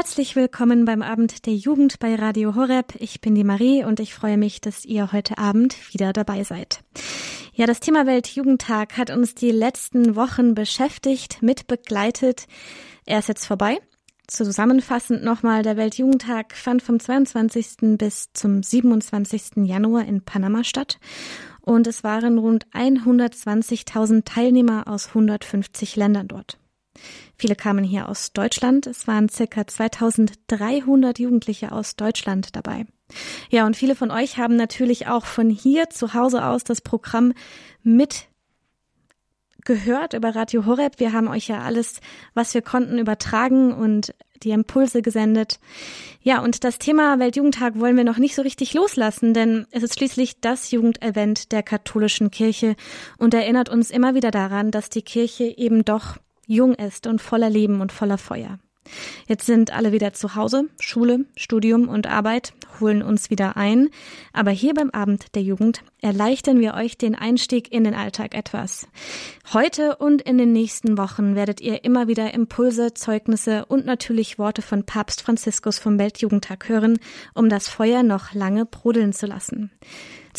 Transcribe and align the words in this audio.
Herzlich 0.00 0.36
willkommen 0.36 0.84
beim 0.84 1.02
Abend 1.02 1.44
der 1.44 1.54
Jugend 1.54 1.98
bei 1.98 2.14
Radio 2.14 2.54
Horeb. 2.54 2.94
Ich 3.00 3.20
bin 3.20 3.34
die 3.34 3.42
Marie 3.42 3.82
und 3.82 3.98
ich 3.98 4.14
freue 4.14 4.38
mich, 4.38 4.60
dass 4.60 4.84
ihr 4.84 5.10
heute 5.10 5.38
Abend 5.38 5.92
wieder 5.92 6.12
dabei 6.12 6.44
seid. 6.44 6.84
Ja, 7.52 7.66
das 7.66 7.80
Thema 7.80 8.06
Weltjugendtag 8.06 8.96
hat 8.96 9.10
uns 9.10 9.34
die 9.34 9.50
letzten 9.50 10.14
Wochen 10.14 10.54
beschäftigt, 10.54 11.42
mitbegleitet. 11.42 12.46
Er 13.06 13.18
ist 13.18 13.26
jetzt 13.26 13.44
vorbei. 13.44 13.80
Zusammenfassend 14.28 15.24
nochmal, 15.24 15.64
der 15.64 15.76
Weltjugendtag 15.76 16.54
fand 16.54 16.80
vom 16.80 17.00
22. 17.00 17.98
bis 17.98 18.32
zum 18.32 18.62
27. 18.62 19.64
Januar 19.66 20.04
in 20.04 20.24
Panama 20.24 20.62
statt 20.62 21.00
und 21.60 21.88
es 21.88 22.04
waren 22.04 22.38
rund 22.38 22.68
120.000 22.68 24.24
Teilnehmer 24.24 24.86
aus 24.86 25.08
150 25.08 25.96
Ländern 25.96 26.28
dort. 26.28 26.56
Viele 27.36 27.56
kamen 27.56 27.84
hier 27.84 28.08
aus 28.08 28.32
Deutschland. 28.32 28.86
Es 28.86 29.06
waren 29.06 29.28
circa 29.28 29.66
2300 29.66 31.18
Jugendliche 31.18 31.72
aus 31.72 31.96
Deutschland 31.96 32.56
dabei. 32.56 32.86
Ja, 33.50 33.64
und 33.66 33.76
viele 33.76 33.94
von 33.94 34.10
euch 34.10 34.38
haben 34.38 34.56
natürlich 34.56 35.06
auch 35.06 35.24
von 35.24 35.50
hier 35.50 35.88
zu 35.90 36.14
Hause 36.14 36.44
aus 36.44 36.64
das 36.64 36.80
Programm 36.80 37.32
mit 37.82 38.28
gehört 39.64 40.14
über 40.14 40.34
Radio 40.34 40.64
Horeb. 40.64 40.98
Wir 40.98 41.12
haben 41.12 41.28
euch 41.28 41.48
ja 41.48 41.60
alles, 41.60 42.00
was 42.34 42.54
wir 42.54 42.62
konnten, 42.62 42.98
übertragen 42.98 43.72
und 43.72 44.14
die 44.42 44.50
Impulse 44.50 45.02
gesendet. 45.02 45.60
Ja, 46.22 46.40
und 46.40 46.64
das 46.64 46.78
Thema 46.78 47.18
Weltjugendtag 47.18 47.78
wollen 47.78 47.96
wir 47.96 48.04
noch 48.04 48.18
nicht 48.18 48.34
so 48.34 48.42
richtig 48.42 48.72
loslassen, 48.74 49.34
denn 49.34 49.66
es 49.70 49.82
ist 49.82 49.98
schließlich 49.98 50.40
das 50.40 50.70
Jugendevent 50.70 51.52
der 51.52 51.62
katholischen 51.62 52.30
Kirche 52.30 52.76
und 53.18 53.34
erinnert 53.34 53.68
uns 53.68 53.90
immer 53.90 54.14
wieder 54.14 54.30
daran, 54.30 54.70
dass 54.70 54.90
die 54.90 55.02
Kirche 55.02 55.44
eben 55.44 55.84
doch 55.84 56.16
jung 56.48 56.74
ist 56.74 57.06
und 57.06 57.22
voller 57.22 57.50
Leben 57.50 57.80
und 57.80 57.92
voller 57.92 58.18
Feuer. 58.18 58.58
Jetzt 59.26 59.46
sind 59.46 59.72
alle 59.72 59.92
wieder 59.92 60.14
zu 60.14 60.34
Hause, 60.34 60.64
Schule, 60.80 61.26
Studium 61.36 61.88
und 61.88 62.06
Arbeit 62.06 62.54
holen 62.80 63.02
uns 63.02 63.28
wieder 63.28 63.56
ein, 63.56 63.90
aber 64.32 64.50
hier 64.50 64.72
beim 64.72 64.90
Abend 64.90 65.34
der 65.34 65.42
Jugend 65.42 65.82
erleichtern 66.00 66.60
wir 66.60 66.74
euch 66.74 66.96
den 66.96 67.14
Einstieg 67.14 67.72
in 67.72 67.84
den 67.84 67.94
Alltag 67.94 68.34
etwas. 68.34 68.88
Heute 69.52 69.96
und 69.96 70.22
in 70.22 70.38
den 70.38 70.52
nächsten 70.52 70.96
Wochen 70.96 71.34
werdet 71.34 71.60
ihr 71.60 71.84
immer 71.84 72.08
wieder 72.08 72.32
Impulse, 72.32 72.94
Zeugnisse 72.94 73.66
und 73.66 73.84
natürlich 73.84 74.38
Worte 74.38 74.62
von 74.62 74.84
Papst 74.84 75.22
Franziskus 75.22 75.78
vom 75.78 75.98
Weltjugendtag 75.98 76.68
hören, 76.68 76.98
um 77.34 77.48
das 77.48 77.68
Feuer 77.68 78.02
noch 78.02 78.32
lange 78.32 78.64
brodeln 78.64 79.12
zu 79.12 79.26
lassen. 79.26 79.70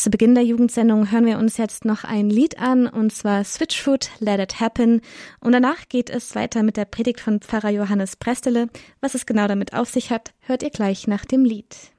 Zu 0.00 0.08
Beginn 0.08 0.34
der 0.34 0.44
Jugendsendung 0.44 1.10
hören 1.10 1.26
wir 1.26 1.36
uns 1.36 1.58
jetzt 1.58 1.84
noch 1.84 2.04
ein 2.04 2.30
Lied 2.30 2.58
an, 2.58 2.86
und 2.86 3.12
zwar 3.12 3.44
Switchfoot, 3.44 4.08
Let 4.18 4.40
It 4.40 4.58
Happen. 4.58 5.02
Und 5.40 5.52
danach 5.52 5.90
geht 5.90 6.08
es 6.08 6.34
weiter 6.34 6.62
mit 6.62 6.78
der 6.78 6.86
Predigt 6.86 7.20
von 7.20 7.40
Pfarrer 7.40 7.68
Johannes 7.68 8.16
Prestele. 8.16 8.70
Was 9.02 9.14
es 9.14 9.26
genau 9.26 9.46
damit 9.46 9.74
auf 9.74 9.90
sich 9.90 10.10
hat, 10.10 10.32
hört 10.40 10.62
ihr 10.62 10.70
gleich 10.70 11.06
nach 11.06 11.26
dem 11.26 11.44
Lied. 11.44 11.92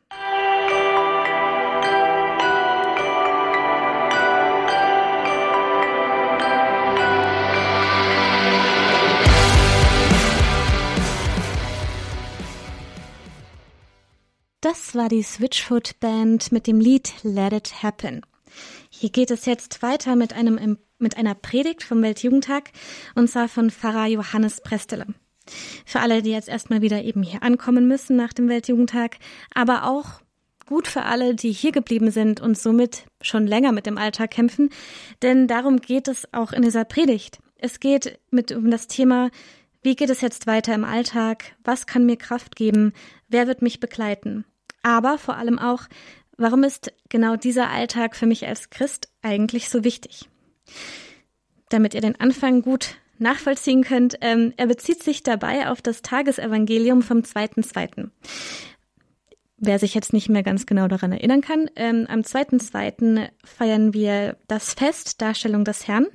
Das 14.71 14.95
war 14.95 15.09
die 15.09 15.21
Switchfoot 15.21 15.99
Band 15.99 16.53
mit 16.53 16.65
dem 16.65 16.79
Lied 16.79 17.11
Let 17.23 17.51
It 17.51 17.83
Happen. 17.83 18.21
Hier 18.89 19.09
geht 19.09 19.29
es 19.29 19.45
jetzt 19.45 19.81
weiter 19.81 20.15
mit 20.15 20.31
einem, 20.31 20.77
mit 20.97 21.17
einer 21.17 21.35
Predigt 21.35 21.83
vom 21.83 22.01
Weltjugendtag 22.01 22.71
und 23.13 23.29
zwar 23.29 23.49
von 23.49 23.69
Pfarrer 23.69 24.07
Johannes 24.07 24.61
Prestele. 24.61 25.07
Für 25.85 25.99
alle, 25.99 26.21
die 26.21 26.31
jetzt 26.31 26.47
erstmal 26.47 26.81
wieder 26.81 27.03
eben 27.03 27.21
hier 27.21 27.43
ankommen 27.43 27.85
müssen 27.85 28.15
nach 28.15 28.31
dem 28.31 28.47
Weltjugendtag, 28.47 29.17
aber 29.53 29.89
auch 29.89 30.21
gut 30.67 30.87
für 30.87 31.03
alle, 31.03 31.35
die 31.35 31.51
hier 31.51 31.73
geblieben 31.73 32.09
sind 32.09 32.39
und 32.39 32.57
somit 32.57 33.03
schon 33.21 33.47
länger 33.47 33.73
mit 33.73 33.85
dem 33.85 33.97
Alltag 33.97 34.31
kämpfen, 34.31 34.69
denn 35.21 35.49
darum 35.49 35.81
geht 35.81 36.07
es 36.07 36.33
auch 36.33 36.53
in 36.53 36.61
dieser 36.61 36.85
Predigt. 36.85 37.39
Es 37.57 37.81
geht 37.81 38.19
mit 38.29 38.53
um 38.53 38.71
das 38.71 38.87
Thema, 38.87 39.31
wie 39.83 39.97
geht 39.97 40.11
es 40.11 40.21
jetzt 40.21 40.47
weiter 40.47 40.73
im 40.73 40.85
Alltag? 40.85 41.57
Was 41.65 41.87
kann 41.87 42.05
mir 42.05 42.15
Kraft 42.15 42.55
geben? 42.55 42.93
Wer 43.27 43.47
wird 43.47 43.61
mich 43.61 43.81
begleiten? 43.81 44.45
Aber 44.83 45.17
vor 45.17 45.37
allem 45.37 45.59
auch, 45.59 45.83
warum 46.37 46.63
ist 46.63 46.91
genau 47.09 47.35
dieser 47.35 47.69
Alltag 47.69 48.15
für 48.15 48.25
mich 48.25 48.47
als 48.47 48.69
Christ 48.69 49.09
eigentlich 49.21 49.69
so 49.69 49.83
wichtig? 49.83 50.29
Damit 51.69 51.93
ihr 51.93 52.01
den 52.01 52.19
Anfang 52.19 52.61
gut 52.61 52.95
nachvollziehen 53.17 53.83
könnt, 53.83 54.17
ähm, 54.21 54.53
er 54.57 54.67
bezieht 54.67 55.03
sich 55.03 55.23
dabei 55.23 55.69
auf 55.69 55.81
das 55.81 56.01
Tagesevangelium 56.01 57.01
vom 57.01 57.19
2.2. 57.19 58.09
Wer 59.57 59.77
sich 59.77 59.93
jetzt 59.93 60.11
nicht 60.11 60.27
mehr 60.27 60.41
ganz 60.41 60.65
genau 60.65 60.87
daran 60.87 61.11
erinnern 61.11 61.41
kann, 61.41 61.69
ähm, 61.75 62.07
am 62.09 62.21
2.2. 62.21 63.29
feiern 63.45 63.93
wir 63.93 64.37
das 64.47 64.73
Fest 64.73 65.21
Darstellung 65.21 65.63
des 65.63 65.87
Herrn. 65.87 66.07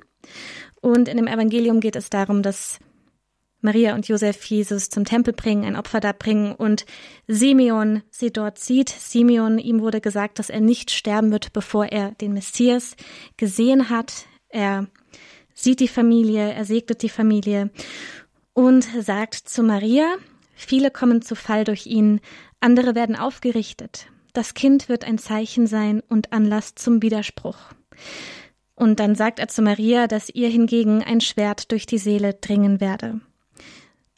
Und 0.81 1.07
in 1.07 1.15
dem 1.15 1.27
Evangelium 1.27 1.79
geht 1.79 1.95
es 1.95 2.09
darum, 2.09 2.43
dass 2.43 2.79
Maria 3.61 3.95
und 3.95 4.07
Josef 4.07 4.43
Jesus 4.45 4.89
zum 4.89 5.03
Tempel 5.03 5.33
bringen, 5.33 5.65
ein 5.65 5.75
Opfer 5.75 5.99
da 5.99 6.11
bringen 6.11 6.53
und 6.53 6.85
Simeon 7.27 8.03
sie 8.11 8.31
dort 8.31 8.59
sieht. 8.59 8.89
Simeon, 8.89 9.57
ihm 9.57 9.81
wurde 9.81 9.99
gesagt, 9.99 10.37
dass 10.39 10.49
er 10.49 10.61
nicht 10.61 10.91
sterben 10.91 11.31
wird, 11.31 11.53
bevor 11.53 11.87
er 11.87 12.11
den 12.11 12.33
Messias 12.33 12.95
gesehen 13.35 13.89
hat. 13.89 14.25
Er 14.49 14.87
sieht 15.55 15.79
die 15.79 15.87
Familie, 15.87 16.53
er 16.53 16.65
segnet 16.65 17.01
die 17.01 17.09
Familie 17.09 17.71
und 18.53 18.87
sagt 19.01 19.33
zu 19.33 19.63
Maria, 19.63 20.15
viele 20.53 20.91
kommen 20.91 21.23
zu 21.23 21.35
Fall 21.35 21.63
durch 21.63 21.87
ihn, 21.87 22.21
andere 22.59 22.93
werden 22.93 23.15
aufgerichtet. 23.15 24.07
Das 24.33 24.53
Kind 24.53 24.87
wird 24.87 25.03
ein 25.03 25.17
Zeichen 25.17 25.65
sein 25.65 26.03
und 26.07 26.31
Anlass 26.31 26.75
zum 26.75 27.01
Widerspruch. 27.01 27.57
Und 28.75 28.99
dann 28.99 29.15
sagt 29.15 29.39
er 29.39 29.47
zu 29.47 29.63
Maria, 29.63 30.05
dass 30.05 30.29
ihr 30.29 30.49
hingegen 30.49 31.01
ein 31.01 31.21
Schwert 31.21 31.71
durch 31.71 31.87
die 31.87 31.97
Seele 31.97 32.35
dringen 32.35 32.79
werde 32.79 33.19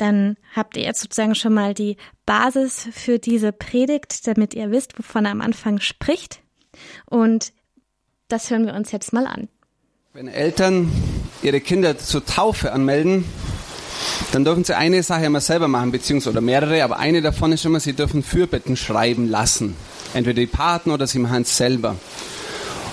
dann 0.01 0.37
habt 0.55 0.77
ihr 0.77 0.83
jetzt 0.83 1.01
sozusagen 1.01 1.35
schon 1.35 1.53
mal 1.53 1.73
die 1.73 1.97
Basis 2.25 2.87
für 2.91 3.19
diese 3.19 3.51
Predigt, 3.51 4.27
damit 4.27 4.53
ihr 4.53 4.71
wisst, 4.71 4.97
wovon 4.97 5.25
er 5.25 5.31
am 5.31 5.41
Anfang 5.41 5.79
spricht. 5.79 6.41
Und 7.05 7.51
das 8.27 8.49
hören 8.49 8.65
wir 8.65 8.73
uns 8.73 8.91
jetzt 8.91 9.13
mal 9.13 9.27
an. 9.27 9.49
Wenn 10.13 10.27
Eltern 10.27 10.91
ihre 11.41 11.61
Kinder 11.61 11.97
zur 11.97 12.25
Taufe 12.25 12.71
anmelden, 12.71 13.25
dann 14.31 14.43
dürfen 14.43 14.63
sie 14.63 14.75
eine 14.75 15.03
Sache 15.03 15.25
immer 15.25 15.41
selber 15.41 15.67
machen, 15.67 15.91
beziehungsweise 15.91 16.31
oder 16.31 16.41
mehrere, 16.41 16.83
aber 16.83 16.97
eine 16.99 17.21
davon 17.21 17.51
ist 17.51 17.65
immer, 17.65 17.79
sie 17.79 17.93
dürfen 17.93 18.23
Fürbitten 18.23 18.75
schreiben 18.75 19.29
lassen. 19.29 19.75
Entweder 20.13 20.41
die 20.41 20.47
Paten 20.47 20.91
oder 20.91 21.07
sie 21.07 21.19
machen 21.19 21.43
es 21.43 21.55
selber. 21.55 21.91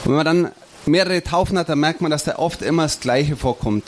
Und 0.04 0.10
wenn 0.10 0.16
man 0.16 0.24
dann 0.24 0.52
mehrere 0.86 1.22
Taufen 1.22 1.58
hat, 1.58 1.68
dann 1.68 1.80
merkt 1.80 2.00
man, 2.00 2.10
dass 2.10 2.24
da 2.24 2.36
oft 2.36 2.62
immer 2.62 2.84
das 2.84 3.00
Gleiche 3.00 3.36
vorkommt 3.36 3.84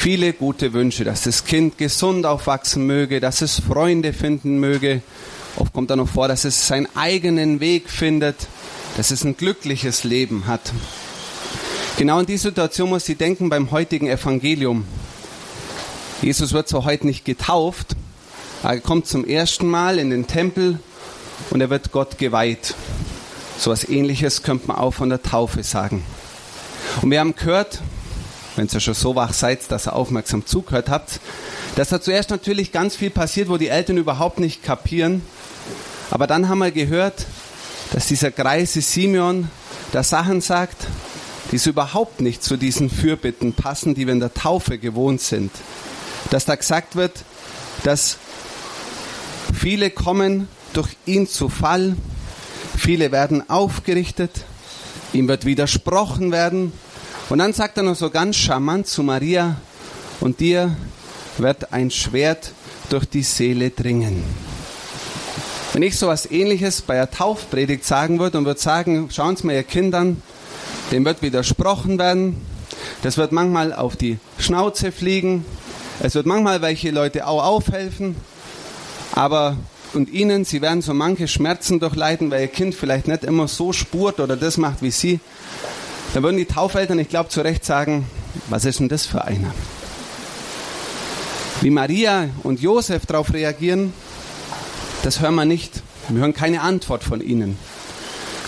viele 0.00 0.32
gute 0.32 0.72
Wünsche, 0.72 1.04
dass 1.04 1.24
das 1.24 1.44
Kind 1.44 1.76
gesund 1.76 2.24
aufwachsen 2.24 2.86
möge, 2.86 3.20
dass 3.20 3.42
es 3.42 3.60
Freunde 3.60 4.14
finden 4.14 4.58
möge. 4.58 5.02
Oft 5.56 5.74
kommt 5.74 5.90
da 5.90 5.96
noch 5.96 6.08
vor, 6.08 6.26
dass 6.26 6.46
es 6.46 6.66
seinen 6.66 6.88
eigenen 6.96 7.60
Weg 7.60 7.90
findet, 7.90 8.48
dass 8.96 9.10
es 9.10 9.24
ein 9.24 9.36
glückliches 9.36 10.02
Leben 10.04 10.46
hat. 10.46 10.72
Genau 11.98 12.18
in 12.18 12.24
die 12.24 12.38
Situation 12.38 12.88
muss 12.88 13.04
sie 13.04 13.14
denken 13.14 13.50
beim 13.50 13.72
heutigen 13.72 14.06
Evangelium. 14.06 14.86
Jesus 16.22 16.54
wird 16.54 16.66
zwar 16.66 16.86
heute 16.86 17.06
nicht 17.06 17.26
getauft, 17.26 17.94
aber 18.62 18.76
er 18.76 18.80
kommt 18.80 19.06
zum 19.06 19.26
ersten 19.26 19.66
Mal 19.66 19.98
in 19.98 20.08
den 20.08 20.26
Tempel 20.26 20.78
und 21.50 21.60
er 21.60 21.68
wird 21.68 21.92
Gott 21.92 22.16
geweiht. 22.16 22.74
So 23.58 23.70
etwas 23.70 23.86
ähnliches 23.86 24.42
könnte 24.42 24.68
man 24.68 24.78
auch 24.78 24.92
von 24.94 25.10
der 25.10 25.22
Taufe 25.22 25.62
sagen. 25.62 26.02
Und 27.02 27.10
wir 27.10 27.20
haben 27.20 27.34
gehört, 27.36 27.82
wenn 28.60 28.68
ihr 28.70 28.80
schon 28.80 28.92
so 28.92 29.16
wach 29.16 29.32
seid, 29.32 29.70
dass 29.72 29.86
ihr 29.86 29.94
aufmerksam 29.94 30.44
zugehört 30.44 30.90
habt, 30.90 31.18
dass 31.76 31.88
da 31.88 31.98
zuerst 31.98 32.28
natürlich 32.28 32.72
ganz 32.72 32.94
viel 32.94 33.08
passiert, 33.08 33.48
wo 33.48 33.56
die 33.56 33.68
Eltern 33.68 33.96
überhaupt 33.96 34.38
nicht 34.38 34.62
kapieren. 34.62 35.22
Aber 36.10 36.26
dann 36.26 36.46
haben 36.50 36.58
wir 36.58 36.70
gehört, 36.70 37.24
dass 37.94 38.06
dieser 38.06 38.30
greise 38.30 38.82
Simeon 38.82 39.48
da 39.92 40.02
Sachen 40.02 40.42
sagt, 40.42 40.76
die 41.50 41.56
so 41.56 41.70
überhaupt 41.70 42.20
nicht 42.20 42.44
zu 42.44 42.58
diesen 42.58 42.90
Fürbitten 42.90 43.54
passen, 43.54 43.94
die 43.94 44.06
wir 44.06 44.12
in 44.12 44.20
der 44.20 44.34
Taufe 44.34 44.76
gewohnt 44.76 45.22
sind. 45.22 45.50
Dass 46.28 46.44
da 46.44 46.54
gesagt 46.54 46.96
wird, 46.96 47.24
dass 47.82 48.18
viele 49.58 49.88
kommen 49.88 50.48
durch 50.74 50.98
ihn 51.06 51.26
zu 51.26 51.48
Fall, 51.48 51.96
viele 52.76 53.10
werden 53.10 53.48
aufgerichtet, 53.48 54.44
ihm 55.14 55.28
wird 55.28 55.46
widersprochen 55.46 56.30
werden, 56.30 56.74
und 57.30 57.38
dann 57.38 57.52
sagt 57.52 57.76
er 57.76 57.84
noch 57.84 57.96
so 57.96 58.10
ganz 58.10 58.36
charmant 58.36 58.86
zu 58.86 59.02
Maria, 59.02 59.56
und 60.20 60.40
dir 60.40 60.76
wird 61.38 61.72
ein 61.72 61.90
Schwert 61.90 62.52
durch 62.90 63.06
die 63.06 63.22
Seele 63.22 63.70
dringen. 63.70 64.22
Wenn 65.72 65.82
ich 65.82 65.96
so 65.96 66.06
etwas 66.06 66.30
ähnliches 66.30 66.82
bei 66.82 66.94
der 66.94 67.10
Taufpredigt 67.10 67.84
sagen 67.84 68.18
würde 68.18 68.36
und 68.36 68.44
würde 68.44 68.60
sagen, 68.60 69.08
schauen 69.10 69.36
Sie 69.36 69.46
mal 69.46 69.54
Ihr 69.54 69.62
Kindern, 69.62 70.20
dem 70.90 71.04
wird 71.04 71.22
widersprochen 71.22 71.98
werden, 71.98 72.36
das 73.02 73.16
wird 73.16 73.32
manchmal 73.32 73.72
auf 73.72 73.96
die 73.96 74.18
Schnauze 74.38 74.92
fliegen, 74.92 75.46
es 76.02 76.14
wird 76.14 76.26
manchmal 76.26 76.60
welche 76.60 76.90
Leute 76.90 77.26
auch 77.26 77.44
aufhelfen, 77.44 78.16
Aber 79.12 79.56
und 79.92 80.08
ihnen, 80.10 80.44
sie 80.44 80.62
werden 80.62 80.82
so 80.82 80.94
manche 80.94 81.26
Schmerzen 81.26 81.80
durchleiden, 81.80 82.30
weil 82.30 82.42
ihr 82.42 82.48
Kind 82.48 82.74
vielleicht 82.74 83.08
nicht 83.08 83.24
immer 83.24 83.48
so 83.48 83.72
spurt 83.72 84.20
oder 84.20 84.36
das 84.36 84.56
macht 84.56 84.82
wie 84.82 84.90
sie. 84.92 85.18
Da 86.12 86.22
würden 86.24 86.38
die 86.38 86.46
Taufeltern, 86.46 86.98
ich 86.98 87.08
glaube, 87.08 87.28
zu 87.28 87.40
Recht 87.40 87.64
sagen, 87.64 88.04
was 88.48 88.64
ist 88.64 88.80
denn 88.80 88.88
das 88.88 89.06
für 89.06 89.24
einer? 89.24 89.54
Wie 91.60 91.70
Maria 91.70 92.30
und 92.42 92.60
Josef 92.60 93.06
darauf 93.06 93.32
reagieren, 93.32 93.92
das 95.02 95.20
hören 95.20 95.36
wir 95.36 95.44
nicht. 95.44 95.82
Wir 96.08 96.22
hören 96.22 96.34
keine 96.34 96.62
Antwort 96.62 97.04
von 97.04 97.20
ihnen. 97.20 97.56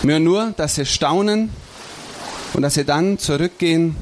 Wir 0.01 0.13
hören 0.15 0.23
nur, 0.23 0.53
dass 0.57 0.75
sie 0.75 0.85
staunen 0.85 1.51
und 2.53 2.63
dass 2.63 2.73
sie 2.73 2.83
dann 2.83 3.17
zurückgehen 3.17 3.95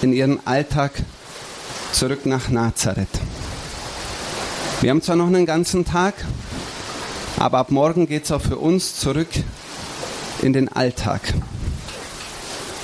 in 0.00 0.12
ihren 0.12 0.46
Alltag, 0.46 0.92
zurück 1.90 2.26
nach 2.26 2.48
Nazareth. 2.48 3.08
Wir 4.80 4.90
haben 4.90 5.02
zwar 5.02 5.16
noch 5.16 5.26
einen 5.26 5.46
ganzen 5.46 5.84
Tag, 5.84 6.14
aber 7.38 7.58
ab 7.58 7.70
morgen 7.70 8.06
geht 8.06 8.24
es 8.24 8.32
auch 8.32 8.40
für 8.40 8.58
uns 8.58 8.96
zurück 8.96 9.28
in 10.42 10.52
den 10.52 10.68
Alltag. 10.68 11.22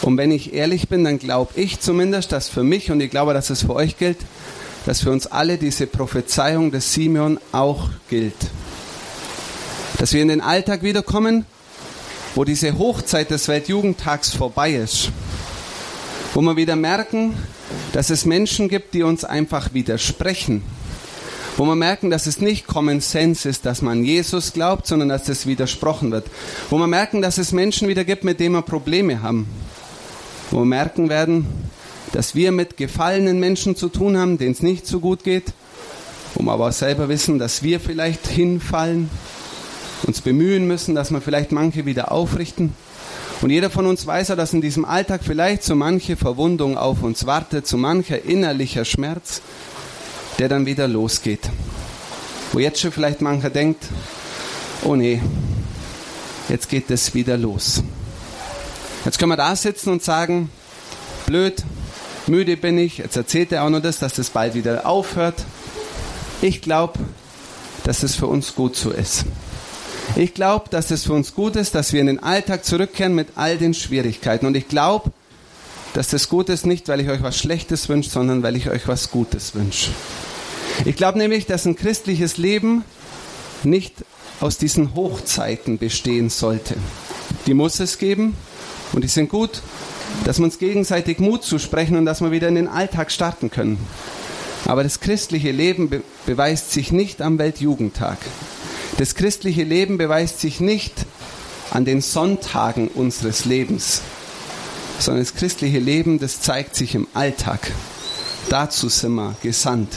Und 0.02 0.16
wenn 0.16 0.30
ich 0.30 0.54
ehrlich 0.54 0.88
bin, 0.88 1.04
dann 1.04 1.18
glaube 1.18 1.52
ich 1.56 1.80
zumindest, 1.80 2.32
dass 2.32 2.48
für 2.48 2.62
mich 2.62 2.90
und 2.90 3.00
ich 3.00 3.10
glaube, 3.10 3.34
dass 3.34 3.50
es 3.50 3.62
für 3.62 3.74
euch 3.74 3.98
gilt, 3.98 4.18
dass 4.86 5.02
für 5.02 5.10
uns 5.10 5.26
alle 5.26 5.58
diese 5.58 5.86
Prophezeiung 5.86 6.70
des 6.70 6.94
Simeon 6.94 7.38
auch 7.52 7.90
gilt. 8.08 8.34
Dass 9.98 10.12
wir 10.12 10.22
in 10.22 10.28
den 10.28 10.40
Alltag 10.40 10.82
wiederkommen, 10.82 11.44
wo 12.34 12.44
diese 12.44 12.78
Hochzeit 12.78 13.30
des 13.30 13.48
Weltjugendtags 13.48 14.34
vorbei 14.34 14.72
ist. 14.72 15.10
Wo 16.32 16.40
wir 16.40 16.56
wieder 16.56 16.76
merken, 16.76 17.34
dass 17.92 18.08
es 18.08 18.24
Menschen 18.24 18.68
gibt, 18.68 18.94
die 18.94 19.02
uns 19.02 19.24
einfach 19.24 19.74
widersprechen 19.74 20.62
wo 21.60 21.66
wir 21.66 21.76
merken, 21.76 22.08
dass 22.08 22.26
es 22.26 22.40
nicht 22.40 22.66
Common 22.66 23.02
Sense 23.02 23.46
ist, 23.46 23.66
dass 23.66 23.82
man 23.82 24.02
Jesus 24.02 24.54
glaubt, 24.54 24.86
sondern 24.86 25.10
dass 25.10 25.28
es 25.28 25.46
widersprochen 25.46 26.10
wird. 26.10 26.26
Wo 26.70 26.78
wir 26.78 26.86
merken, 26.86 27.20
dass 27.20 27.36
es 27.36 27.52
Menschen 27.52 27.86
wieder 27.86 28.04
gibt, 28.04 28.24
mit 28.24 28.40
denen 28.40 28.54
wir 28.54 28.62
Probleme 28.62 29.20
haben. 29.20 29.46
Wo 30.50 30.58
wir 30.58 30.64
merken 30.64 31.08
werden, 31.08 31.46
dass 32.12 32.34
wir 32.34 32.52
mit 32.52 32.76
gefallenen 32.76 33.38
Menschen 33.38 33.76
zu 33.76 33.88
tun 33.88 34.16
haben, 34.16 34.38
denen 34.38 34.52
es 34.52 34.62
nicht 34.62 34.86
so 34.86 35.00
gut 35.00 35.24
geht. 35.24 35.52
Wo 36.34 36.42
wir 36.42 36.52
aber 36.52 36.68
auch 36.68 36.72
selber 36.72 37.08
wissen, 37.08 37.38
dass 37.38 37.62
wir 37.62 37.80
vielleicht 37.80 38.26
hinfallen, 38.26 39.10
uns 40.04 40.20
bemühen 40.20 40.66
müssen, 40.66 40.94
dass 40.94 41.10
wir 41.10 41.20
vielleicht 41.20 41.52
manche 41.52 41.86
wieder 41.86 42.10
aufrichten. 42.12 42.72
Und 43.42 43.50
jeder 43.50 43.70
von 43.70 43.86
uns 43.86 44.06
weiß 44.06 44.28
ja, 44.28 44.36
dass 44.36 44.52
in 44.52 44.60
diesem 44.60 44.84
Alltag 44.84 45.22
vielleicht 45.24 45.62
so 45.62 45.74
manche 45.74 46.16
Verwundung 46.16 46.76
auf 46.76 47.02
uns 47.02 47.26
wartet, 47.26 47.66
so 47.66 47.76
mancher 47.76 48.24
innerlicher 48.24 48.84
Schmerz, 48.84 49.40
der 50.38 50.48
dann 50.48 50.66
wieder 50.66 50.88
losgeht. 50.88 51.48
Wo 52.52 52.58
jetzt 52.58 52.80
schon 52.80 52.92
vielleicht 52.92 53.22
mancher 53.22 53.50
denkt, 53.50 53.86
oh 54.82 54.94
nee, 54.94 55.22
jetzt 56.48 56.68
geht 56.68 56.90
es 56.90 57.14
wieder 57.14 57.38
los. 57.38 57.82
Jetzt 59.04 59.18
können 59.18 59.32
wir 59.32 59.36
da 59.36 59.56
sitzen 59.56 59.90
und 59.90 60.02
sagen, 60.02 60.50
blöd, 61.26 61.62
müde 62.26 62.56
bin 62.58 62.78
ich, 62.78 62.98
jetzt 62.98 63.16
erzählt 63.16 63.50
er 63.50 63.64
auch 63.64 63.70
noch 63.70 63.80
das, 63.80 63.98
dass 63.98 64.12
das 64.12 64.28
bald 64.28 64.54
wieder 64.54 64.86
aufhört. 64.86 65.42
Ich 66.42 66.60
glaube, 66.60 66.98
dass 67.84 68.02
es 68.02 68.14
für 68.14 68.26
uns 68.26 68.54
gut 68.54 68.76
so 68.76 68.90
ist. 68.90 69.24
Ich 70.16 70.34
glaube, 70.34 70.68
dass 70.70 70.90
es 70.90 71.04
für 71.04 71.14
uns 71.14 71.34
gut 71.34 71.56
ist, 71.56 71.74
dass 71.74 71.92
wir 71.92 72.00
in 72.00 72.08
den 72.08 72.22
Alltag 72.22 72.64
zurückkehren 72.64 73.14
mit 73.14 73.28
all 73.36 73.56
den 73.56 73.72
Schwierigkeiten. 73.72 74.44
Und 74.44 74.56
ich 74.56 74.68
glaube, 74.68 75.12
dass 75.94 76.08
das 76.08 76.28
gut 76.28 76.50
ist, 76.50 76.66
nicht 76.66 76.88
weil 76.88 77.00
ich 77.00 77.08
euch 77.08 77.22
was 77.22 77.38
Schlechtes 77.38 77.88
wünsche, 77.88 78.10
sondern 78.10 78.42
weil 78.42 78.56
ich 78.56 78.68
euch 78.68 78.86
was 78.86 79.10
Gutes 79.10 79.54
wünsche. 79.54 79.90
Ich 80.84 80.96
glaube 80.96 81.18
nämlich, 81.18 81.46
dass 81.46 81.64
ein 81.64 81.76
christliches 81.76 82.36
Leben 82.36 82.84
nicht 83.62 83.94
aus 84.40 84.58
diesen 84.58 84.94
Hochzeiten 84.94 85.78
bestehen 85.78 86.28
sollte. 86.28 86.76
Die 87.46 87.54
muss 87.54 87.80
es 87.80 87.96
geben 87.96 88.36
und 88.92 89.02
die 89.02 89.08
sind 89.08 89.28
gut, 89.28 89.62
dass 90.24 90.38
wir 90.38 90.44
uns 90.44 90.58
gegenseitig 90.58 91.18
Mut 91.18 91.44
zusprechen 91.44 91.96
und 91.96 92.04
dass 92.04 92.20
wir 92.20 92.30
wieder 92.30 92.48
in 92.48 92.56
den 92.56 92.68
Alltag 92.68 93.10
starten 93.10 93.50
können. 93.50 93.78
Aber 94.66 94.82
das 94.82 95.00
christliche 95.00 95.52
Leben 95.52 95.88
be 95.88 96.02
beweist 96.26 96.70
sich 96.70 96.92
nicht 96.92 97.22
am 97.22 97.38
Weltjugendtag. 97.38 98.18
Das 98.98 99.14
christliche 99.14 99.64
Leben 99.64 99.98
beweist 99.98 100.40
sich 100.40 100.60
nicht 100.60 100.92
an 101.70 101.84
den 101.84 102.02
Sonntagen 102.02 102.88
unseres 102.88 103.44
Lebens, 103.46 104.02
sondern 104.98 105.24
das 105.24 105.34
christliche 105.34 105.78
Leben, 105.78 106.18
das 106.18 106.40
zeigt 106.40 106.76
sich 106.76 106.94
im 106.94 107.06
Alltag. 107.14 107.70
Dazu 108.48 108.88
sind 108.88 109.14
wir 109.14 109.34
gesandt 109.42 109.88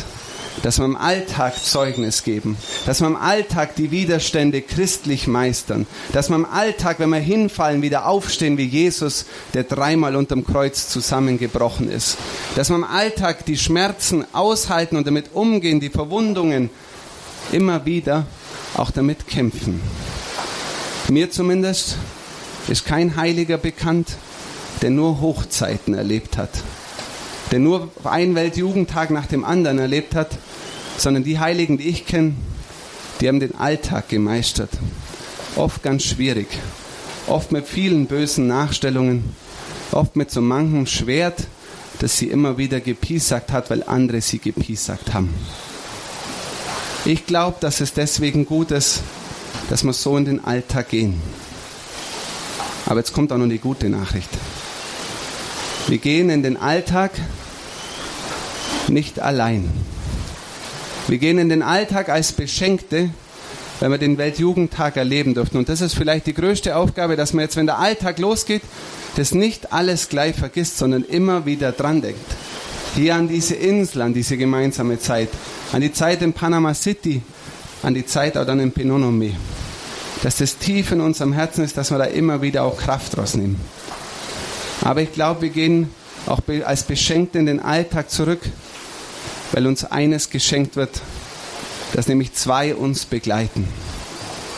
dass 0.62 0.78
wir 0.78 0.86
im 0.86 0.96
Alltag 0.96 1.64
Zeugnis 1.64 2.24
geben, 2.24 2.58
dass 2.86 3.02
wir 3.02 3.08
im 3.08 3.16
Alltag 3.16 3.76
die 3.76 3.92
Widerstände 3.92 4.62
christlich 4.62 5.28
meistern, 5.28 5.88
dass 6.12 6.30
wir 6.30 6.36
im 6.36 6.46
Alltag, 6.46 7.00
wenn 7.00 7.10
wir 7.10 7.20
hinfallen, 7.20 7.82
wieder 7.82 8.06
aufstehen 8.06 8.58
wie 8.58 8.66
Jesus, 8.66 9.26
der 9.54 9.64
dreimal 9.64 10.16
unterm 10.16 10.46
Kreuz 10.46 10.90
zusammengebrochen 10.90 11.90
ist, 11.90 12.18
dass 12.56 12.70
wir 12.70 12.76
im 12.76 12.84
Alltag 12.84 13.46
die 13.46 13.58
Schmerzen 13.58 14.26
aushalten 14.34 14.98
und 14.98 15.08
damit 15.08 15.34
umgehen, 15.34 15.80
die 15.80 15.90
Verwundungen 15.90 16.70
immer 17.52 17.86
wieder 17.86 18.26
auch 18.78 18.92
damit 18.92 19.28
kämpfen. 19.28 19.82
Mir 21.10 21.32
zumindest 21.32 21.98
ist 22.68 22.86
kein 22.86 23.18
Heiliger 23.18 23.58
bekannt, 23.58 24.16
der 24.82 24.90
nur 24.90 25.20
Hochzeiten 25.22 25.94
erlebt 25.94 26.38
hat 26.38 26.50
der 27.54 27.60
nur 27.60 27.92
einen 28.04 28.34
Weltjugendtag 28.34 29.12
nach 29.12 29.28
dem 29.28 29.46
anderen 29.46 29.78
erlebt 29.78 30.16
hat, 30.16 30.40
sondern 30.98 31.24
die 31.24 31.38
Heiligen, 31.38 31.78
die 31.78 31.88
ich 31.88 32.08
kenne, 32.08 32.34
die 33.22 33.28
haben 33.28 33.40
den 33.40 33.54
Alltag 33.54 34.10
gemeistert. 34.10 34.72
Oft 35.56 35.84
ganz 35.84 36.04
schwierig, 36.04 36.48
oft 37.28 37.52
mit 37.52 37.68
vielen 37.68 38.08
bösen 38.08 38.48
Nachstellungen, 38.48 39.36
oft 39.92 40.16
mit 40.16 40.32
so 40.32 40.42
manchem 40.42 40.88
Schwert, 40.88 41.46
das 42.00 42.18
sie 42.18 42.30
immer 42.30 42.58
wieder 42.58 42.80
gepiesackt 42.80 43.52
hat, 43.52 43.70
weil 43.70 43.84
andere 43.84 44.22
sie 44.22 44.40
gepiesackt 44.40 45.14
haben. 45.14 45.32
Ich 47.06 47.28
glaube, 47.28 47.58
dass 47.60 47.82
es 47.82 47.94
deswegen 47.94 48.48
gut 48.48 48.72
ist, 48.72 49.02
dass 49.70 49.84
wir 49.84 49.94
so 49.94 50.18
in 50.18 50.26
den 50.26 50.44
Alltag 50.44 50.90
gehen. 50.90 51.22
Aber 52.88 52.98
jetzt 52.98 53.14
kommt 53.14 53.32
auch 53.32 53.38
noch 53.38 53.48
die 53.48 53.60
gute 53.60 53.90
Nachricht. 53.90 54.30
Wir 55.88 56.00
gehen 56.00 56.32
in 56.32 56.42
den 56.42 56.58
Alltag 56.58 57.12
nicht 58.90 59.20
allein. 59.20 59.70
Wir 61.08 61.18
gehen 61.18 61.38
in 61.38 61.50
den 61.50 61.62
Alltag 61.62 62.10
als 62.10 62.32
Beschenkte, 62.32 63.10
wenn 63.80 63.92
wir 63.92 63.98
den 63.98 64.18
Weltjugendtag 64.18 64.96
erleben 64.96 65.34
dürfen. 65.34 65.58
Und 65.58 65.68
das 65.68 65.82
ist 65.82 65.96
vielleicht 65.96 66.28
die 66.28 66.34
größte 66.34 66.76
Aufgabe, 66.76 67.16
dass 67.16 67.34
man 67.34 67.44
jetzt, 67.44 67.58
wenn 67.58 67.66
der 67.66 67.80
Alltag 67.80 68.20
losgeht, 68.20 68.62
das 69.16 69.34
nicht 69.34 69.74
alles 69.74 70.10
gleich 70.10 70.36
vergisst, 70.36 70.78
sondern 70.78 71.04
immer 71.04 71.46
wieder 71.46 71.72
dran 71.72 72.02
denkt. 72.02 72.26
Hier 72.96 73.16
an 73.16 73.28
diese 73.28 73.56
Insel, 73.56 74.02
an 74.02 74.14
diese 74.14 74.38
gemeinsame 74.38 75.00
Zeit, 75.00 75.30
an 75.72 75.82
die 75.82 75.92
Zeit 75.92 76.22
in 76.22 76.34
Panama 76.34 76.74
City, 76.74 77.22
an 77.82 77.94
die 77.94 78.06
Zeit 78.06 78.38
auch 78.38 78.46
dann 78.46 78.60
in 78.60 78.72
Penonome. 78.72 79.32
Dass 80.22 80.38
das 80.38 80.58
tief 80.58 80.92
in 80.92 81.02
unserem 81.02 81.34
Herzen 81.34 81.66
ist, 81.66 81.76
dass 81.76 81.92
wir 81.92 81.98
da 81.98 82.06
immer 82.06 82.42
wieder 82.42 82.64
auch 82.64 82.78
Kraft 82.78 83.18
rausnehmen. 83.18 83.58
Aber 84.82 85.02
ich 85.02 85.12
glaube, 85.12 85.42
wir 85.42 85.50
gehen 85.50 85.90
auch 86.26 86.40
als 86.66 86.84
Beschenkte 86.84 87.40
in 87.40 87.46
den 87.46 87.60
Alltag 87.60 88.10
zurück, 88.10 88.42
weil 89.54 89.68
uns 89.68 89.86
eines 89.86 90.32
geschenkt 90.32 90.76
wird, 90.76 91.00
dass 91.94 92.08
nämlich 92.08 92.34
zwei 92.34 92.76
uns 92.76 93.06
begleiten. 93.06 93.68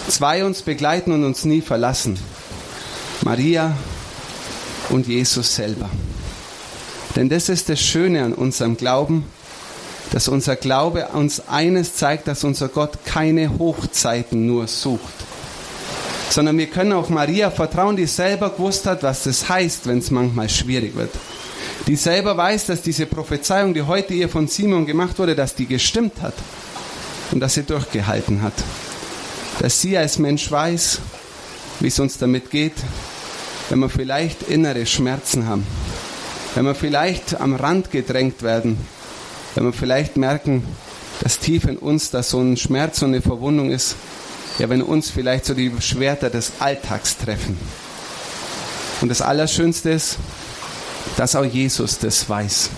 Zwei 0.08 0.46
uns 0.46 0.62
begleiten 0.62 1.12
und 1.12 1.26
uns 1.26 1.44
nie 1.44 1.62
verlassen. 1.62 2.18
Maria 3.22 3.76
und 4.90 5.08
Jesus 5.08 5.56
selber. 5.56 5.90
Denn 7.16 7.28
das 7.28 7.50
ist 7.50 7.70
das 7.70 7.82
Schöne 7.82 8.24
an 8.24 8.34
unserem 8.34 8.78
Glauben, 8.78 9.26
dass 10.12 10.30
unser 10.30 10.56
Glaube 10.56 11.08
uns 11.14 11.46
eines 11.48 11.96
zeigt, 11.96 12.28
dass 12.28 12.44
unser 12.44 12.70
Gott 12.70 13.00
keine 13.06 13.58
Hochzeiten 13.58 14.46
nur 14.46 14.68
sucht, 14.68 15.14
sondern 16.30 16.58
wir 16.58 16.68
können 16.68 16.94
auf 16.94 17.10
Maria 17.10 17.52
vertrauen, 17.52 17.98
die 17.98 18.06
selber 18.06 18.52
gewusst 18.52 18.86
hat, 18.86 19.04
was 19.04 19.24
das 19.24 19.50
heißt, 19.50 19.88
wenn 19.88 20.00
es 20.00 20.12
manchmal 20.12 20.48
schwierig 20.48 20.96
wird 20.96 21.12
die 21.88 21.96
selber 21.96 22.36
weiß, 22.36 22.66
dass 22.66 22.82
diese 22.82 23.06
Prophezeiung, 23.06 23.74
die 23.74 23.84
heute 23.84 24.14
ihr 24.14 24.30
von 24.30 24.48
Simon 24.48 24.86
gemacht 24.86 25.20
wurde, 25.20 25.36
dass 25.36 25.56
die 25.56 25.68
gestimmt 25.68 26.22
hat 26.22 26.34
und 27.32 27.40
dass 27.40 27.54
sie 27.54 27.64
durchgehalten 27.64 28.42
hat. 28.42 28.54
Dass 29.60 29.82
sie 29.82 29.98
als 29.98 30.18
Mensch 30.18 30.50
weiß, 30.50 31.00
wie 31.80 31.88
es 31.88 32.00
uns 32.00 32.18
damit 32.18 32.50
geht, 32.50 32.76
wenn 33.70 33.80
wir 33.80 33.90
vielleicht 33.90 34.44
innere 34.44 34.86
Schmerzen 34.86 35.48
haben, 35.48 35.66
wenn 36.56 36.66
wir 36.66 36.76
vielleicht 36.76 37.40
am 37.40 37.56
Rand 37.56 37.92
gedrängt 37.92 38.42
werden, 38.42 38.78
wenn 39.54 39.66
wir 39.66 39.74
vielleicht 39.74 40.18
merken, 40.18 40.64
dass 41.22 41.40
tief 41.40 41.66
in 41.66 41.78
uns 41.78 42.12
da 42.12 42.24
so 42.24 42.40
ein 42.40 42.58
Schmerz 42.58 43.02
und 43.02 43.10
eine 43.10 43.22
Verwundung 43.22 43.72
ist, 43.72 43.96
ja, 44.60 44.70
wenn 44.70 44.82
uns 44.82 45.10
vielleicht 45.10 45.46
so 45.46 45.54
die 45.54 45.72
Schwerter 45.80 46.30
des 46.30 46.54
Alltags 46.60 47.18
treffen. 47.18 47.58
Und 49.02 49.10
das 49.10 49.22
Allerschönste 49.22 49.90
ist, 49.92 50.18
dass 51.18 51.36
auch 51.36 51.46
Jesus 51.46 52.00
das 52.00 52.30
weiß. 52.30 52.70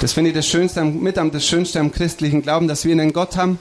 Das 0.00 0.12
finde 0.12 0.30
ich 0.30 0.36
das 0.36 0.46
Schönste, 0.46 0.82
mit 0.82 1.18
am 1.18 1.30
das 1.30 1.46
Schönste 1.46 1.78
am 1.78 1.92
christlichen 1.92 2.42
Glauben, 2.42 2.68
dass 2.68 2.84
wir 2.84 2.92
einen 2.92 3.12
Gott 3.12 3.36
haben, 3.36 3.58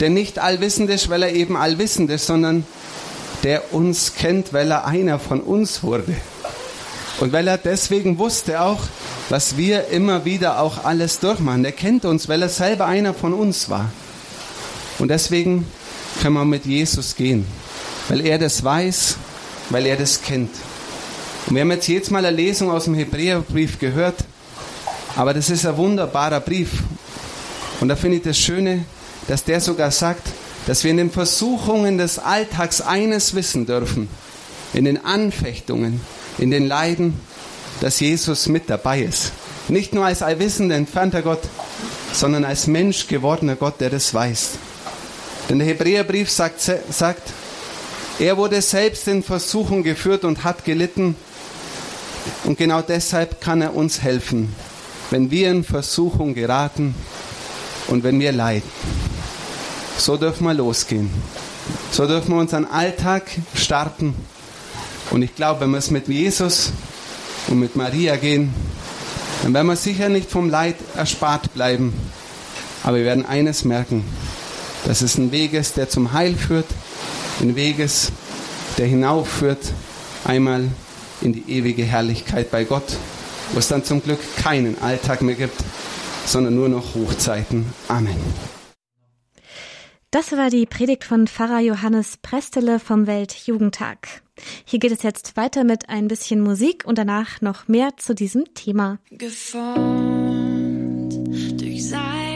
der 0.00 0.10
nicht 0.10 0.38
allwissend 0.38 0.90
ist, 0.90 1.08
weil 1.08 1.22
er 1.22 1.32
eben 1.32 1.56
allwissend 1.56 2.10
ist, 2.10 2.26
sondern 2.26 2.66
der 3.44 3.72
uns 3.72 4.14
kennt, 4.14 4.52
weil 4.52 4.70
er 4.70 4.86
einer 4.86 5.18
von 5.18 5.40
uns 5.40 5.82
wurde. 5.82 6.16
Und 7.20 7.32
weil 7.32 7.46
er 7.48 7.58
deswegen 7.58 8.18
wusste 8.18 8.60
auch, 8.60 8.80
was 9.28 9.56
wir 9.56 9.88
immer 9.88 10.24
wieder 10.24 10.60
auch 10.60 10.84
alles 10.84 11.20
durchmachen. 11.20 11.64
Er 11.64 11.72
kennt 11.72 12.04
uns, 12.04 12.28
weil 12.28 12.42
er 12.42 12.48
selber 12.48 12.86
einer 12.86 13.14
von 13.14 13.32
uns 13.32 13.68
war. 13.68 13.90
Und 14.98 15.08
deswegen 15.08 15.66
können 16.22 16.34
wir 16.34 16.44
mit 16.44 16.66
Jesus 16.66 17.14
gehen, 17.14 17.46
weil 18.08 18.24
er 18.24 18.38
das 18.38 18.64
weiß, 18.64 19.16
weil 19.70 19.86
er 19.86 19.96
das 19.96 20.22
kennt. 20.22 20.50
Und 21.48 21.54
wir 21.54 21.62
haben 21.62 21.70
jetzt 21.70 21.88
jedes 21.88 22.10
Mal 22.10 22.26
eine 22.26 22.36
Lesung 22.36 22.70
aus 22.70 22.84
dem 22.84 22.94
Hebräerbrief 22.94 23.78
gehört, 23.78 24.16
aber 25.16 25.32
das 25.32 25.48
ist 25.48 25.64
ein 25.64 25.78
wunderbarer 25.78 26.40
Brief. 26.40 26.82
Und 27.80 27.88
da 27.88 27.96
finde 27.96 28.18
ich 28.18 28.22
das 28.22 28.38
Schöne, 28.38 28.84
dass 29.28 29.44
der 29.44 29.62
sogar 29.62 29.90
sagt, 29.90 30.28
dass 30.66 30.84
wir 30.84 30.90
in 30.90 30.98
den 30.98 31.10
Versuchungen 31.10 31.96
des 31.96 32.18
Alltags 32.18 32.82
eines 32.82 33.34
wissen 33.34 33.64
dürfen, 33.64 34.10
in 34.74 34.84
den 34.84 35.02
Anfechtungen, 35.02 36.02
in 36.36 36.50
den 36.50 36.66
Leiden, 36.66 37.18
dass 37.80 37.98
Jesus 37.98 38.48
mit 38.48 38.68
dabei 38.68 39.00
ist. 39.00 39.32
Nicht 39.68 39.94
nur 39.94 40.04
als 40.04 40.20
allwissender, 40.20 40.76
entfernter 40.76 41.22
Gott, 41.22 41.40
sondern 42.12 42.44
als 42.44 42.66
Mensch 42.66 43.06
gewordener 43.06 43.56
Gott, 43.56 43.80
der 43.80 43.88
das 43.88 44.12
weiß. 44.12 44.50
Denn 45.48 45.60
der 45.60 45.68
Hebräerbrief 45.68 46.30
sagt, 46.30 46.60
sagt, 46.60 47.22
er 48.18 48.36
wurde 48.36 48.60
selbst 48.60 49.08
in 49.08 49.22
Versuchung 49.22 49.82
geführt 49.82 50.24
und 50.24 50.44
hat 50.44 50.66
gelitten. 50.66 51.16
Und 52.44 52.58
genau 52.58 52.82
deshalb 52.82 53.40
kann 53.40 53.62
er 53.62 53.74
uns 53.74 54.02
helfen, 54.02 54.54
wenn 55.10 55.30
wir 55.30 55.50
in 55.50 55.64
Versuchung 55.64 56.34
geraten 56.34 56.94
und 57.88 58.04
wenn 58.04 58.20
wir 58.20 58.32
leiden. 58.32 58.68
So 59.98 60.16
dürfen 60.16 60.46
wir 60.46 60.54
losgehen. 60.54 61.10
So 61.90 62.06
dürfen 62.06 62.30
wir 62.30 62.40
unseren 62.40 62.64
Alltag 62.66 63.24
starten. 63.54 64.14
Und 65.10 65.22
ich 65.22 65.34
glaube, 65.34 65.62
wenn 65.62 65.70
wir 65.70 65.78
es 65.78 65.90
mit 65.90 66.08
Jesus 66.08 66.72
und 67.48 67.58
mit 67.58 67.76
Maria 67.76 68.16
gehen, 68.16 68.54
dann 69.42 69.54
werden 69.54 69.66
wir 69.66 69.76
sicher 69.76 70.08
nicht 70.08 70.30
vom 70.30 70.50
Leid 70.50 70.76
erspart 70.94 71.54
bleiben. 71.54 71.92
Aber 72.84 72.98
wir 72.98 73.04
werden 73.04 73.26
eines 73.26 73.64
merken, 73.64 74.04
dass 74.84 75.02
es 75.02 75.18
ein 75.18 75.32
Weg 75.32 75.52
ist, 75.54 75.76
der 75.76 75.88
zum 75.88 76.12
Heil 76.12 76.34
führt, 76.34 76.66
ein 77.40 77.56
Weg 77.56 77.78
ist, 77.78 78.12
der 78.76 78.86
hinaufführt, 78.86 79.72
einmal 80.24 80.68
in 81.20 81.32
die 81.32 81.44
ewige 81.48 81.84
Herrlichkeit 81.84 82.50
bei 82.50 82.64
Gott, 82.64 82.96
wo 83.52 83.58
es 83.58 83.68
dann 83.68 83.84
zum 83.84 84.02
Glück 84.02 84.20
keinen 84.36 84.80
Alltag 84.80 85.22
mehr 85.22 85.34
gibt, 85.34 85.56
sondern 86.26 86.54
nur 86.54 86.68
noch 86.68 86.94
Hochzeiten. 86.94 87.66
Amen. 87.88 88.16
Das 90.10 90.32
war 90.32 90.48
die 90.48 90.64
Predigt 90.64 91.04
von 91.04 91.26
Pfarrer 91.26 91.60
Johannes 91.60 92.16
Prestele 92.16 92.78
vom 92.78 93.06
Weltjugendtag. 93.06 94.22
Hier 94.64 94.78
geht 94.78 94.92
es 94.92 95.02
jetzt 95.02 95.36
weiter 95.36 95.64
mit 95.64 95.90
ein 95.90 96.08
bisschen 96.08 96.40
Musik 96.40 96.84
und 96.86 96.96
danach 96.96 97.42
noch 97.42 97.68
mehr 97.68 97.96
zu 97.98 98.14
diesem 98.14 98.54
Thema. 98.54 98.98
Geformt 99.10 99.82
durch 101.60 101.88
seine 101.88 102.27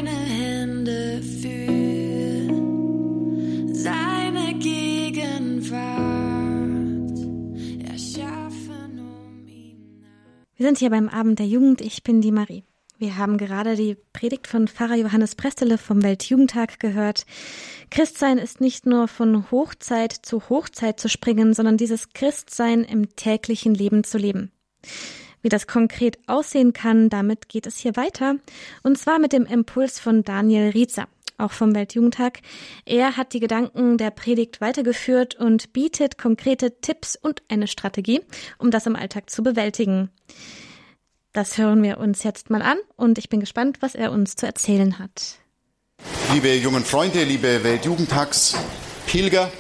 Wir 10.63 10.69
sind 10.69 10.79
hier 10.79 10.91
beim 10.91 11.09
Abend 11.09 11.41
der 11.41 11.47
Jugend. 11.49 11.81
Ich 11.81 12.05
bin 12.05 12.21
die 12.21 12.31
Marie. 12.31 12.63
Wir 12.97 13.17
haben 13.17 13.37
gerade 13.37 13.75
die 13.75 13.97
Predigt 14.13 14.47
von 14.47 14.69
Pfarrer 14.69 14.95
Johannes 14.95 15.35
Prestele 15.35 15.77
vom 15.77 16.05
Weltjugendtag 16.05 16.79
gehört. 16.79 17.27
Christsein 17.91 18.39
ist 18.39 18.61
nicht 18.61 18.87
nur 18.87 19.09
von 19.09 19.51
Hochzeit 19.51 20.13
zu 20.13 20.49
Hochzeit 20.49 21.01
zu 21.01 21.09
springen, 21.09 21.53
sondern 21.53 21.79
dieses 21.79 22.11
Christsein 22.11 22.85
im 22.85 23.17
täglichen 23.17 23.75
Leben 23.75 24.05
zu 24.05 24.19
leben. 24.19 24.53
Wie 25.41 25.49
das 25.49 25.67
konkret 25.67 26.21
aussehen 26.29 26.73
kann, 26.73 27.09
damit 27.09 27.49
geht 27.49 27.67
es 27.67 27.79
hier 27.79 27.97
weiter. 27.97 28.37
Und 28.85 28.97
zwar 28.97 29.19
mit 29.19 29.33
dem 29.33 29.47
Impuls 29.47 29.99
von 29.99 30.23
Daniel 30.23 30.69
Riezer, 30.69 31.09
auch 31.43 31.53
vom 31.53 31.75
Weltjugendtag. 31.75 32.41
Er 32.85 33.17
hat 33.17 33.33
die 33.33 33.41
Gedanken 33.41 33.99
der 33.99 34.11
Predigt 34.11 34.61
weitergeführt 34.61 35.35
und 35.35 35.73
bietet 35.73 36.17
konkrete 36.19 36.81
Tipps 36.81 37.17
und 37.17 37.43
eine 37.49 37.67
Strategie, 37.67 38.21
um 38.59 38.71
das 38.71 38.87
im 38.87 38.97
Alltag 38.97 39.29
zu 39.29 39.43
bewältigen. 39.43 40.11
Das 41.33 41.59
hören 41.59 41.83
wir 41.83 41.99
uns 41.99 42.23
jetzt 42.25 42.51
mal 42.51 42.63
an 42.63 42.79
und 42.97 43.19
ich 43.19 43.29
bin 43.29 43.41
gespannt, 43.41 43.79
was 43.81 43.95
er 43.95 44.13
uns 44.13 44.37
zu 44.37 44.47
erzählen 44.47 44.99
hat. 44.99 45.39
Liebe 46.33 46.55
jungen 46.55 46.85
Freunde, 46.85 47.25
liebe 47.25 47.65
Weltjugendtagspilger, 47.65 49.51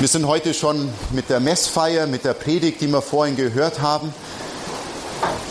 wir 0.00 0.08
sind 0.08 0.26
heute 0.26 0.54
schon 0.54 0.88
mit 1.12 1.28
der 1.28 1.40
Messfeier, 1.40 2.06
mit 2.06 2.24
der 2.24 2.34
Predigt, 2.34 2.80
die 2.80 2.86
wir 2.86 3.02
vorhin 3.02 3.36
gehört 3.36 3.80
haben, 3.80 4.14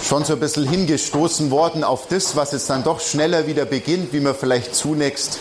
schon 0.08 0.24
so 0.24 0.34
ein 0.34 0.40
bisschen 0.40 0.66
hingestoßen 0.66 1.52
worden 1.52 1.84
auf 1.84 2.08
das, 2.08 2.38
was 2.38 2.54
jetzt 2.54 2.70
dann 2.70 2.86
doch 2.86 3.02
schneller 3.02 3.46
wieder 3.46 3.66
beginnt, 3.66 4.14
wie 4.14 4.22
wir 4.22 4.34
vielleicht 4.34 4.74
zunächst 4.74 5.40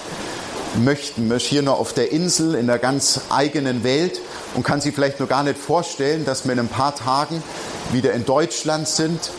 möchten. 0.82 1.28
Man 1.28 1.37
ist 1.37 1.46
hier 1.46 1.62
nur 1.62 1.78
auf 1.78 1.92
der 1.92 2.11
Insel 2.11 2.56
in 2.56 2.68
einer 2.68 2.80
ganz 2.80 3.20
eigenen 3.30 3.85
Welt 3.85 4.20
und 4.54 4.64
kann 4.64 4.80
sich 4.80 4.92
vielleicht 4.92 5.20
noch 5.20 5.28
gar 5.28 5.44
nicht 5.44 5.56
vorstellen, 5.56 6.25
dass 6.25 6.46
wir 6.46 6.52
in 6.52 6.58
ein 6.58 6.68
paar 6.68 6.96
Tagen 6.96 7.44
wieder 7.92 8.12
in 8.12 8.25
Deutschland 8.25 8.88
sind, 8.88 9.30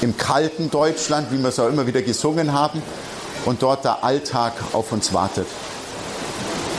im 0.00 0.16
kalten 0.16 0.70
Deutschland, 0.70 1.30
wie 1.32 1.38
wir 1.38 1.50
es 1.50 1.58
auch 1.58 1.68
immer 1.68 1.86
wieder 1.86 2.00
gesungen 2.00 2.54
haben, 2.54 2.82
und 3.44 3.62
dort 3.62 3.84
der 3.84 4.04
Alltag 4.04 4.54
auf 4.72 4.90
uns 4.90 5.12
wartet. 5.12 5.46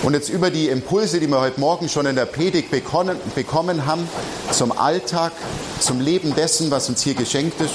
Und 0.07 0.13
jetzt 0.13 0.29
über 0.29 0.51
die 0.51 0.69
Impulse, 0.69 1.19
die 1.19 1.27
wir 1.27 1.41
heute 1.41 1.59
Morgen 1.59 1.89
schon 1.89 2.05
in 2.05 2.15
der 2.15 2.23
Predigt 2.23 2.71
bekommen, 2.71 3.85
haben, 3.85 4.07
zum 4.53 4.71
Alltag, 4.71 5.33
zum 5.81 5.99
Leben 5.99 6.33
dessen, 6.33 6.71
was 6.71 6.87
uns 6.87 7.01
hier 7.01 7.13
geschenkt 7.13 7.59
ist, 7.59 7.73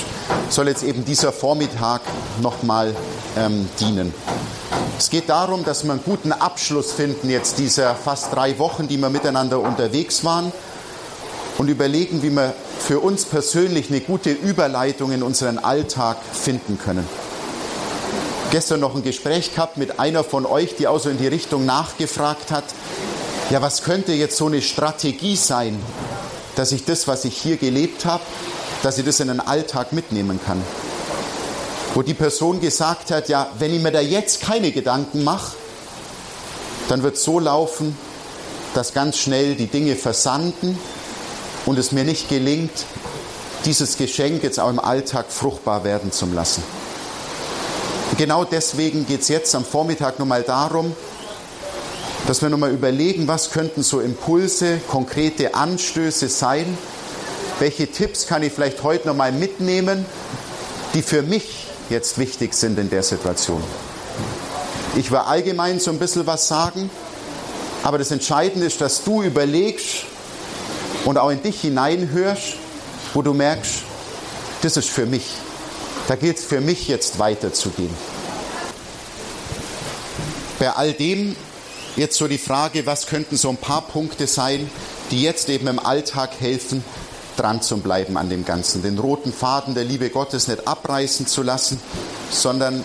soll 0.48 0.68
jetzt 0.68 0.82
eben 0.82 1.04
dieser 1.04 1.30
Vormittag 1.30 2.00
nochmal 2.40 2.96
ähm, 3.36 3.68
dienen. 3.78 4.14
Es 4.98 5.10
geht 5.10 5.28
darum, 5.28 5.62
dass 5.66 5.84
wir 5.84 5.92
einen 5.92 6.02
guten 6.02 6.32
Abschluss 6.32 6.92
finden 6.92 7.28
jetzt 7.28 7.58
dieser 7.58 7.94
fast 7.94 8.32
drei 8.32 8.58
Wochen, 8.58 8.88
die 8.88 8.96
wir 8.96 9.10
miteinander 9.10 9.60
unterwegs 9.60 10.24
waren 10.24 10.52
und 11.58 11.68
überlegen, 11.68 12.22
wie 12.22 12.30
wir 12.30 12.54
für 12.78 13.00
uns 13.00 13.26
persönlich 13.26 13.90
eine 13.90 14.00
gute 14.00 14.30
Überleitung 14.30 15.12
in 15.12 15.22
unseren 15.22 15.58
Alltag 15.58 16.16
finden 16.32 16.78
können. 16.82 17.06
Gestern 18.52 18.80
noch 18.80 18.94
ein 18.94 19.02
Gespräch 19.02 19.54
gehabt 19.54 19.78
mit 19.78 19.99
einer 19.99 20.23
von 20.25 20.44
euch, 20.44 20.76
die 20.76 20.87
auch 20.87 21.00
so 21.00 21.09
in 21.09 21.16
die 21.16 21.26
Richtung 21.26 21.64
nachgefragt 21.64 22.50
hat, 22.50 22.64
ja, 23.49 23.62
was 23.62 23.82
könnte 23.82 24.12
jetzt 24.12 24.37
so 24.37 24.44
eine 24.44 24.61
Strategie 24.61 25.37
sein, 25.37 25.82
dass 26.54 26.71
ich 26.71 26.85
das, 26.85 27.09
was 27.09 27.25
ich 27.25 27.35
hier 27.35 27.56
gelebt 27.56 28.04
habe, 28.04 28.23
dass 28.82 28.99
ich 28.99 29.06
das 29.06 29.21
in 29.21 29.28
den 29.28 29.40
Alltag 29.40 29.94
mitnehmen 29.94 30.38
kann. 30.44 30.62
Wo 31.94 32.02
die 32.02 32.12
Person 32.12 32.61
gesagt 32.61 33.11
hat, 33.11 33.30
ja, 33.30 33.49
wenn 33.59 33.75
ich 33.75 33.82
mir 33.82 33.90
da 33.90 34.02
jetzt 34.02 34.42
keine 34.42 34.71
Gedanken 34.71 35.25
mache, 35.25 35.56
dann 36.88 37.02
wird 37.02 37.16
es 37.16 37.25
so 37.25 37.38
laufen, 37.38 37.97
dass 38.75 38.92
ganz 38.92 39.16
schnell 39.16 39.54
die 39.54 39.68
Dinge 39.68 39.97
versanden 39.97 40.78
und 41.64 41.78
es 41.78 41.90
mir 41.90 42.04
nicht 42.04 42.28
gelingt, 42.28 42.85
dieses 43.64 43.97
Geschenk 43.97 44.42
jetzt 44.42 44.61
auch 44.61 44.68
im 44.68 44.78
Alltag 44.78 45.32
fruchtbar 45.32 45.85
werden 45.85 46.12
zu 46.12 46.26
lassen. 46.26 46.62
Genau 48.19 48.45
deswegen 48.45 49.07
geht 49.07 49.23
es 49.23 49.28
jetzt 49.28 49.54
am 49.54 49.64
Vormittag 49.64 50.19
nochmal 50.19 50.42
darum, 50.42 50.95
dass 52.26 52.42
wir 52.42 52.50
nochmal 52.50 52.71
überlegen, 52.71 53.26
was 53.26 53.50
könnten 53.50 53.83
so 53.83 54.00
Impulse, 54.00 54.81
konkrete 54.88 55.54
Anstöße 55.54 56.28
sein, 56.28 56.78
welche 57.59 57.90
Tipps 57.90 58.26
kann 58.26 58.42
ich 58.42 58.52
vielleicht 58.52 58.83
heute 58.83 59.09
nochmal 59.09 59.33
mitnehmen, 59.33 60.04
die 60.95 61.02
für 61.02 61.23
mich 61.23 61.66
jetzt 61.90 62.19
wichtig 62.19 62.54
sind 62.54 62.78
in 62.78 62.90
der 62.90 63.02
Situation. 63.02 63.62
Ich 64.97 65.11
will 65.11 65.19
allgemein 65.19 65.81
so 65.81 65.90
ein 65.90 65.99
bisschen 65.99 66.26
was 66.26 66.49
sagen, 66.49 66.90
aber 67.83 67.99
das 67.99 68.11
Entscheidende 68.11 68.66
ist, 68.66 68.81
dass 68.81 69.02
du 69.04 69.23
überlegst, 69.23 70.04
und 71.04 71.19
auch 71.19 71.31
in 71.31 71.42
dich 71.42 71.61
hineinhörst, 71.61 72.54
wo 73.14 73.23
du 73.23 73.35
merkst, 73.35 73.83
das 74.62 74.76
ist 74.76 74.88
für 74.88 75.07
mich. 75.07 75.25
Da 76.09 76.16
gilt 76.16 76.38
es 76.38 76.44
für 76.44 76.61
mich 76.61 76.88
jetzt 76.88 77.18
weiterzugehen. 77.18 77.94
Bei 80.59 80.71
all 80.71 80.92
dem 80.92 81.37
jetzt 81.97 82.16
so 82.16 82.28
die 82.28 82.38
Frage, 82.38 82.87
was 82.87 83.06
könnten 83.06 83.37
so 83.37 83.49
ein 83.50 83.56
paar 83.56 83.82
Punkte 83.82 84.26
sein, 84.26 84.71
die 85.11 85.23
jetzt 85.23 85.49
eben 85.49 85.66
im 85.66 85.78
Alltag 85.78 86.30
helfen, 86.40 86.85
dran 87.37 87.62
zu 87.62 87.78
bleiben 87.78 88.16
an 88.16 88.28
dem 88.28 88.44
Ganzen. 88.44 88.82
Den 88.82 88.99
roten 88.99 89.32
Faden 89.32 89.75
der 89.75 89.85
Liebe 89.85 90.11
Gottes 90.11 90.49
nicht 90.49 90.66
abreißen 90.66 91.26
zu 91.26 91.42
lassen, 91.42 91.80
sondern 92.30 92.85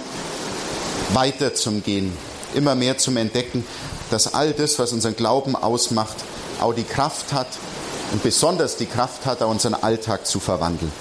weiter 1.13 1.53
zum 1.53 1.83
Gehen, 1.83 2.15
immer 2.53 2.75
mehr 2.75 2.97
zum 2.97 3.17
Entdecken, 3.17 3.65
dass 4.09 4.33
all 4.33 4.53
das, 4.53 4.79
was 4.79 4.93
unseren 4.93 5.15
Glauben 5.15 5.55
ausmacht, 5.55 6.15
auch 6.61 6.73
die 6.73 6.83
Kraft 6.83 7.33
hat, 7.33 7.47
und 8.13 8.23
besonders 8.23 8.77
die 8.77 8.85
Kraft 8.85 9.25
hat, 9.25 9.41
unseren 9.41 9.73
Alltag 9.73 10.25
zu 10.25 10.39
verwandeln. 10.39 10.91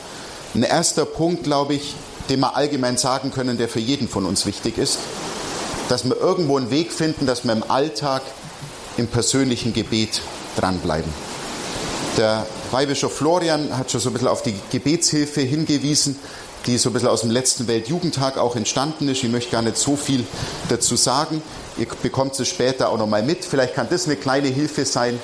Ein 0.56 0.62
erster 0.62 1.04
Punkt, 1.04 1.44
glaube 1.44 1.74
ich, 1.74 1.94
den 2.30 2.40
wir 2.40 2.56
allgemein 2.56 2.96
sagen 2.96 3.30
können, 3.30 3.58
der 3.58 3.68
für 3.68 3.78
jeden 3.78 4.08
von 4.08 4.24
uns 4.24 4.46
wichtig 4.46 4.78
ist, 4.78 4.96
dass 5.90 6.06
wir 6.06 6.16
irgendwo 6.16 6.56
einen 6.56 6.70
Weg 6.70 6.94
finden, 6.94 7.26
dass 7.26 7.44
wir 7.44 7.52
im 7.52 7.62
Alltag 7.70 8.22
im 8.96 9.06
persönlichen 9.06 9.74
Gebet 9.74 10.22
dranbleiben. 10.56 11.12
Der 12.16 12.46
Weihbischof 12.70 13.14
Florian 13.14 13.76
hat 13.76 13.90
schon 13.90 14.00
so 14.00 14.08
ein 14.08 14.14
bisschen 14.14 14.28
auf 14.28 14.40
die 14.42 14.54
Gebetshilfe 14.72 15.42
hingewiesen, 15.42 16.18
die 16.64 16.78
so 16.78 16.88
ein 16.88 16.94
bisschen 16.94 17.10
aus 17.10 17.20
dem 17.20 17.30
letzten 17.30 17.66
Weltjugendtag 17.68 18.38
auch 18.38 18.56
entstanden 18.56 19.10
ist. 19.10 19.22
Ich 19.22 19.30
möchte 19.30 19.52
gar 19.52 19.60
nicht 19.60 19.76
so 19.76 19.94
viel 19.94 20.24
dazu 20.70 20.96
sagen. 20.96 21.42
Ihr 21.76 21.86
bekommt 22.02 22.40
es 22.40 22.48
später 22.48 22.88
auch 22.88 22.96
nochmal 22.96 23.22
mit. 23.22 23.44
Vielleicht 23.44 23.74
kann 23.74 23.88
das 23.90 24.06
eine 24.06 24.16
kleine 24.16 24.48
Hilfe 24.48 24.86
sein. 24.86 25.20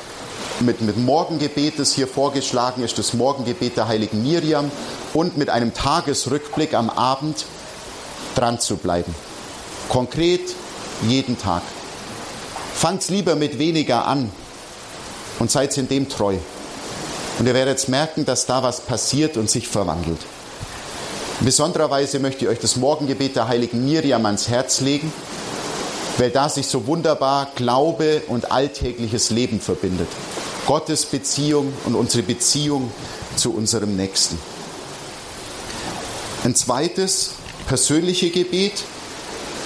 Mit, 0.63 0.81
mit 0.81 0.97
Morgengebet, 0.97 1.81
das 1.81 1.93
hier 1.93 2.07
vorgeschlagen 2.07 2.85
ist, 2.85 2.97
das 2.97 3.15
Morgengebet 3.15 3.77
der 3.77 3.89
heiligen 3.89 4.23
Miriam 4.23 4.71
und 5.13 5.37
mit 5.37 5.51
einem 5.51 5.75
Tagesrückblick 5.75 6.75
am 6.75 6.89
Abend 6.89 7.47
dran 8.37 8.61
zu 8.61 8.77
bleiben. 8.77 9.13
Konkret 9.89 10.55
jeden 11.09 11.37
Tag. 11.37 11.63
Fangt 12.75 13.09
lieber 13.09 13.35
mit 13.35 13.59
weniger 13.59 14.07
an 14.07 14.31
und 15.41 15.51
seid 15.51 15.77
in 15.79 15.89
dem 15.89 16.09
treu. 16.09 16.37
Und 17.41 17.47
ihr 17.47 17.55
werdet 17.55 17.89
merken, 17.89 18.25
dass 18.25 18.47
da 18.47 18.63
was 18.63 18.83
passiert 18.83 19.37
und 19.37 19.51
sich 19.51 19.67
verwandelt. 19.67 20.21
In 21.41 21.47
besonderer 21.47 21.91
Weise 21.91 22.21
möchte 22.21 22.45
ich 22.45 22.51
euch 22.51 22.61
das 22.61 22.77
Morgengebet 22.77 23.35
der 23.35 23.49
heiligen 23.49 23.85
Miriam 23.85 24.25
ans 24.27 24.49
Herz 24.49 24.81
legen, 24.81 25.13
weil 26.19 26.31
da 26.31 26.49
sich 26.49 26.69
so 26.69 26.87
wunderbar 26.87 27.49
Glaube 27.57 28.23
und 28.29 28.53
alltägliches 28.53 29.31
Leben 29.31 29.61
verbindet. 29.61 30.09
Gottes 30.67 31.07
Beziehung 31.07 31.73
und 31.85 31.95
unsere 31.95 32.23
Beziehung 32.23 32.91
zu 33.37 33.53
unserem 33.53 33.97
Nächsten. 33.97 34.39
Ein 36.45 36.55
zweites, 36.55 37.33
persönliche 37.67 38.31
Gebet, 38.31 38.85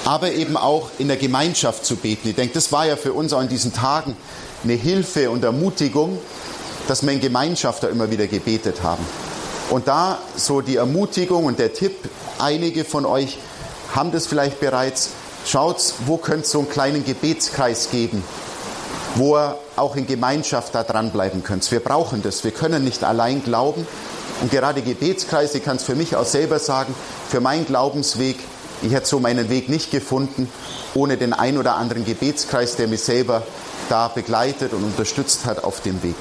aber 0.04 0.32
eben 0.32 0.56
auch 0.56 0.90
in 0.98 1.08
der 1.08 1.16
Gemeinschaft 1.16 1.84
zu 1.84 1.96
beten. 1.96 2.28
Ich 2.28 2.36
denke, 2.36 2.54
das 2.54 2.70
war 2.72 2.86
ja 2.86 2.96
für 2.96 3.12
uns 3.12 3.32
auch 3.32 3.40
in 3.40 3.48
diesen 3.48 3.72
Tagen 3.72 4.16
eine 4.62 4.74
Hilfe 4.74 5.30
und 5.30 5.44
Ermutigung, 5.44 6.18
dass 6.88 7.04
wir 7.04 7.12
in 7.12 7.20
Gemeinschaft 7.20 7.82
da 7.82 7.88
immer 7.88 8.10
wieder 8.10 8.26
gebetet 8.26 8.82
haben. 8.82 9.04
Und 9.70 9.88
da 9.88 10.18
so 10.36 10.60
die 10.60 10.76
Ermutigung 10.76 11.44
und 11.44 11.58
der 11.58 11.74
Tipp, 11.74 12.08
einige 12.38 12.84
von 12.84 13.04
euch 13.04 13.38
haben 13.94 14.12
das 14.12 14.26
vielleicht 14.26 14.60
bereits, 14.60 15.10
schaut, 15.44 15.94
wo 16.06 16.16
könnte 16.16 16.42
es 16.42 16.50
so 16.50 16.60
einen 16.60 16.70
kleinen 16.70 17.04
Gebetskreis 17.04 17.90
geben, 17.90 18.22
wo 19.16 19.36
ihr 19.36 19.58
auch 19.76 19.96
in 19.96 20.06
Gemeinschaft 20.06 20.74
da 20.74 20.82
dranbleiben 20.82 21.42
könnt. 21.42 21.70
Wir 21.70 21.80
brauchen 21.80 22.22
das, 22.22 22.44
wir 22.44 22.50
können 22.50 22.84
nicht 22.84 23.02
allein 23.02 23.42
glauben. 23.42 23.86
Und 24.42 24.50
gerade 24.50 24.82
Gebetskreise, 24.82 25.58
ich 25.58 25.64
kann 25.64 25.76
es 25.76 25.84
für 25.84 25.94
mich 25.94 26.14
auch 26.14 26.26
selber 26.26 26.58
sagen, 26.58 26.94
für 27.28 27.40
meinen 27.40 27.64
Glaubensweg, 27.64 28.36
ich 28.82 28.92
hätte 28.92 29.06
so 29.06 29.18
meinen 29.18 29.48
Weg 29.48 29.70
nicht 29.70 29.90
gefunden, 29.90 30.50
ohne 30.94 31.16
den 31.16 31.32
ein 31.32 31.56
oder 31.56 31.76
anderen 31.76 32.04
Gebetskreis, 32.04 32.76
der 32.76 32.88
mich 32.88 33.02
selber 33.02 33.42
da 33.88 34.08
begleitet 34.08 34.74
und 34.74 34.84
unterstützt 34.84 35.46
hat 35.46 35.64
auf 35.64 35.80
dem 35.80 36.02
Weg. 36.02 36.16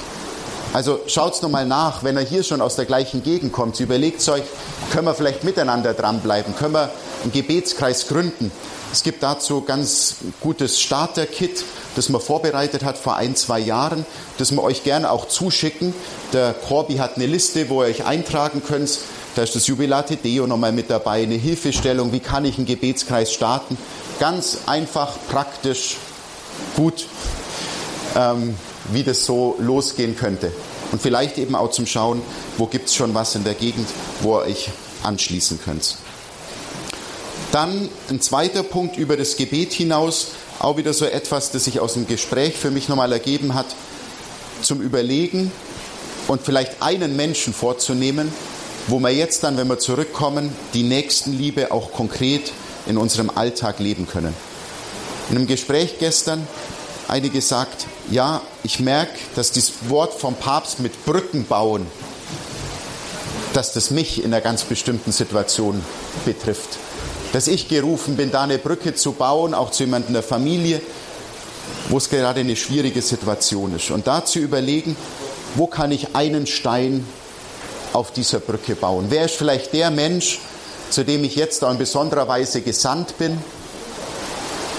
Also 0.72 1.00
schaut's 1.08 1.42
nochmal 1.42 1.66
nach, 1.66 2.04
wenn 2.04 2.18
ihr 2.18 2.24
hier 2.24 2.44
schon 2.44 2.62
aus 2.62 2.76
der 2.76 2.86
gleichen 2.86 3.24
Gegend 3.24 3.52
kommt. 3.52 3.80
Überlegt 3.80 4.28
euch, 4.30 4.44
können 4.92 5.06
wir 5.06 5.14
vielleicht 5.14 5.44
miteinander 5.44 5.94
dranbleiben? 5.94 6.56
Können 6.56 6.74
wir 6.74 6.92
einen 7.24 7.32
Gebetskreis 7.32 8.08
gründen? 8.08 8.52
Es 8.92 9.04
gibt 9.04 9.24
dazu 9.24 9.62
ganz 9.62 10.16
gutes 10.42 10.80
Starter-Kit, 10.80 11.66
das 11.96 12.10
man 12.10 12.22
vorbereitet 12.22 12.84
hat 12.84 12.98
vor 12.98 13.16
ein, 13.16 13.36
zwei 13.36 13.60
Jahren, 13.60 14.06
das 14.38 14.52
wir 14.52 14.62
euch 14.62 14.84
gerne 14.84 15.10
auch 15.12 15.28
zuschicken. 15.28 15.94
Der 16.34 16.54
Corby 16.54 16.96
hat 16.96 17.16
eine 17.16 17.26
Liste, 17.26 17.70
wo 17.70 17.82
ihr 17.84 17.90
euch 17.90 18.06
eintragen 18.06 18.62
könnt. 18.66 19.00
Da 19.36 19.44
ist 19.44 19.56
das 19.56 19.68
Jubilate 19.68 20.16
Deo 20.16 20.48
nochmal 20.48 20.72
mit 20.72 20.90
dabei, 20.90 21.24
eine 21.24 21.36
Hilfestellung, 21.36 22.12
wie 22.12 22.20
kann 22.20 22.46
ich 22.46 22.58
einen 22.58 22.66
Gebetskreis 22.66 23.34
starten. 23.34 23.78
Ganz 24.20 24.60
einfach, 24.66 25.14
praktisch, 25.30 25.98
gut. 26.76 27.08
Ähm, 28.16 28.56
wie 28.92 29.04
das 29.04 29.26
so 29.26 29.56
losgehen 29.60 30.16
könnte. 30.16 30.52
Und 30.92 31.02
vielleicht 31.02 31.38
eben 31.38 31.56
auch 31.56 31.72
zum 31.72 31.86
Schauen, 31.86 32.22
wo 32.58 32.68
gibt 32.68 32.88
es 32.90 32.96
schon 32.96 33.14
was 33.14 33.36
in 33.36 33.44
der 33.44 33.56
Gegend, 33.56 33.88
wo 34.22 34.38
ihr 34.38 34.46
euch 34.46 34.70
anschließen 35.04 35.60
könnt. 35.64 35.96
Dann 37.52 37.90
ein 38.10 38.22
zweiter 38.22 38.64
Punkt 38.64 38.98
über 38.98 39.18
das 39.18 39.38
Gebet 39.38 39.74
hinaus, 39.74 40.30
auch 40.60 40.78
wieder 40.78 40.94
so 40.94 41.06
etwas, 41.06 41.52
das 41.52 41.66
sich 41.66 41.80
aus 41.80 41.94
dem 41.94 42.08
Gespräch 42.08 42.56
für 42.56 42.72
mich 42.72 42.90
nochmal 42.90 43.12
ergeben 43.12 43.54
hat, 43.54 43.68
zum 44.62 44.82
Überlegen 44.82 45.52
und 46.28 46.42
vielleicht 46.42 46.82
einen 46.82 47.16
Menschen 47.16 47.54
vorzunehmen, 47.54 48.32
wo 48.88 49.00
wir 49.00 49.10
jetzt 49.10 49.44
dann, 49.44 49.58
wenn 49.58 49.68
wir 49.68 49.80
zurückkommen, 49.80 50.56
die 50.74 50.84
Nächstenliebe 50.84 51.72
auch 51.72 51.92
konkret 51.92 52.52
in 52.86 52.98
unserem 52.98 53.30
Alltag 53.30 53.80
leben 53.80 54.08
können. 54.08 54.34
In 55.30 55.38
einem 55.38 55.48
Gespräch 55.48 55.98
gestern 56.00 56.48
eine 57.08 57.30
gesagt, 57.30 57.86
ja, 58.12 58.42
ich 58.64 58.80
merke, 58.80 59.18
dass 59.36 59.52
das 59.52 59.90
Wort 59.90 60.14
vom 60.14 60.36
Papst 60.36 60.80
mit 60.80 61.06
Brücken 61.06 61.46
bauen, 61.46 61.86
dass 63.54 63.74
das 63.74 63.92
mich 63.92 64.24
in 64.24 64.34
einer 64.34 64.42
ganz 64.42 64.64
bestimmten 64.64 65.12
Situation 65.12 65.84
betrifft. 66.26 66.78
Dass 67.36 67.48
ich 67.48 67.68
gerufen 67.68 68.16
bin, 68.16 68.32
da 68.32 68.44
eine 68.44 68.58
Brücke 68.58 68.96
zu 68.96 69.12
bauen, 69.12 69.54
auch 69.54 69.70
zu 69.70 69.84
jemandem 69.84 70.08
in 70.08 70.14
der 70.14 70.24
Familie, 70.24 70.82
wo 71.90 71.98
es 71.98 72.10
gerade 72.10 72.40
eine 72.40 72.56
schwierige 72.56 73.02
Situation 73.02 73.76
ist. 73.76 73.92
Und 73.92 74.08
da 74.08 74.24
zu 74.24 74.40
überlegen, 74.40 74.96
wo 75.56 75.68
kann 75.68 75.92
ich 75.92 76.16
einen 76.16 76.48
Stein 76.48 77.06
auf 77.92 78.14
dieser 78.14 78.40
Brücke 78.40 78.76
bauen? 78.76 79.08
Wer 79.10 79.26
ist 79.26 79.36
vielleicht 79.36 79.74
der 79.74 79.92
Mensch, 79.92 80.40
zu 80.90 81.04
dem 81.04 81.26
ich 81.26 81.36
jetzt 81.36 81.62
in 81.62 81.78
besonderer 81.78 82.30
Weise 82.30 82.62
gesandt 82.62 83.18
bin, 83.18 83.38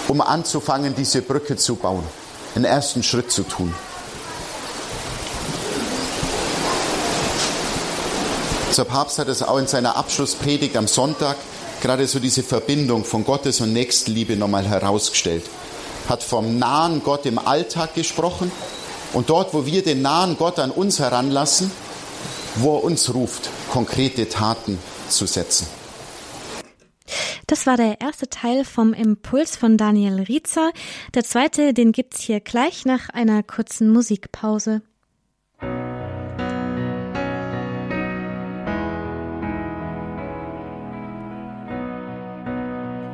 um 0.09 0.23
anzufangen, 0.23 0.95
diese 0.95 1.21
Brücke 1.21 1.57
zu 1.57 1.77
bauen, 1.77 2.05
einen 2.55 2.65
ersten 2.65 3.03
Schritt 3.03 3.31
zu 3.31 3.43
tun. 3.43 3.75
Der 8.75 8.85
Papst 8.85 9.19
hat 9.19 9.29
es 9.29 9.43
auch 9.43 9.59
in 9.59 9.67
seiner 9.67 9.97
Abschlusspredigt 9.97 10.75
am 10.79 10.89
Sonntag 10.89 11.37
gerade 11.81 12.07
so 12.07 12.19
diese 12.19 12.43
Verbindung 12.43 13.05
von 13.05 13.25
Gottes 13.25 13.61
und 13.61 13.73
Nächstenliebe 13.73 14.37
nochmal 14.37 14.67
herausgestellt. 14.67 15.45
Hat 16.09 16.23
vom 16.23 16.59
nahen 16.59 17.03
Gott 17.03 17.27
im 17.27 17.39
Alltag 17.39 17.95
gesprochen 17.95 18.51
und 19.13 19.31
dort, 19.31 19.55
wo 19.55 19.67
wir 19.67 19.83
den 19.83 20.03
nahen 20.03 20.37
Gott 20.37 20.59
an 20.59 20.71
uns 20.71 20.99
heranlassen, 20.99 21.71
wo 22.57 22.77
er 22.77 22.85
uns 22.85 23.15
ruft, 23.15 23.51
konkrete 23.71 24.29
Taten 24.29 24.79
zu 25.09 25.27
setzen. 25.27 25.67
Das 27.47 27.67
war 27.67 27.77
der 27.77 28.01
erste 28.01 28.29
Teil 28.29 28.65
vom 28.65 28.93
Impuls 28.93 29.57
von 29.57 29.77
Daniel 29.77 30.21
Riezer. 30.23 30.73
Der 31.15 31.23
zweite, 31.23 31.75
den 31.75 31.93
gibt's 31.93 32.21
hier 32.21 32.41
gleich 32.41 32.85
nach 32.85 33.09
einer 33.11 33.45
kurzen 33.45 33.91
Musikpause. 33.91 34.83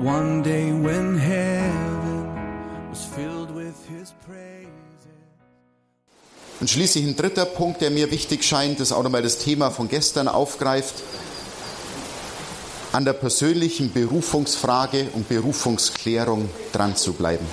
One 0.04 0.42
day 0.42 0.72
when 0.72 1.16
heaven 1.16 2.26
was 2.90 3.04
filled 3.04 3.54
with 3.54 3.74
his. 3.88 4.12
Und 6.62 6.70
schließlich 6.70 7.04
ein 7.04 7.16
dritter 7.16 7.44
Punkt, 7.44 7.80
der 7.80 7.90
mir 7.90 8.10
wichtig 8.10 8.44
scheint, 8.44 8.78
das 8.78 8.92
auch 8.92 9.02
nochmal 9.02 9.22
das 9.22 9.38
Thema 9.38 9.70
von 9.70 9.88
gestern 9.88 10.28
aufgreift, 10.28 10.94
an 12.92 13.04
der 13.04 13.14
persönlichen 13.14 13.92
Berufungsfrage 13.92 15.08
und 15.12 15.28
Berufungsklärung 15.28 16.48
dran 16.72 16.94
zu 16.94 17.14
bleiben. 17.14 17.46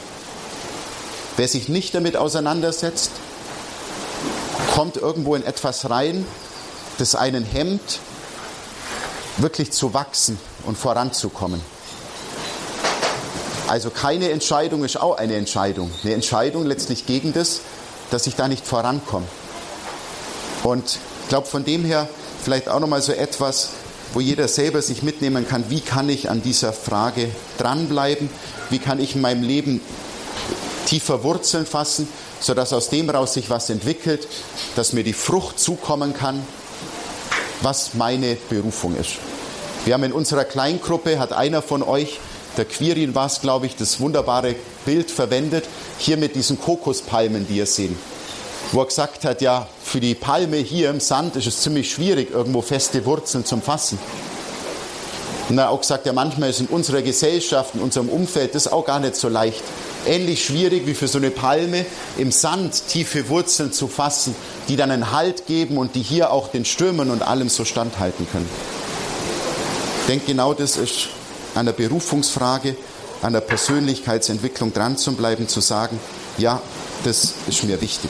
Wer 1.38 1.48
sich 1.48 1.70
nicht 1.70 1.96
damit 1.96 2.18
auseinandersetzt, 2.18 3.12
kommt 4.76 4.98
irgendwo 4.98 5.36
in 5.36 5.44
etwas 5.44 5.90
rein, 5.90 6.26
das 6.98 7.16
einen 7.16 7.44
hemmt, 7.44 8.00
wirklich 9.38 9.72
zu 9.72 9.94
wachsen 9.94 10.38
und 10.66 10.78
voranzukommen. 10.78 11.62
Also 13.70 13.92
keine 13.92 14.32
Entscheidung 14.32 14.84
ist 14.84 15.00
auch 15.00 15.20
eine 15.20 15.36
Entscheidung. 15.36 15.92
Eine 16.04 16.16
Entscheidung 16.16 16.66
letztlich 16.66 17.06
gegen 17.06 17.34
das, 17.34 17.62
dass 18.10 18.26
ich 18.26 18.36
da 18.36 18.48
nicht 18.48 18.66
vorankomme. 18.66 19.28
Und 20.64 20.98
ich 21.22 21.30
glaube 21.30 21.46
von 21.46 21.64
dem 21.64 21.86
her 21.86 22.10
vielleicht 22.44 22.68
auch 22.68 22.80
nochmal 22.80 23.04
so 23.04 23.12
etwas, 23.12 23.70
wo 24.14 24.22
jeder 24.22 24.48
selber 24.48 24.82
sich 24.82 25.04
mitnehmen 25.04 25.48
kann, 25.48 25.66
wie 25.70 25.82
kann 25.82 26.10
ich 26.10 26.32
an 26.32 26.42
dieser 26.42 26.74
Frage 26.74 27.30
dranbleiben, 27.60 28.32
wie 28.72 28.80
kann 28.80 29.00
ich 29.00 29.14
in 29.14 29.22
meinem 29.22 29.44
Leben 29.44 29.82
tiefer 30.88 31.24
Wurzeln 31.24 31.68
fassen, 31.68 32.08
sodass 32.40 32.74
aus 32.74 32.90
dem 32.90 33.08
raus 33.08 33.36
sich 33.36 33.52
was 33.52 33.70
entwickelt, 33.70 34.28
dass 34.76 34.94
mir 34.94 35.04
die 35.04 35.14
Frucht 35.14 35.60
zukommen 35.60 36.16
kann, 36.16 36.44
was 37.62 37.94
meine 37.94 38.36
Berufung 38.50 38.96
ist. 38.98 39.18
Wir 39.86 39.94
haben 39.94 40.04
in 40.06 40.12
unserer 40.12 40.46
Kleingruppe, 40.46 41.20
hat 41.20 41.34
einer 41.34 41.62
von 41.62 41.84
euch, 41.84 42.20
der 42.60 42.66
Quirin 42.66 43.16
war 43.16 43.26
es, 43.26 43.42
glaube 43.42 43.66
ich, 43.66 43.76
das 43.76 44.00
wunderbare 44.00 44.56
Bild 44.86 45.10
verwendet, 45.10 45.66
hier 45.98 46.18
mit 46.18 46.36
diesen 46.36 46.60
Kokospalmen, 46.60 47.48
die 47.48 47.58
ihr 47.58 47.66
seht 47.66 47.96
wo 48.72 48.82
er 48.82 48.86
gesagt 48.86 49.26
hat, 49.26 49.42
ja, 49.42 49.68
für 49.84 50.00
die 50.00 50.16
Palme 50.16 50.58
hier 50.58 50.90
im 50.90 51.00
Sand 51.00 51.36
ist 51.36 51.48
es 51.48 51.62
ziemlich 51.62 51.92
schwierig, 51.92 52.32
irgendwo 52.32 52.62
feste 52.62 53.06
Wurzeln 53.06 53.46
zu 53.46 53.58
fassen. 53.58 53.98
Und 55.50 55.58
er 55.58 55.66
hat 55.66 55.72
auch 55.72 55.82
gesagt, 55.82 56.06
ja, 56.06 56.14
manchmal 56.14 56.52
ist 56.52 56.60
in 56.60 56.68
unserer 56.68 57.02
Gesellschaft, 57.02 57.74
in 57.74 57.82
unserem 57.82 58.10
Umfeld 58.10 58.54
das 58.54 58.72
auch 58.72 58.86
gar 58.86 59.00
nicht 59.00 59.16
so 59.16 59.30
leicht. 59.30 59.64
Ähnlich 60.06 60.46
schwierig 60.46 60.86
wie 60.86 60.94
für 60.94 61.08
so 61.08 61.18
eine 61.18 61.32
Palme 61.32 61.86
im 62.18 62.32
Sand 62.32 62.88
tiefe 62.88 63.30
Wurzeln 63.30 63.74
zu 63.74 63.88
fassen, 63.88 64.36
die 64.68 64.76
dann 64.76 64.92
einen 64.92 65.12
Halt 65.12 65.48
geben 65.48 65.78
und 65.78 65.96
die 65.96 66.04
hier 66.04 66.32
auch 66.32 66.50
den 66.50 66.66
Stürmen 66.66 67.10
und 67.10 67.24
allem 67.24 67.50
so 67.50 67.66
standhalten 67.66 68.28
können. 68.32 68.50
Ich 70.02 70.08
denke, 70.08 70.28
genau 70.28 70.54
das 70.54 70.78
ist 70.78 71.10
an 71.60 71.66
der 71.66 71.74
Berufungsfrage, 71.74 72.76
an 73.22 73.34
der 73.34 73.42
Persönlichkeitsentwicklung 73.42 74.74
dran 74.74 74.98
zu 74.98 75.14
bleiben, 75.14 75.50
zu 75.50 75.60
sagen, 75.60 76.00
ja, 76.38 76.62
das 77.04 77.34
ist 77.48 77.66
mir 77.66 77.82
wichtig. 77.82 78.10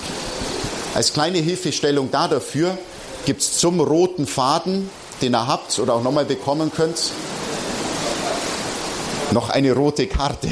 Als 0.93 1.13
kleine 1.13 1.39
Hilfestellung 1.39 2.11
da 2.11 2.27
dafür 2.27 2.77
gibt 3.25 3.41
es 3.41 3.57
zum 3.57 3.79
roten 3.79 4.27
Faden, 4.27 4.89
den 5.21 5.33
ihr 5.33 5.47
habt 5.47 5.79
oder 5.79 5.95
auch 5.95 6.03
nochmal 6.03 6.25
bekommen 6.25 6.71
könnt, 6.71 7.11
noch 9.31 9.49
eine 9.49 9.73
rote 9.73 10.05
Karte, 10.05 10.49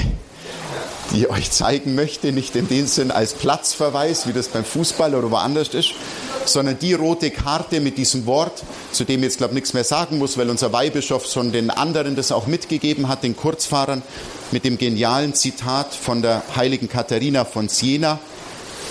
die 1.11 1.21
ich 1.21 1.29
euch 1.29 1.51
zeigen 1.51 1.93
möchte, 1.93 2.31
nicht 2.31 2.55
in 2.55 2.67
dem 2.67 2.87
Sinn 2.87 3.11
als 3.11 3.33
Platzverweis, 3.33 4.27
wie 4.27 4.33
das 4.33 4.47
beim 4.47 4.65
Fußball 4.65 5.13
oder 5.13 5.29
woanders 5.29 5.69
ist, 5.69 5.91
sondern 6.47 6.79
die 6.79 6.93
rote 6.93 7.31
Karte 7.31 7.79
mit 7.79 7.97
diesem 7.97 8.25
Wort, 8.25 8.63
zu 8.91 9.03
dem 9.03 9.19
ich 9.19 9.25
jetzt 9.25 9.37
glaube 9.37 9.51
ich 9.51 9.55
nichts 9.55 9.73
mehr 9.73 9.83
sagen 9.83 10.17
muss, 10.17 10.37
weil 10.37 10.49
unser 10.49 10.73
Weihbischof 10.73 11.25
schon 11.25 11.51
den 11.51 11.69
anderen 11.69 12.15
das 12.15 12.31
auch 12.31 12.47
mitgegeben 12.47 13.07
hat, 13.07 13.23
den 13.23 13.35
Kurzfahrern, 13.35 14.01
mit 14.51 14.63
dem 14.63 14.77
genialen 14.77 15.33
Zitat 15.33 15.93
von 15.93 16.21
der 16.21 16.43
heiligen 16.55 16.87
Katharina 16.87 17.45
von 17.45 17.67
Siena, 17.69 18.19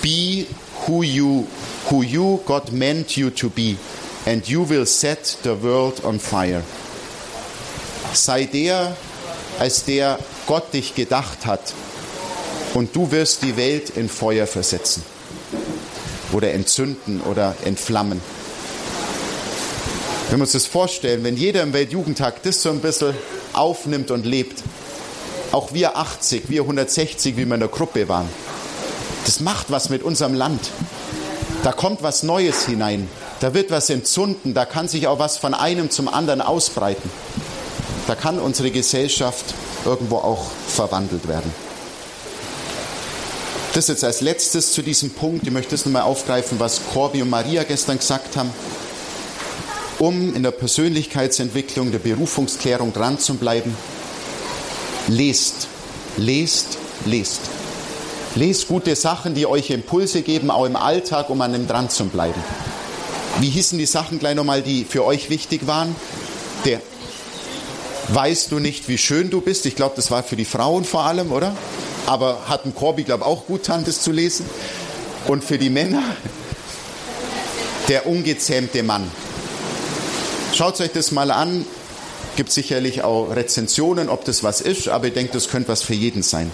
Be 0.01 0.45
who 0.85 1.01
you, 1.01 1.45
who 1.89 2.03
you 2.03 2.39
God 2.45 2.71
meant 2.71 3.17
you 3.17 3.29
to 3.31 3.49
be, 3.49 3.75
and 4.25 4.47
you 4.47 4.67
will 4.67 4.85
set 4.85 5.37
the 5.43 5.61
world 5.61 6.03
on 6.03 6.19
fire. 6.19 6.61
Sei 8.13 8.45
der, 8.45 8.95
als 9.59 9.83
der 9.85 10.19
Gott 10.45 10.73
dich 10.73 10.93
gedacht 10.93 11.45
hat, 11.45 11.73
und 12.73 12.95
du 12.95 13.11
wirst 13.11 13.41
die 13.41 13.57
Welt 13.57 13.91
in 13.91 14.07
Feuer 14.07 14.45
versetzen 14.45 15.03
oder 16.33 16.51
entzünden 16.51 17.21
oder 17.21 17.55
entflammen. 17.63 18.21
Wir 20.29 20.39
uns 20.39 20.51
das 20.51 20.65
vorstellen, 20.65 21.23
wenn 21.23 21.37
jeder 21.37 21.63
im 21.63 21.73
Weltjugendtag 21.73 22.43
das 22.43 22.61
so 22.61 22.69
ein 22.69 22.79
bisschen 22.79 23.13
aufnimmt 23.53 24.11
und 24.11 24.25
lebt, 24.25 24.61
auch 25.51 25.73
wir 25.73 25.97
80, 25.97 26.49
wir 26.49 26.61
160, 26.63 27.37
wie 27.37 27.45
wir 27.45 27.53
in 27.53 27.61
der 27.61 27.69
Gruppe 27.69 28.09
waren, 28.09 28.27
das 29.25 29.39
macht 29.39 29.71
was 29.71 29.89
mit 29.89 30.03
unserem 30.03 30.33
Land. 30.33 30.69
Da 31.63 31.71
kommt 31.71 32.03
was 32.03 32.23
Neues 32.23 32.65
hinein. 32.65 33.09
Da 33.39 33.53
wird 33.53 33.71
was 33.71 33.89
entzünden. 33.89 34.53
Da 34.53 34.65
kann 34.65 34.87
sich 34.87 35.07
auch 35.07 35.19
was 35.19 35.37
von 35.37 35.53
einem 35.53 35.89
zum 35.89 36.07
anderen 36.07 36.41
ausbreiten. 36.41 37.09
Da 38.07 38.15
kann 38.15 38.39
unsere 38.39 38.71
Gesellschaft 38.71 39.53
irgendwo 39.85 40.17
auch 40.17 40.45
verwandelt 40.67 41.27
werden. 41.27 41.53
Das 43.77 43.89
jetzt 43.89 44.03
als 44.03 44.21
letztes 44.21 44.71
zu 44.71 44.81
diesem 44.81 45.11
Punkt. 45.11 45.45
Ich 45.45 45.53
möchte 45.53 45.69
das 45.69 45.85
nochmal 45.85 46.01
aufgreifen, 46.01 46.59
was 46.59 46.81
Corby 46.91 47.21
und 47.21 47.29
Maria 47.29 47.61
gestern 47.61 47.99
gesagt 47.99 48.35
haben. 48.35 48.49
Um 49.99 50.33
in 50.33 50.41
der 50.41 50.49
Persönlichkeitsentwicklung, 50.49 51.91
der 51.91 51.99
Berufungsklärung 51.99 52.91
dran 52.91 53.19
zu 53.19 53.35
bleiben, 53.35 53.77
lest, 55.07 55.67
lest, 56.17 56.79
lest. 57.05 57.41
Lest 58.33 58.67
gute 58.67 58.95
Sachen, 58.95 59.35
die 59.35 59.45
euch 59.45 59.69
Impulse 59.69 60.23
geben, 60.23 60.49
auch 60.49 60.65
im 60.65 60.75
Alltag, 60.75 61.29
um 61.29 61.39
an 61.41 61.53
dem 61.53 61.67
dran 61.67 61.91
zu 61.91 62.05
bleiben. 62.05 62.43
Wie 63.41 63.51
hießen 63.51 63.77
die 63.77 63.85
Sachen 63.85 64.17
gleich 64.17 64.33
nochmal, 64.33 64.63
die 64.63 64.85
für 64.85 65.05
euch 65.05 65.29
wichtig 65.29 65.67
waren? 65.67 65.95
Der 66.65 66.81
Weißt 68.07 68.51
du 68.51 68.57
nicht, 68.57 68.87
wie 68.87 68.97
schön 68.97 69.29
du 69.29 69.39
bist? 69.39 69.67
Ich 69.67 69.75
glaube, 69.75 69.95
das 69.97 70.09
war 70.09 70.23
für 70.23 70.35
die 70.35 70.45
Frauen 70.45 70.83
vor 70.83 71.03
allem, 71.03 71.31
oder? 71.31 71.55
Aber 72.07 72.47
hat 72.47 72.65
ein 72.65 72.73
Corby, 72.73 73.03
glaube 73.03 73.23
ich, 73.23 73.27
auch 73.27 73.45
gut 73.45 73.63
getan, 73.63 73.83
das 73.85 74.01
zu 74.01 74.11
lesen. 74.11 74.49
Und 75.27 75.43
für 75.43 75.59
die 75.59 75.69
Männer, 75.69 76.03
der 77.87 78.07
ungezähmte 78.07 78.81
Mann. 78.81 79.11
Schaut 80.53 80.79
euch 80.81 80.91
das 80.91 81.11
mal 81.11 81.29
an. 81.29 81.65
Gibt 82.35 82.51
sicherlich 82.51 83.03
auch 83.03 83.35
Rezensionen, 83.35 84.09
ob 84.09 84.25
das 84.25 84.43
was 84.43 84.61
ist, 84.61 84.87
aber 84.87 85.07
ich 85.07 85.13
denke, 85.13 85.33
das 85.33 85.49
könnte 85.49 85.69
was 85.69 85.83
für 85.83 85.93
jeden 85.93 86.23
sein. 86.23 86.51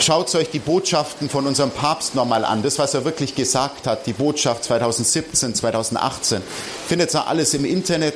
Schaut 0.00 0.34
euch 0.34 0.50
die 0.50 0.58
Botschaften 0.58 1.28
von 1.28 1.46
unserem 1.46 1.70
Papst 1.70 2.14
nochmal 2.14 2.44
an, 2.44 2.62
das, 2.62 2.78
was 2.78 2.94
er 2.94 3.04
wirklich 3.04 3.34
gesagt 3.34 3.86
hat, 3.86 4.06
die 4.06 4.12
Botschaft 4.12 4.64
2017, 4.64 5.54
2018. 5.54 6.42
Findet 6.88 7.14
ihr 7.14 7.26
alles 7.26 7.54
im 7.54 7.64
Internet, 7.64 8.14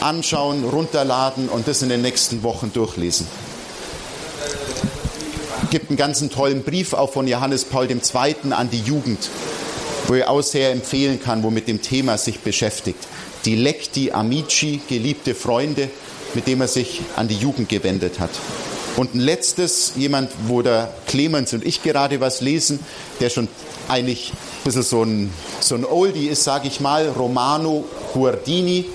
anschauen, 0.00 0.64
runterladen 0.64 1.48
und 1.48 1.66
das 1.68 1.82
in 1.82 1.88
den 1.88 2.02
nächsten 2.02 2.42
Wochen 2.42 2.72
durchlesen. 2.72 3.26
Gibt 5.70 5.90
einen 5.90 5.96
ganzen 5.96 6.30
tollen 6.30 6.62
Brief 6.62 6.92
auch 6.92 7.12
von 7.12 7.26
Johannes 7.26 7.64
Paul 7.64 7.90
II. 7.90 8.52
an 8.52 8.70
die 8.70 8.80
Jugend, 8.80 9.28
wo 10.06 10.14
ich 10.14 10.24
auch 10.24 10.42
sehr 10.42 10.70
empfehlen 10.70 11.20
kann, 11.20 11.42
wo 11.42 11.50
mit 11.50 11.66
dem 11.66 11.82
Thema 11.82 12.18
sich 12.18 12.40
beschäftigt. 12.40 13.00
Die 13.44 13.56
Lecti 13.56 14.12
Amici, 14.12 14.80
geliebte 14.88 15.34
Freunde, 15.34 15.90
mit 16.34 16.46
dem 16.46 16.60
er 16.60 16.68
sich 16.68 17.00
an 17.16 17.26
die 17.28 17.36
Jugend 17.36 17.68
gewendet 17.68 18.20
hat. 18.20 18.30
Und 18.96 19.14
ein 19.14 19.20
letztes, 19.20 19.92
jemand, 19.96 20.30
wo 20.46 20.62
der 20.62 20.92
Clemens 21.06 21.52
und 21.52 21.66
ich 21.66 21.82
gerade 21.82 22.20
was 22.20 22.40
lesen, 22.40 22.78
der 23.20 23.28
schon 23.28 23.48
eigentlich 23.88 24.32
ein 24.32 24.64
bisschen 24.64 24.82
so 24.82 25.02
ein, 25.02 25.32
so 25.60 25.74
ein 25.74 25.84
Oldie 25.84 26.28
ist, 26.28 26.44
sage 26.44 26.68
ich 26.68 26.80
mal, 26.80 27.08
Romano 27.08 27.84
Guardini, 28.14 28.86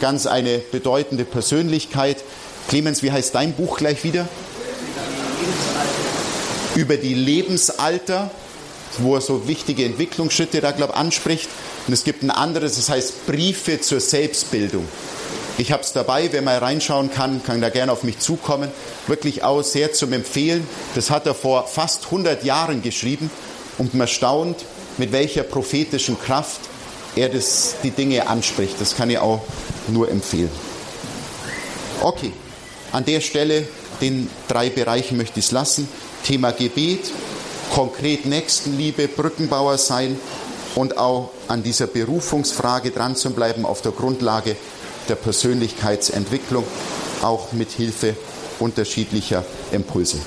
ganz 0.00 0.26
eine 0.26 0.58
bedeutende 0.58 1.24
Persönlichkeit. 1.24 2.18
Clemens, 2.68 3.02
wie 3.02 3.10
heißt 3.10 3.34
dein 3.34 3.54
Buch 3.54 3.78
gleich 3.78 4.04
wieder? 4.04 4.28
Über 6.80 6.96
die 6.96 7.12
Lebensalter, 7.12 8.30
wo 9.00 9.14
er 9.14 9.20
so 9.20 9.46
wichtige 9.46 9.84
Entwicklungsschritte 9.84 10.62
da, 10.62 10.70
glaube 10.70 10.94
ich, 10.94 10.98
anspricht. 10.98 11.50
Und 11.86 11.92
es 11.92 12.04
gibt 12.04 12.22
ein 12.22 12.30
anderes, 12.30 12.76
das 12.76 12.88
heißt 12.88 13.26
Briefe 13.26 13.82
zur 13.82 14.00
Selbstbildung. 14.00 14.88
Ich 15.58 15.72
habe 15.72 15.82
es 15.82 15.92
dabei, 15.92 16.30
wer 16.32 16.40
mal 16.40 16.56
reinschauen 16.56 17.12
kann, 17.12 17.42
kann 17.42 17.60
da 17.60 17.68
gerne 17.68 17.92
auf 17.92 18.02
mich 18.02 18.18
zukommen. 18.18 18.70
Wirklich 19.08 19.44
auch 19.44 19.60
sehr 19.60 19.92
zum 19.92 20.14
Empfehlen. 20.14 20.66
Das 20.94 21.10
hat 21.10 21.26
er 21.26 21.34
vor 21.34 21.66
fast 21.66 22.06
100 22.06 22.44
Jahren 22.44 22.80
geschrieben 22.80 23.30
und 23.76 23.92
man 23.92 24.08
staunt, 24.08 24.64
mit 24.96 25.12
welcher 25.12 25.42
prophetischen 25.42 26.18
Kraft 26.18 26.60
er 27.14 27.28
das, 27.28 27.74
die 27.82 27.90
Dinge 27.90 28.26
anspricht. 28.26 28.80
Das 28.80 28.96
kann 28.96 29.10
ich 29.10 29.18
auch 29.18 29.42
nur 29.88 30.10
empfehlen. 30.10 30.50
Okay, 32.00 32.32
an 32.92 33.04
der 33.04 33.20
Stelle, 33.20 33.68
den 34.00 34.30
drei 34.48 34.70
Bereichen 34.70 35.18
möchte 35.18 35.40
ich 35.40 35.44
es 35.44 35.52
lassen. 35.52 35.86
Thema 36.24 36.52
Gebet, 36.52 37.10
konkret 37.72 38.26
Nächstenliebe, 38.26 39.08
Brückenbauer 39.08 39.78
sein 39.78 40.18
und 40.74 40.98
auch 40.98 41.30
an 41.48 41.62
dieser 41.62 41.86
Berufungsfrage 41.86 42.90
dran 42.90 43.16
zu 43.16 43.30
bleiben 43.30 43.64
auf 43.64 43.82
der 43.82 43.92
Grundlage 43.92 44.56
der 45.08 45.16
Persönlichkeitsentwicklung, 45.16 46.64
auch 47.22 47.52
mit 47.52 47.70
Hilfe 47.70 48.16
unterschiedlicher 48.58 49.44
Impulse. 49.72 50.18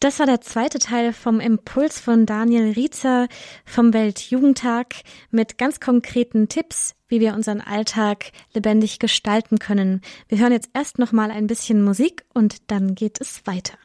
Das 0.00 0.20
war 0.20 0.26
der 0.26 0.40
zweite 0.40 0.78
Teil 0.78 1.12
vom 1.12 1.40
Impuls 1.40 1.98
von 1.98 2.24
Daniel 2.24 2.70
Riezer 2.70 3.26
vom 3.64 3.92
Weltjugendtag 3.92 4.94
mit 5.32 5.58
ganz 5.58 5.80
konkreten 5.80 6.48
Tipps, 6.48 6.94
wie 7.08 7.18
wir 7.18 7.34
unseren 7.34 7.60
Alltag 7.60 8.30
lebendig 8.54 9.00
gestalten 9.00 9.58
können. 9.58 10.02
Wir 10.28 10.38
hören 10.38 10.52
jetzt 10.52 10.70
erst 10.72 11.00
noch 11.00 11.10
mal 11.10 11.32
ein 11.32 11.48
bisschen 11.48 11.82
Musik 11.82 12.24
und 12.32 12.70
dann 12.70 12.94
geht 12.94 13.20
es 13.20 13.40
weiter. 13.44 13.76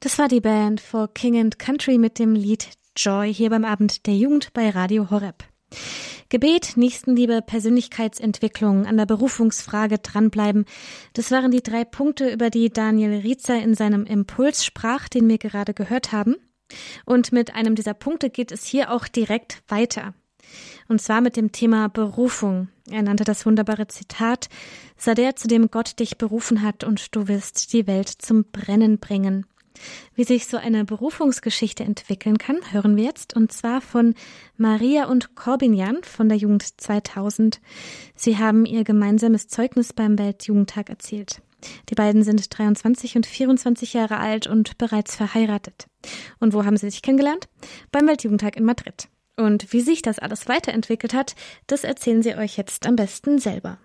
Das 0.00 0.18
war 0.18 0.28
die 0.28 0.40
Band 0.40 0.80
For 0.80 1.12
King 1.12 1.38
and 1.38 1.58
Country 1.58 1.98
mit 1.98 2.18
dem 2.18 2.34
Lied 2.34 2.68
Joy 2.96 3.34
hier 3.34 3.50
beim 3.50 3.66
Abend 3.66 4.06
der 4.06 4.16
Jugend 4.16 4.54
bei 4.54 4.70
Radio 4.70 5.10
Horeb. 5.10 5.49
Gebet, 6.28 6.76
Nächstenliebe, 6.76 7.42
Persönlichkeitsentwicklung, 7.42 8.86
an 8.86 8.96
der 8.96 9.06
Berufungsfrage 9.06 9.98
dranbleiben. 9.98 10.64
Das 11.12 11.30
waren 11.30 11.50
die 11.50 11.62
drei 11.62 11.84
Punkte, 11.84 12.32
über 12.32 12.50
die 12.50 12.70
Daniel 12.70 13.20
Riezer 13.20 13.60
in 13.60 13.74
seinem 13.74 14.04
Impuls 14.04 14.64
sprach, 14.64 15.08
den 15.08 15.28
wir 15.28 15.38
gerade 15.38 15.74
gehört 15.74 16.12
haben. 16.12 16.36
Und 17.04 17.32
mit 17.32 17.54
einem 17.54 17.74
dieser 17.74 17.94
Punkte 17.94 18.30
geht 18.30 18.52
es 18.52 18.64
hier 18.64 18.92
auch 18.92 19.08
direkt 19.08 19.62
weiter. 19.66 20.14
Und 20.88 21.00
zwar 21.00 21.20
mit 21.20 21.36
dem 21.36 21.52
Thema 21.52 21.88
Berufung. 21.88 22.68
Er 22.90 23.02
nannte 23.02 23.24
das 23.24 23.46
wunderbare 23.46 23.86
Zitat, 23.86 24.48
sei 24.96 25.14
der, 25.14 25.36
zu 25.36 25.48
dem 25.48 25.70
Gott 25.70 25.98
dich 26.00 26.18
berufen 26.18 26.62
hat 26.62 26.84
und 26.84 27.14
du 27.14 27.28
wirst 27.28 27.72
die 27.72 27.86
Welt 27.86 28.08
zum 28.08 28.44
Brennen 28.44 28.98
bringen. 28.98 29.46
Wie 30.14 30.24
sich 30.24 30.46
so 30.46 30.56
eine 30.56 30.84
Berufungsgeschichte 30.84 31.84
entwickeln 31.84 32.38
kann, 32.38 32.58
hören 32.70 32.96
wir 32.96 33.04
jetzt, 33.04 33.34
und 33.34 33.52
zwar 33.52 33.80
von 33.80 34.14
Maria 34.56 35.06
und 35.06 35.34
Corbinian 35.34 36.02
von 36.02 36.28
der 36.28 36.38
Jugend 36.38 36.80
2000. 36.80 37.60
Sie 38.14 38.38
haben 38.38 38.66
ihr 38.66 38.84
gemeinsames 38.84 39.48
Zeugnis 39.48 39.92
beim 39.92 40.18
Weltjugendtag 40.18 40.90
erzählt. 40.90 41.42
Die 41.88 41.94
beiden 41.94 42.22
sind 42.22 42.58
23 42.58 43.16
und 43.16 43.26
24 43.26 43.92
Jahre 43.92 44.18
alt 44.18 44.46
und 44.46 44.78
bereits 44.78 45.16
verheiratet. 45.16 45.86
Und 46.38 46.54
wo 46.54 46.64
haben 46.64 46.76
sie 46.76 46.90
sich 46.90 47.02
kennengelernt? 47.02 47.48
Beim 47.92 48.06
Weltjugendtag 48.06 48.56
in 48.56 48.64
Madrid. 48.64 49.08
Und 49.36 49.72
wie 49.72 49.80
sich 49.80 50.02
das 50.02 50.18
alles 50.18 50.48
weiterentwickelt 50.48 51.14
hat, 51.14 51.34
das 51.66 51.84
erzählen 51.84 52.22
sie 52.22 52.34
euch 52.34 52.56
jetzt 52.56 52.86
am 52.86 52.96
besten 52.96 53.38
selber. 53.38 53.78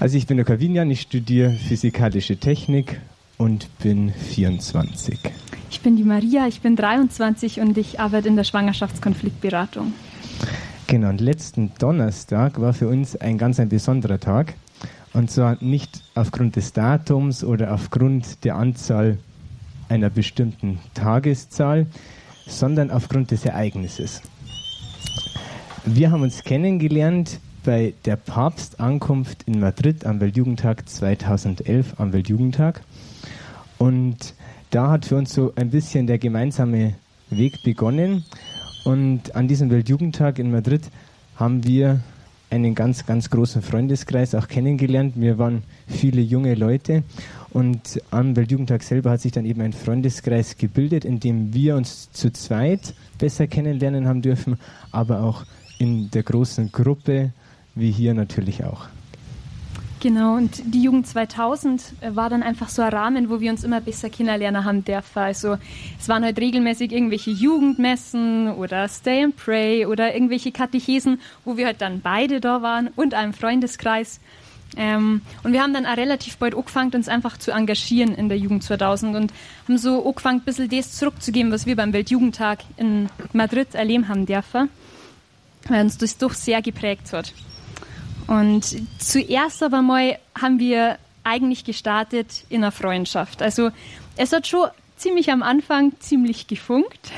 Also 0.00 0.16
ich 0.16 0.26
bin 0.26 0.36
der 0.36 0.46
Kavinian, 0.46 0.90
ich 0.90 1.02
studiere 1.02 1.52
physikalische 1.52 2.36
Technik 2.36 3.00
und 3.42 3.66
bin 3.80 4.12
24. 4.12 5.18
Ich 5.68 5.80
bin 5.80 5.96
die 5.96 6.04
Maria, 6.04 6.46
ich 6.46 6.60
bin 6.60 6.76
23 6.76 7.60
und 7.60 7.76
ich 7.76 7.98
arbeite 7.98 8.28
in 8.28 8.36
der 8.36 8.44
Schwangerschaftskonfliktberatung. 8.44 9.92
Genau, 10.86 11.08
und 11.08 11.20
letzten 11.20 11.72
Donnerstag 11.76 12.60
war 12.60 12.72
für 12.72 12.86
uns 12.86 13.16
ein 13.16 13.38
ganz 13.38 13.58
ein 13.58 13.68
besonderer 13.68 14.20
Tag. 14.20 14.54
Und 15.12 15.28
zwar 15.32 15.56
nicht 15.60 16.02
aufgrund 16.14 16.54
des 16.54 16.72
Datums 16.72 17.42
oder 17.42 17.74
aufgrund 17.74 18.44
der 18.44 18.54
Anzahl 18.54 19.18
einer 19.88 20.08
bestimmten 20.08 20.78
Tageszahl, 20.94 21.86
sondern 22.46 22.92
aufgrund 22.92 23.32
des 23.32 23.44
Ereignisses. 23.44 24.22
Wir 25.84 26.12
haben 26.12 26.22
uns 26.22 26.44
kennengelernt 26.44 27.40
bei 27.64 27.94
der 28.04 28.16
Papstankunft 28.16 29.42
in 29.46 29.58
Madrid 29.58 30.06
am 30.06 30.20
Weltjugendtag 30.20 30.88
2011, 30.88 31.94
am 31.98 32.12
Weltjugendtag. 32.12 32.82
Und 33.82 34.34
da 34.70 34.92
hat 34.92 35.06
für 35.06 35.16
uns 35.16 35.34
so 35.34 35.52
ein 35.56 35.70
bisschen 35.70 36.06
der 36.06 36.18
gemeinsame 36.18 36.94
Weg 37.30 37.64
begonnen. 37.64 38.24
Und 38.84 39.34
an 39.34 39.48
diesem 39.48 39.70
Weltjugendtag 39.70 40.38
in 40.38 40.52
Madrid 40.52 40.82
haben 41.34 41.64
wir 41.64 41.98
einen 42.48 42.76
ganz, 42.76 43.06
ganz 43.06 43.28
großen 43.28 43.60
Freundeskreis 43.60 44.36
auch 44.36 44.46
kennengelernt. 44.46 45.14
Wir 45.16 45.36
waren 45.36 45.64
viele 45.88 46.20
junge 46.20 46.54
Leute 46.54 47.02
und 47.50 48.00
am 48.12 48.36
Weltjugendtag 48.36 48.84
selber 48.84 49.10
hat 49.10 49.20
sich 49.20 49.32
dann 49.32 49.46
eben 49.46 49.60
ein 49.62 49.72
Freundeskreis 49.72 50.56
gebildet, 50.56 51.04
in 51.04 51.18
dem 51.18 51.52
wir 51.52 51.74
uns 51.74 52.12
zu 52.12 52.30
zweit 52.30 52.94
besser 53.18 53.48
kennenlernen 53.48 54.06
haben 54.06 54.22
dürfen, 54.22 54.60
aber 54.92 55.22
auch 55.22 55.44
in 55.78 56.08
der 56.12 56.22
großen 56.22 56.70
Gruppe, 56.70 57.32
wie 57.74 57.90
hier 57.90 58.14
natürlich 58.14 58.62
auch. 58.62 58.86
Genau, 60.02 60.34
und 60.34 60.60
die 60.64 60.82
Jugend 60.82 61.06
2000 61.06 61.80
äh, 62.00 62.16
war 62.16 62.28
dann 62.28 62.42
einfach 62.42 62.68
so 62.68 62.82
ein 62.82 62.92
Rahmen, 62.92 63.30
wo 63.30 63.38
wir 63.38 63.52
uns 63.52 63.62
immer 63.62 63.80
besser 63.80 64.10
kennenlernen 64.10 64.64
haben 64.64 64.84
dürfen. 64.84 65.20
Also 65.20 65.58
es 65.96 66.08
waren 66.08 66.24
halt 66.24 66.40
regelmäßig 66.40 66.90
irgendwelche 66.90 67.30
Jugendmessen 67.30 68.50
oder 68.50 68.88
Stay 68.88 69.22
and 69.22 69.36
Pray 69.36 69.86
oder 69.86 70.12
irgendwelche 70.12 70.50
Katechesen, 70.50 71.20
wo 71.44 71.56
wir 71.56 71.66
halt 71.66 71.80
dann 71.80 72.00
beide 72.00 72.40
da 72.40 72.62
waren 72.62 72.88
und 72.96 73.14
einem 73.14 73.32
Freundeskreis. 73.32 74.18
Ähm, 74.76 75.20
und 75.44 75.52
wir 75.52 75.62
haben 75.62 75.72
dann 75.72 75.86
auch 75.86 75.96
relativ 75.96 76.36
bald 76.36 76.56
angefangen, 76.56 76.90
uns 76.96 77.06
einfach 77.06 77.36
zu 77.38 77.52
engagieren 77.52 78.16
in 78.16 78.28
der 78.28 78.38
Jugend 78.38 78.64
2000 78.64 79.14
und 79.14 79.32
haben 79.68 79.78
so 79.78 80.04
angefangen, 80.04 80.40
ein 80.40 80.44
bisschen 80.44 80.68
das 80.68 80.96
zurückzugeben, 80.96 81.52
was 81.52 81.64
wir 81.64 81.76
beim 81.76 81.92
Weltjugendtag 81.92 82.64
in 82.76 83.08
Madrid 83.32 83.72
erleben 83.76 84.08
haben 84.08 84.26
dürfen, 84.26 84.68
weil 85.68 85.82
uns 85.82 85.96
das 85.96 86.18
doch 86.18 86.34
sehr 86.34 86.60
geprägt 86.60 87.12
hat. 87.12 87.32
Und 88.26 88.64
zuerst 88.98 89.62
aber 89.62 89.82
mal 89.82 90.18
haben 90.40 90.58
wir 90.58 90.98
eigentlich 91.24 91.64
gestartet 91.64 92.44
in 92.48 92.62
einer 92.62 92.72
Freundschaft. 92.72 93.42
Also 93.42 93.70
es 94.16 94.32
hat 94.32 94.46
schon 94.46 94.68
ziemlich 94.96 95.30
am 95.30 95.42
Anfang 95.42 95.92
ziemlich 95.98 96.46
gefunkt. 96.46 97.10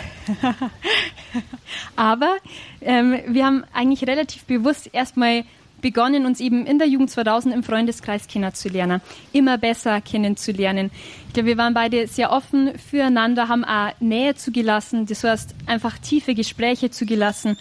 aber 1.97 2.37
ähm, 2.81 3.21
wir 3.27 3.45
haben 3.45 3.65
eigentlich 3.73 4.09
relativ 4.09 4.45
bewusst 4.45 4.89
erstmal 4.93 5.45
begonnen, 5.85 6.25
uns 6.25 6.41
eben 6.41 6.65
in 6.65 6.79
der 6.79 6.89
Jugend 6.89 7.11
2000 7.11 7.55
im 7.55 7.63
Freundeskreis 7.63 8.27
kennenzulernen, 8.27 9.03
immer 9.35 9.59
besser 9.59 10.01
kennenzulernen. 10.01 10.91
Ich 11.29 11.35
glaube, 11.35 11.49
wir 11.49 11.59
waren 11.59 11.75
beide 11.75 12.07
sehr 12.07 12.33
offen 12.33 12.79
füreinander, 12.79 13.49
haben 13.49 13.67
auch 13.67 13.93
Nähe 14.01 14.35
zugelassen, 14.35 15.05
das 15.05 15.23
heißt 15.23 15.55
einfach 15.67 15.99
tiefe 15.99 16.35
Gespräche 16.35 16.91
zugelassen. 16.91 17.59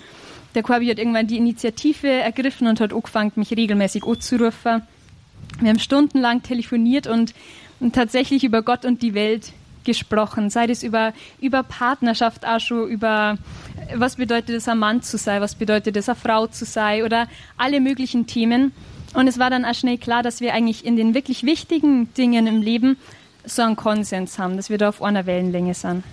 Der 0.56 0.64
Corby 0.64 0.88
hat 0.88 1.00
irgendwann 1.00 1.28
die 1.28 1.38
Initiative 1.38 2.08
ergriffen 2.08 2.68
und 2.68 2.80
hat 2.80 2.94
angefangen, 2.94 3.32
mich 3.36 3.52
regelmäßig 3.52 4.04
anzurufen. 4.06 4.84
Wir 5.60 5.70
haben 5.70 5.80
stundenlang 5.80 6.44
telefoniert 6.44 7.08
und, 7.08 7.34
und 7.80 7.96
tatsächlich 7.96 8.44
über 8.44 8.62
Gott 8.62 8.86
und 8.86 9.02
die 9.02 9.14
Welt 9.14 9.52
gesprochen, 9.84 10.50
sei 10.50 10.66
es 10.66 10.84
über, 10.84 11.14
über 11.42 11.64
Partnerschaft 11.64 12.46
auch 12.46 12.60
schon, 12.60 12.88
über 12.88 13.38
was 13.94 14.16
bedeutet 14.16 14.56
es, 14.56 14.68
ein 14.68 14.80
Mann 14.80 15.02
zu 15.02 15.18
sein, 15.18 15.42
was 15.42 15.56
bedeutet 15.56 15.98
es, 15.98 16.08
eine 16.08 16.16
Frau 16.16 16.48
zu 16.48 16.66
sein 16.66 17.04
oder 17.04 17.28
alle 17.58 17.82
möglichen 17.82 18.26
Themen. 18.26 18.72
Und 19.14 19.28
es 19.28 19.40
war 19.40 19.50
dann 19.50 19.66
auch 19.66 19.74
schnell 19.74 19.98
klar, 19.98 20.24
dass 20.24 20.40
wir 20.40 20.54
eigentlich 20.54 20.86
in 20.86 20.96
den 20.96 21.14
wirklich 21.14 21.44
wichtigen 21.44 22.14
Dingen 22.14 22.48
im 22.48 22.62
Leben 22.62 22.98
so 23.46 23.62
einen 23.62 23.76
Konsens 23.76 24.40
haben, 24.40 24.56
dass 24.56 24.70
wir 24.70 24.78
da 24.78 24.90
auf 24.90 25.02
einer 25.02 25.26
Wellenlänge 25.26 25.74
sind 25.74 26.04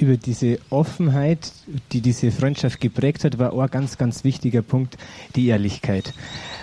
über 0.00 0.16
diese 0.16 0.58
Offenheit, 0.70 1.52
die 1.92 2.00
diese 2.00 2.30
Freundschaft 2.30 2.80
geprägt 2.80 3.24
hat, 3.24 3.38
war 3.38 3.52
auch 3.52 3.60
ein 3.60 3.70
ganz, 3.70 3.98
ganz 3.98 4.24
wichtiger 4.24 4.62
Punkt, 4.62 4.96
die 5.36 5.48
Ehrlichkeit. 5.48 6.14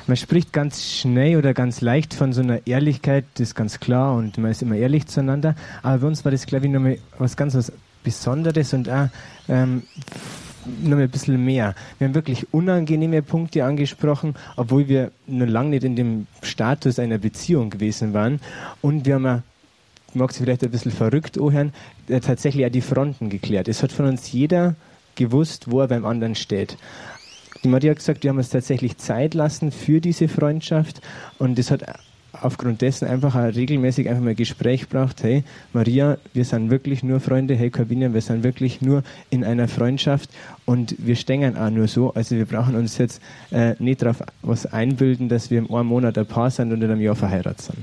Man 0.08 0.17
spricht 0.17 0.54
ganz 0.54 0.84
schnell 0.84 1.38
oder 1.38 1.54
ganz 1.54 1.82
leicht 1.82 2.13
von 2.13 2.34
so 2.34 2.41
einer 2.41 2.65
Ehrlichkeit, 2.65 3.26
das 3.36 3.50
ist 3.50 3.56
ganz 3.56 3.80
klar 3.80 4.15
und 4.15 4.38
man 4.38 4.52
ist 4.52 4.62
immer 4.62 4.76
ehrlich 4.76 5.08
zueinander, 5.08 5.56
aber 5.84 6.00
bei 6.00 6.08
uns 6.08 6.23
war 6.23 6.32
das, 6.32 6.45
glaube 6.45 6.65
ich, 6.65 6.71
nochmal 6.71 6.97
was 7.17 7.36
ganz 7.36 7.56
was 7.56 7.71
Besonderes 8.04 8.73
und 8.73 8.89
auch 8.89 9.10
ähm, 9.50 9.84
noch 10.82 10.97
ein 10.97 11.10
bisschen 11.10 11.43
mehr. 11.43 11.76
Wir 11.97 12.08
haben 12.08 12.15
wirklich 12.15 12.54
unangenehme 12.54 13.21
Punkte 13.21 13.65
angesprochen, 13.65 14.36
obwohl 14.56 14.88
wir 14.88 15.12
noch 15.26 15.47
lange 15.47 15.71
nicht 15.71 15.84
in 15.84 15.95
dem 15.95 16.28
Status 16.41 17.00
einer 17.00 17.17
Beziehung 17.17 17.69
gewesen 17.69 18.13
waren. 18.13 18.39
Und 18.82 19.06
wir 19.06 19.15
haben 19.15 19.43
mag 20.17 20.32
sich 20.32 20.43
vielleicht 20.43 20.63
ein 20.63 20.71
bisschen 20.71 20.91
verrückt 20.91 21.38
anhören, 21.38 21.73
tatsächlich 22.08 22.65
auch 22.65 22.71
die 22.71 22.82
Fronten 22.82 23.30
geklärt. 23.30 23.67
Es 23.67 23.84
hat 23.84 23.91
von 23.91 24.06
uns 24.06 24.32
jeder 24.32 24.75
gewusst, 25.15 25.71
wo 25.71 25.82
er 25.82 25.88
beim 25.88 26.06
anderen 26.06 26.36
steht. 26.36 26.77
Die 27.63 27.69
Maria 27.69 27.91
hat 27.91 27.97
gesagt, 27.97 28.23
wir 28.23 28.30
haben 28.30 28.38
uns 28.38 28.49
tatsächlich 28.49 28.97
Zeit 28.97 29.34
lassen 29.34 29.71
für 29.71 29.99
diese 29.99 30.27
Freundschaft 30.27 31.01
und 31.39 31.58
es 31.58 31.71
hat 31.71 31.84
aufgrund 32.41 32.82
dessen 32.82 33.08
einfach 33.08 33.36
auch 33.36 33.56
regelmäßig 33.56 34.10
einfach 34.10 34.23
mal 34.23 34.32
ein 34.32 34.36
Gespräch 34.36 34.89
braucht, 34.89 35.23
hey 35.23 35.43
Maria, 35.73 36.17
wir 36.34 36.45
sind 36.45 36.69
wirklich 36.69 37.03
nur 37.03 37.19
Freunde, 37.19 37.56
hey 37.56 37.69
Corbinian, 37.69 38.13
wir 38.13 38.21
sind 38.21 38.43
wirklich 38.43 38.82
nur 38.82 39.03
in 39.30 39.43
einer 39.43 39.67
Freundschaft 39.67 40.30
und 40.65 40.95
wir 40.99 41.15
stehen 41.15 41.58
auch 41.58 41.69
nur 41.69 41.88
so, 41.88 42.13
also 42.13 42.36
wir 42.36 42.45
brauchen 42.45 42.75
uns 42.75 42.97
jetzt 42.97 43.21
äh, 43.51 43.75
nicht 43.80 44.01
darauf 44.01 44.21
was 44.41 44.65
einbilden, 44.65 45.30
dass 45.30 45.49
wir 45.49 45.58
im 45.58 45.73
einen 45.73 45.88
Monat 45.88 46.17
ein 46.17 46.25
Paar 46.25 46.51
sind 46.51 46.71
und 46.71 46.82
in 46.82 46.91
einem 46.91 47.01
Jahr 47.01 47.15
verheiratet 47.15 47.62
sind. 47.62 47.77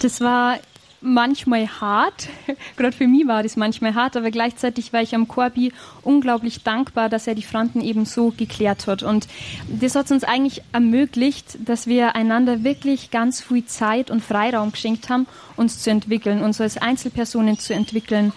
Das 0.00 0.20
war 0.20 0.58
manchmal 1.04 1.68
hart. 1.80 2.28
Gerade 2.76 2.96
für 2.96 3.06
mich 3.06 3.26
war 3.26 3.42
das 3.42 3.56
manchmal 3.56 3.94
hart, 3.94 4.16
aber 4.16 4.30
gleichzeitig 4.30 4.92
war 4.92 5.02
ich 5.02 5.14
am 5.14 5.28
Corby 5.28 5.72
unglaublich 6.02 6.62
dankbar, 6.62 7.08
dass 7.08 7.26
er 7.26 7.34
die 7.34 7.42
Fronten 7.42 7.80
eben 7.80 8.06
so 8.06 8.32
geklärt 8.36 8.86
hat. 8.86 9.02
Und 9.02 9.28
das 9.68 9.94
hat 9.94 10.10
uns 10.10 10.24
eigentlich 10.24 10.62
ermöglicht, 10.72 11.58
dass 11.64 11.86
wir 11.86 12.16
einander 12.16 12.64
wirklich 12.64 13.10
ganz 13.10 13.40
viel 13.40 13.64
Zeit 13.66 14.10
und 14.10 14.22
Freiraum 14.22 14.72
geschenkt 14.72 15.08
haben, 15.08 15.26
uns 15.56 15.80
zu 15.80 15.90
entwickeln, 15.90 16.42
uns 16.42 16.60
als 16.60 16.78
Einzelpersonen 16.78 17.58
zu 17.58 17.74
entwickeln. 17.74 18.32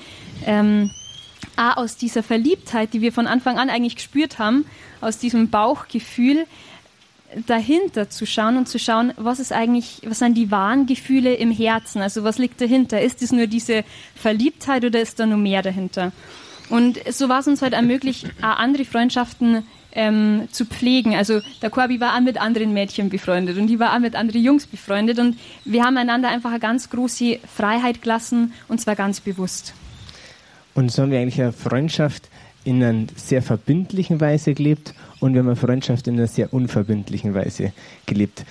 Ähm, 0.46 0.92
auch 1.56 1.78
aus 1.78 1.98
dieser 1.98 2.22
Verliebtheit, 2.22 2.94
die 2.94 3.02
wir 3.02 3.12
von 3.12 3.26
Anfang 3.26 3.58
an 3.58 3.70
eigentlich 3.70 3.96
gespürt 3.96 4.38
haben, 4.38 4.66
aus 5.02 5.18
diesem 5.18 5.50
Bauchgefühl, 5.50 6.46
dahinter 7.46 8.10
zu 8.10 8.26
schauen 8.26 8.58
und 8.58 8.68
zu 8.68 8.80
schauen, 8.80 9.14
was 9.18 9.40
ist 9.40 9.52
eigentlich, 9.52 10.02
was 10.06 10.20
sind 10.20 10.36
die 10.36 10.50
wahren 10.50 10.86
Gefühle 10.86 11.34
im 11.34 11.52
Herzen? 11.52 12.02
Also 12.02 12.24
was 12.24 12.38
liegt 12.38 12.62
dahinter? 12.62 13.02
Ist 13.02 13.22
es 13.22 13.32
nur 13.32 13.48
diese 13.48 13.84
Verliebtheit 14.16 14.86
oder 14.86 15.02
ist 15.02 15.20
da 15.20 15.26
noch 15.26 15.38
mehr 15.38 15.62
dahinter? 15.62 16.12
Und 16.70 17.00
so 17.12 17.30
war 17.30 17.40
es 17.40 17.48
uns 17.48 17.62
halt 17.62 17.74
ermöglicht, 17.74 18.28
auch 18.42 18.58
andere 18.58 18.86
Freundschaften 18.86 19.64
ähm, 19.94 20.48
zu 20.52 20.66
pflegen. 20.66 21.16
Also 21.16 21.42
der 21.62 21.70
Corby 21.70 22.00
war 22.00 22.16
auch 22.16 22.22
mit 22.22 22.40
anderen 22.40 22.74
Mädchen 22.74 23.10
befreundet 23.10 23.58
und 23.58 23.68
die 23.68 23.80
war 23.80 23.94
auch 23.94 24.00
mit 24.00 24.16
anderen 24.16 24.44
Jungs 24.44 24.68
befreundet 24.68 25.20
und 25.20 25.38
wir 25.66 25.84
haben 25.84 25.98
einander 25.98 26.30
einfach 26.30 26.52
eine 26.52 26.60
ganz 26.60 26.90
große 26.90 27.40
Freiheit 27.54 28.02
gelassen 28.02 28.54
und 28.68 28.80
zwar 28.80 28.96
ganz 28.96 29.22
bewusst. 29.22 29.74
Und 30.76 30.92
so 30.92 31.02
haben 31.02 31.12
wir 31.12 31.20
eigentlich 31.20 31.42
eine 31.42 31.54
Freundschaft 31.54 32.30
in 32.68 32.84
einer 32.84 33.08
sehr 33.16 33.42
verbindlichen 33.42 34.20
Weise 34.20 34.54
gelebt 34.54 34.94
und 35.22 35.34
wir 35.34 35.40
haben 35.40 35.48
eine 35.48 35.56
Freundschaft 35.56 36.06
in 36.08 36.16
einer 36.16 36.28
sehr 36.28 36.54
unverbindlichen 36.54 37.34
Weise 37.34 37.72
gelebt. 38.06 38.44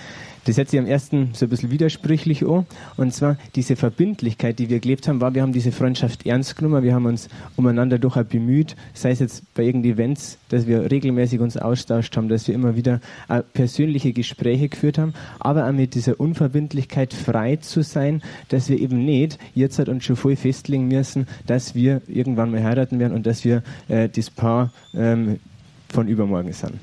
Das 0.47 0.57
hört 0.57 0.69
sich 0.69 0.79
am 0.79 0.85
ersten 0.85 1.31
so 1.33 1.45
ein 1.45 1.49
bisschen 1.49 1.71
widersprüchlich 1.71 2.47
an. 2.47 2.65
Und 2.95 3.13
zwar 3.13 3.35
diese 3.55 3.75
Verbindlichkeit, 3.75 4.59
die 4.59 4.69
wir 4.69 4.79
gelebt 4.79 5.05
haben, 5.09 5.19
war, 5.19 5.35
wir 5.35 5.41
haben 5.41 5.51
diese 5.51 5.73
Freundschaft 5.73 6.25
ernst 6.25 6.55
genommen, 6.55 6.83
wir 6.83 6.95
haben 6.95 7.05
uns 7.05 7.27
umeinander 7.57 7.99
durchaus 7.99 8.27
bemüht, 8.27 8.77
sei 8.93 9.11
es 9.11 9.19
jetzt 9.19 9.53
bei 9.55 9.63
irgendeinen 9.63 9.95
Events, 9.95 10.37
dass 10.47 10.65
wir 10.65 10.89
regelmäßig 10.89 11.41
uns 11.41 11.57
austauscht 11.57 12.15
haben, 12.15 12.29
dass 12.29 12.47
wir 12.47 12.55
immer 12.55 12.77
wieder 12.77 13.01
äh, 13.27 13.41
persönliche 13.41 14.13
Gespräche 14.13 14.69
geführt 14.69 14.97
haben, 14.97 15.13
aber 15.37 15.67
auch 15.67 15.73
mit 15.73 15.95
dieser 15.95 16.17
Unverbindlichkeit 16.17 17.13
frei 17.13 17.57
zu 17.57 17.83
sein, 17.83 18.21
dass 18.47 18.69
wir 18.69 18.79
eben 18.79 19.03
nicht 19.03 19.39
jetzt 19.53 19.79
halt 19.79 20.01
schon 20.01 20.15
voll 20.15 20.37
festlegen 20.37 20.87
müssen, 20.87 21.27
dass 21.45 21.75
wir 21.75 22.01
irgendwann 22.07 22.51
mal 22.51 22.63
heiraten 22.63 22.99
werden 22.99 23.13
und 23.13 23.25
dass 23.25 23.43
wir 23.43 23.63
äh, 23.89 24.07
das 24.07 24.29
Paar 24.29 24.71
ähm, 24.93 25.41
von 25.89 26.07
übermorgen 26.07 26.53
sind. 26.53 26.75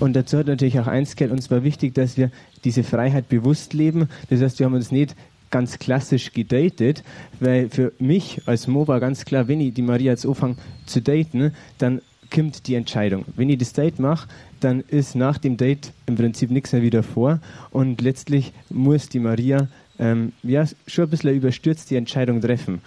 Und 0.00 0.14
dazu 0.14 0.38
hat 0.38 0.46
natürlich 0.46 0.78
auch 0.80 0.86
eins 0.86 1.16
gehört, 1.16 1.32
uns 1.32 1.50
war 1.50 1.64
wichtig, 1.64 1.94
dass 1.94 2.16
wir 2.16 2.30
diese 2.64 2.82
Freiheit 2.82 3.28
bewusst 3.28 3.74
leben. 3.74 4.08
Das 4.30 4.40
heißt, 4.40 4.58
wir 4.58 4.66
haben 4.66 4.74
uns 4.74 4.90
nicht 4.90 5.14
ganz 5.50 5.78
klassisch 5.78 6.32
gedatet, 6.32 7.04
weil 7.38 7.70
für 7.70 7.92
mich 7.98 8.42
als 8.46 8.66
Mo 8.66 8.88
war 8.88 8.98
ganz 8.98 9.24
klar, 9.24 9.46
wenn 9.46 9.60
ich 9.60 9.72
die 9.74 9.82
Maria 9.82 10.12
jetzt 10.12 10.26
anfange 10.26 10.56
zu 10.84 11.00
daten, 11.00 11.52
dann 11.78 12.00
kommt 12.34 12.66
die 12.66 12.74
Entscheidung. 12.74 13.24
Wenn 13.36 13.48
ich 13.50 13.58
das 13.58 13.72
Date 13.72 14.00
mache, 14.00 14.28
dann 14.58 14.80
ist 14.80 15.14
nach 15.14 15.38
dem 15.38 15.56
Date 15.56 15.92
im 16.06 16.16
Prinzip 16.16 16.50
nichts 16.50 16.72
mehr 16.72 16.82
wieder 16.82 17.02
vor 17.02 17.40
und 17.70 18.00
letztlich 18.00 18.52
muss 18.70 19.08
die 19.08 19.20
Maria 19.20 19.68
ähm, 20.00 20.32
ja, 20.42 20.64
schon 20.88 21.04
ein 21.04 21.10
bisschen 21.10 21.30
eine 21.30 21.38
überstürzte 21.38 21.96
Entscheidung 21.96 22.40
treffen. 22.40 22.80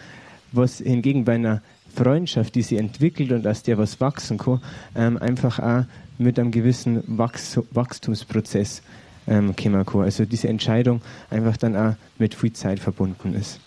Was 0.52 0.80
hingegen 0.80 1.24
bei 1.24 1.36
einer 1.36 1.62
Freundschaft, 1.98 2.56
die 2.56 2.62
sie 2.62 2.78
entwickelt 2.78 3.32
und 3.32 3.48
aus 3.48 3.64
der 3.64 3.78
was 3.78 4.00
wachsen 4.00 4.38
kann, 4.38 4.62
ähm, 4.96 5.18
einfach 5.18 5.60
auch 5.60 5.86
mit 6.18 6.40
einem 6.40 6.52
gewissen 6.52 7.04
Wachs 7.08 7.60
Wachstumsprozess 7.72 8.82
ähm, 9.28 9.56
kommen 9.56 9.86
kann. 9.86 10.02
Also 10.02 10.26
diese 10.26 10.48
Entscheidung 10.48 11.02
einfach 11.30 11.58
dann 11.58 11.76
auch 11.76 11.96
mit 12.18 12.36
viel 12.36 12.54
Zeit 12.54 12.80
verbunden 12.80 13.34
ist. 13.34 13.60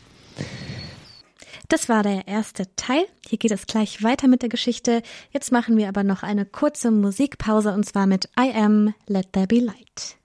Das 1.69 1.89
war 1.89 2.03
der 2.03 2.27
erste 2.27 2.65
Teil. 2.75 3.05
Hier 3.29 3.39
geht 3.39 3.53
es 3.53 3.67
gleich 3.67 4.03
weiter 4.03 4.27
mit 4.27 4.43
der 4.43 4.49
Geschichte. 4.49 5.03
Jetzt 5.31 5.53
machen 5.53 5.77
wir 5.77 5.89
aber 5.89 6.03
noch 6.03 6.25
eine 6.25 6.45
kurze 6.45 6.91
Musikpause 6.91 7.73
und 7.73 7.87
zwar 7.87 8.07
mit 8.07 8.29
I 8.39 8.53
Am 8.55 8.93
Let 9.07 9.33
There 9.33 9.47
Be 9.47 9.61
Light. 9.61 10.17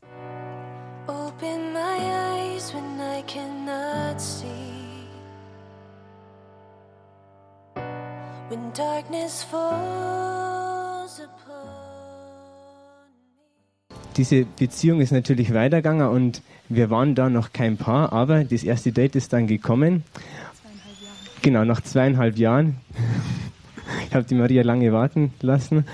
Open 1.07 1.71
my 1.71 1.99
eyes 2.01 2.73
when 2.73 2.99
I 2.99 3.21
cannot 3.27 4.19
see. 4.19 4.54
When 8.47 8.71
darkness 8.77 9.43
falls 9.43 11.19
upon 11.19 11.65
Diese 14.17 14.45
Beziehung 14.45 15.01
ist 15.01 15.11
natürlich 15.11 15.51
weitergegangen 15.51 16.07
und 16.07 16.43
wir 16.69 16.91
waren 16.91 17.15
da 17.15 17.29
noch 17.29 17.53
kein 17.53 17.77
Paar, 17.77 18.13
aber 18.13 18.43
das 18.43 18.63
erste 18.63 18.91
Date 18.91 19.15
ist 19.15 19.33
dann 19.33 19.47
gekommen. 19.47 20.03
Genau, 21.41 21.65
nach 21.65 21.81
zweieinhalb 21.81 22.37
Jahren. 22.37 22.77
Ich 24.09 24.13
habe 24.13 24.25
die 24.25 24.35
Maria 24.35 24.61
lange 24.61 24.93
warten 24.93 25.33
lassen 25.41 25.85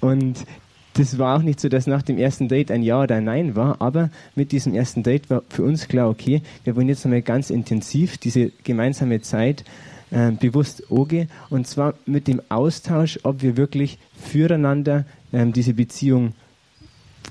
und 0.00 0.46
das 0.94 1.18
war 1.18 1.36
auch 1.36 1.42
nicht 1.42 1.58
so, 1.58 1.68
dass 1.68 1.88
nach 1.88 2.02
dem 2.02 2.18
ersten 2.18 2.48
Date 2.48 2.70
ein 2.70 2.82
Ja 2.82 3.02
oder 3.02 3.16
ein 3.16 3.24
Nein 3.24 3.56
war, 3.56 3.80
aber 3.80 4.10
mit 4.36 4.52
diesem 4.52 4.72
ersten 4.72 5.02
Date 5.02 5.30
war 5.30 5.42
für 5.48 5.64
uns 5.64 5.88
klar, 5.88 6.08
okay, 6.08 6.42
wir 6.62 6.76
wollen 6.76 6.88
jetzt 6.88 7.04
einmal 7.04 7.22
ganz 7.22 7.50
intensiv 7.50 8.18
diese 8.18 8.52
gemeinsame 8.62 9.20
Zeit 9.20 9.64
äh, 10.10 10.30
bewusst 10.32 10.84
angehen 10.90 11.28
und 11.50 11.66
zwar 11.66 11.94
mit 12.06 12.28
dem 12.28 12.40
Austausch, 12.48 13.18
ob 13.22 13.42
wir 13.42 13.56
wirklich 13.56 13.98
füreinander 14.20 15.04
ähm, 15.32 15.52
diese 15.52 15.74
Beziehung 15.74 16.34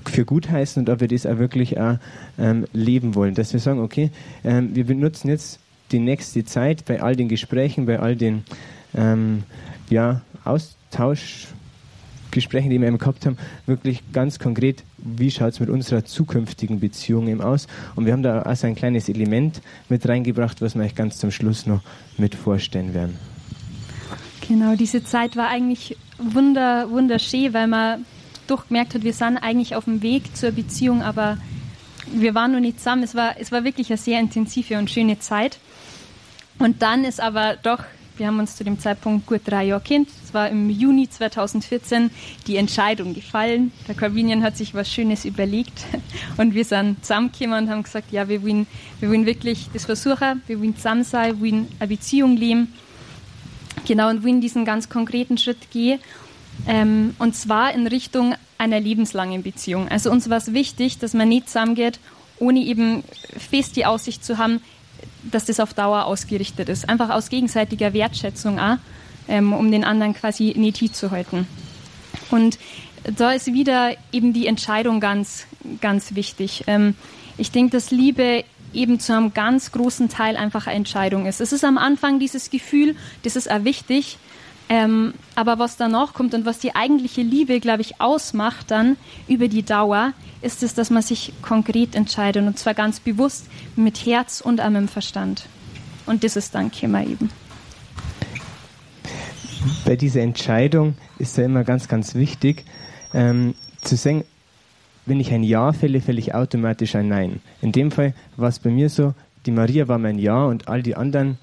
für 0.06 0.24
gut 0.24 0.50
heißen 0.50 0.80
und 0.80 0.90
ob 0.90 1.00
wir 1.00 1.08
das 1.08 1.26
auch 1.26 1.38
wirklich 1.38 1.78
auch, 1.78 1.98
ähm, 2.38 2.66
leben 2.72 3.14
wollen. 3.14 3.34
Dass 3.34 3.52
wir 3.52 3.60
sagen, 3.60 3.80
okay, 3.80 4.10
ähm, 4.44 4.74
wir 4.74 4.84
benutzen 4.84 5.28
jetzt 5.28 5.60
die 5.90 5.98
nächste 5.98 6.44
Zeit 6.44 6.84
bei 6.84 7.02
all 7.02 7.16
den 7.16 7.28
Gesprächen, 7.28 7.86
bei 7.86 7.98
all 7.98 8.16
den 8.16 8.44
ähm, 8.94 9.42
ja, 9.90 10.22
Austauschgesprächen, 12.28 12.70
die 12.70 12.80
wir 12.80 12.88
eben 12.88 12.98
gehabt 12.98 13.26
haben, 13.26 13.36
wirklich 13.66 14.02
ganz 14.12 14.38
konkret, 14.38 14.84
wie 14.98 15.30
schaut 15.30 15.52
es 15.52 15.60
mit 15.60 15.70
unserer 15.70 16.04
zukünftigen 16.04 16.80
Beziehung 16.80 17.28
eben 17.28 17.40
aus. 17.40 17.66
Und 17.96 18.06
wir 18.06 18.12
haben 18.12 18.22
da 18.22 18.42
auch 18.42 18.56
so 18.56 18.66
ein 18.66 18.74
kleines 18.74 19.08
Element 19.08 19.60
mit 19.88 20.06
reingebracht, 20.08 20.60
was 20.60 20.74
wir 20.74 20.84
euch 20.84 20.94
ganz 20.94 21.18
zum 21.18 21.30
Schluss 21.30 21.66
noch 21.66 21.80
mit 22.16 22.34
vorstellen 22.34 22.94
werden. 22.94 23.16
Genau, 24.46 24.76
diese 24.76 25.04
Zeit 25.04 25.36
war 25.36 25.48
eigentlich 25.48 25.96
wunder, 26.18 26.90
wunderschön, 26.90 27.52
weil 27.52 27.66
man 27.66 28.04
doch 28.46 28.68
gemerkt 28.68 28.94
hat, 28.94 29.04
wir 29.04 29.12
sind 29.12 29.38
eigentlich 29.38 29.74
auf 29.74 29.84
dem 29.84 30.02
Weg 30.02 30.36
zur 30.36 30.52
Beziehung, 30.52 31.02
aber 31.02 31.38
wir 32.12 32.34
waren 32.34 32.52
noch 32.52 32.60
nicht 32.60 32.78
zusammen. 32.78 33.02
Es 33.02 33.14
war, 33.14 33.34
es 33.38 33.52
war 33.52 33.64
wirklich 33.64 33.90
eine 33.90 33.98
sehr 33.98 34.18
intensive 34.20 34.78
und 34.78 34.90
schöne 34.90 35.18
Zeit. 35.18 35.58
Und 36.58 36.82
dann 36.82 37.04
ist 37.04 37.20
aber 37.20 37.56
doch, 37.62 37.80
wir 38.16 38.26
haben 38.26 38.38
uns 38.38 38.56
zu 38.56 38.64
dem 38.64 38.78
Zeitpunkt 38.78 39.26
gut 39.26 39.42
drei 39.44 39.64
Jahre 39.64 39.82
kennt. 39.82 40.08
War 40.34 40.48
im 40.48 40.70
Juni 40.70 41.08
2014 41.08 42.10
die 42.46 42.56
Entscheidung 42.56 43.14
gefallen. 43.14 43.72
Der 43.86 43.94
Corbinian 43.94 44.42
hat 44.42 44.56
sich 44.56 44.74
was 44.74 44.92
Schönes 44.92 45.24
überlegt 45.24 45.84
und 46.36 46.54
wir 46.54 46.64
sind 46.64 47.04
zusammengekommen 47.04 47.64
und 47.64 47.70
haben 47.70 47.82
gesagt, 47.82 48.12
ja, 48.12 48.28
wir 48.28 48.42
wollen, 48.42 48.66
wir 49.00 49.08
wollen 49.08 49.26
wirklich 49.26 49.68
das 49.72 49.84
versuchen, 49.84 50.42
wir 50.46 50.60
wollen 50.60 50.76
zusammen 50.76 51.04
sein, 51.04 51.34
wir 51.34 51.40
wollen 51.40 51.68
eine 51.78 51.88
Beziehung 51.88 52.36
leben. 52.36 52.72
Genau, 53.86 54.10
und 54.10 54.22
wollen 54.22 54.40
diesen 54.40 54.64
ganz 54.64 54.88
konkreten 54.88 55.38
Schritt 55.38 55.70
gehen. 55.70 56.00
Ähm, 56.66 57.14
und 57.18 57.34
zwar 57.34 57.72
in 57.72 57.86
Richtung 57.86 58.34
einer 58.58 58.80
lebenslangen 58.80 59.42
Beziehung. 59.42 59.88
Also 59.88 60.10
uns 60.10 60.28
war 60.28 60.38
es 60.38 60.52
wichtig, 60.52 60.98
dass 60.98 61.14
man 61.14 61.28
nicht 61.28 61.48
zusammengeht, 61.48 62.00
ohne 62.38 62.60
eben 62.60 63.04
fest 63.36 63.76
die 63.76 63.86
Aussicht 63.86 64.24
zu 64.24 64.38
haben, 64.38 64.60
dass 65.22 65.44
das 65.44 65.60
auf 65.60 65.74
Dauer 65.74 66.04
ausgerichtet 66.04 66.68
ist. 66.68 66.88
Einfach 66.88 67.10
aus 67.10 67.28
gegenseitiger 67.28 67.92
Wertschätzung 67.92 68.58
auch, 68.58 68.78
ähm, 69.28 69.52
um 69.52 69.70
den 69.70 69.84
anderen 69.84 70.14
quasi 70.14 70.54
nicht 70.56 70.94
zu 70.94 71.10
halten. 71.10 71.46
Und 72.30 72.58
da 73.16 73.32
ist 73.32 73.52
wieder 73.52 73.92
eben 74.12 74.32
die 74.32 74.46
Entscheidung 74.46 75.00
ganz, 75.00 75.46
ganz 75.80 76.14
wichtig. 76.14 76.64
Ähm, 76.66 76.94
ich 77.36 77.50
denke, 77.50 77.72
dass 77.72 77.90
Liebe 77.90 78.44
eben 78.72 79.00
zu 79.00 79.14
einem 79.14 79.32
ganz 79.32 79.72
großen 79.72 80.08
Teil 80.08 80.36
einfach 80.36 80.66
eine 80.66 80.76
Entscheidung 80.76 81.26
ist. 81.26 81.40
Es 81.40 81.52
ist 81.52 81.64
am 81.64 81.78
Anfang 81.78 82.18
dieses 82.18 82.50
Gefühl, 82.50 82.96
das 83.22 83.36
ist 83.36 83.50
auch 83.50 83.64
wichtig, 83.64 84.18
ähm, 84.68 85.14
aber 85.34 85.58
was 85.58 85.78
danach 85.78 86.12
kommt 86.12 86.34
und 86.34 86.44
was 86.44 86.58
die 86.58 86.74
eigentliche 86.74 87.22
Liebe, 87.22 87.60
glaube 87.60 87.80
ich, 87.80 88.00
ausmacht 88.00 88.70
dann 88.70 88.96
über 89.26 89.48
die 89.48 89.62
Dauer, 89.62 90.12
ist 90.42 90.62
es, 90.62 90.74
dass 90.74 90.90
man 90.90 91.02
sich 91.02 91.32
konkret 91.40 91.94
entscheidet 91.94 92.46
und 92.46 92.58
zwar 92.58 92.74
ganz 92.74 93.00
bewusst 93.00 93.46
mit 93.76 94.04
Herz 94.04 94.42
und 94.42 94.58
dem 94.58 94.88
Verstand. 94.88 95.44
Und 96.04 96.22
das 96.22 96.36
ist 96.36 96.54
dann 96.54 96.70
Kimmer 96.70 97.02
eben. 97.02 97.30
Bei 99.84 99.96
dieser 99.96 100.20
Entscheidung 100.20 100.96
ist 101.18 101.36
ja 101.36 101.44
immer 101.44 101.64
ganz, 101.64 101.88
ganz 101.88 102.14
wichtig, 102.14 102.64
ähm, 103.14 103.54
zu 103.80 103.96
sagen, 103.96 104.24
wenn 105.06 105.20
ich 105.20 105.32
ein 105.32 105.42
Ja 105.42 105.72
fälle, 105.72 106.00
fälle 106.00 106.18
ich 106.18 106.34
automatisch 106.34 106.94
ein 106.94 107.08
Nein. 107.08 107.40
In 107.62 107.72
dem 107.72 107.90
Fall 107.90 108.14
war 108.36 108.48
es 108.48 108.58
bei 108.58 108.70
mir 108.70 108.90
so, 108.90 109.14
die 109.46 109.50
Maria 109.50 109.88
war 109.88 109.98
mein 109.98 110.18
Ja 110.18 110.44
und 110.44 110.68
all 110.68 110.82
die 110.82 110.96
anderen 110.96 111.38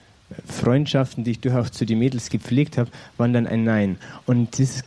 Freundschaften, 0.45 1.23
die 1.23 1.31
ich 1.31 1.39
durchaus 1.39 1.71
zu 1.71 1.85
den 1.85 1.99
Mädels 1.99 2.29
gepflegt 2.29 2.77
habe, 2.77 2.89
waren 3.17 3.33
dann 3.33 3.47
ein 3.47 3.63
Nein. 3.63 3.97
Und 4.25 4.59
das, 4.59 4.83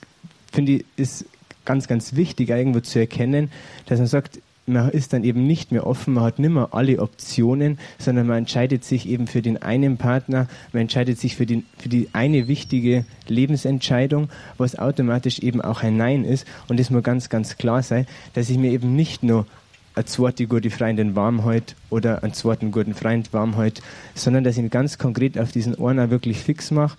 finde 0.53 0.73
ich, 0.73 0.85
ist 0.97 1.27
ganz, 1.65 1.89
ganz 1.89 2.15
wichtig, 2.15 2.51
irgendwo 2.51 2.81
zu 2.81 2.99
erkennen, 2.99 3.51
dass 3.87 3.99
man 3.99 4.09
sagt, 4.09 4.41
man 4.69 4.91
ist 4.91 5.13
dann 5.13 5.25
eben 5.25 5.47
nicht 5.47 5.73
mehr 5.73 5.87
offen, 5.87 6.15
man 6.15 6.25
hat 6.25 6.39
nicht 6.39 6.51
mehr 6.51 6.69
alle 6.73 7.01
Optionen, 7.01 7.79
sondern 7.99 8.27
man 8.27 8.39
entscheidet 8.39 8.85
sich 8.85 9.09
eben 9.09 9.27
für 9.27 9.43
den 9.43 9.63
einen 9.63 9.97
Partner, 9.97 10.47
man 10.73 10.83
entscheidet 10.83 11.19
sich 11.19 11.37
für, 11.37 11.47
den, 11.47 11.65
für 11.79 11.89
die 11.89 12.09
eine 12.13 12.49
wichtige 12.49 13.05
Lebensentscheidung, 13.27 14.29
was 14.57 14.79
automatisch 14.79 15.41
eben 15.41 15.61
auch 15.61 15.83
ein 15.83 15.97
Nein 15.97 16.25
ist. 16.25 16.47
Und 16.69 16.79
es 16.79 16.91
muss 16.91 17.03
ganz, 17.03 17.29
ganz 17.29 17.57
klar 17.57 17.83
sein, 17.83 18.07
dass 18.35 18.51
ich 18.51 18.59
mir 18.59 18.71
eben 18.71 18.95
nicht 18.95 19.23
nur 19.23 19.47
eine 19.95 20.05
zweite 20.05 20.47
gute 20.47 20.71
Freundin 20.71 21.17
warm 21.17 21.45
heute 21.45 21.75
oder 21.91 22.23
einen 22.23 22.33
zweiten 22.33 22.71
guten 22.71 22.95
Freund 22.95 23.33
warm 23.33 23.57
heute, 23.57 23.83
sondern 24.15 24.45
dass 24.45 24.57
ich 24.57 24.63
mich 24.63 24.71
ganz 24.71 24.99
konkret 24.99 25.39
auf 25.39 25.51
diesen 25.51 25.81
einen 25.81 26.11
wirklich 26.11 26.39
fix 26.39 26.71
mache 26.71 26.97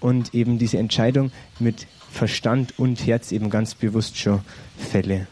und 0.00 0.34
eben 0.34 0.58
diese 0.58 0.78
Entscheidung 0.78 1.32
mit 1.58 1.86
Verstand 2.10 2.78
und 2.78 3.06
Herz 3.06 3.32
eben 3.32 3.48
ganz 3.48 3.74
bewusst 3.74 4.18
schon 4.18 4.40
fälle. 4.76 5.26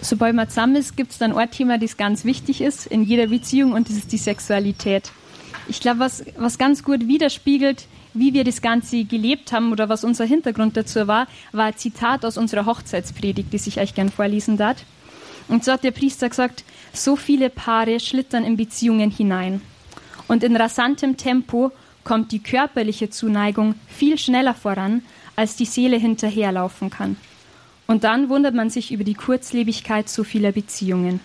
Sobald 0.00 0.34
man 0.34 0.48
zusammen 0.48 0.76
ist, 0.76 0.96
gibt 0.96 1.12
es 1.12 1.18
dann 1.18 1.36
ein 1.36 1.50
Thema, 1.50 1.78
das 1.78 1.96
ganz 1.96 2.24
wichtig 2.24 2.60
ist 2.60 2.86
in 2.86 3.02
jeder 3.02 3.28
Beziehung 3.28 3.72
und 3.72 3.88
das 3.88 3.96
ist 3.96 4.12
die 4.12 4.18
Sexualität. 4.18 5.10
Ich 5.68 5.80
glaube, 5.80 6.00
was, 6.00 6.24
was 6.36 6.58
ganz 6.58 6.84
gut 6.84 7.08
widerspiegelt, 7.08 7.86
wie 8.14 8.32
wir 8.32 8.44
das 8.44 8.62
Ganze 8.62 9.04
gelebt 9.04 9.52
haben 9.52 9.72
oder 9.72 9.88
was 9.88 10.04
unser 10.04 10.24
Hintergrund 10.24 10.76
dazu 10.76 11.06
war, 11.06 11.26
war 11.52 11.66
ein 11.66 11.76
Zitat 11.76 12.24
aus 12.24 12.38
unserer 12.38 12.66
Hochzeitspredigt, 12.66 13.52
das 13.52 13.66
ich 13.66 13.80
euch 13.80 13.94
gern 13.94 14.10
vorlesen 14.10 14.56
darf. 14.56 14.78
Und 15.48 15.64
so 15.64 15.72
hat 15.72 15.84
der 15.84 15.90
Priester 15.90 16.28
gesagt, 16.28 16.64
so 16.92 17.16
viele 17.16 17.50
Paare 17.50 18.00
schlittern 18.00 18.44
in 18.44 18.56
Beziehungen 18.56 19.10
hinein. 19.10 19.60
Und 20.28 20.42
in 20.42 20.56
rasantem 20.56 21.16
Tempo 21.16 21.72
kommt 22.04 22.32
die 22.32 22.42
körperliche 22.42 23.10
Zuneigung 23.10 23.74
viel 23.86 24.18
schneller 24.18 24.54
voran, 24.54 25.02
als 25.36 25.56
die 25.56 25.66
Seele 25.66 25.98
hinterherlaufen 25.98 26.90
kann. 26.90 27.16
Und 27.86 28.04
dann 28.04 28.28
wundert 28.28 28.54
man 28.54 28.70
sich 28.70 28.92
über 28.92 29.04
die 29.04 29.14
Kurzlebigkeit 29.14 30.08
so 30.08 30.24
vieler 30.24 30.52
Beziehungen. 30.52 31.20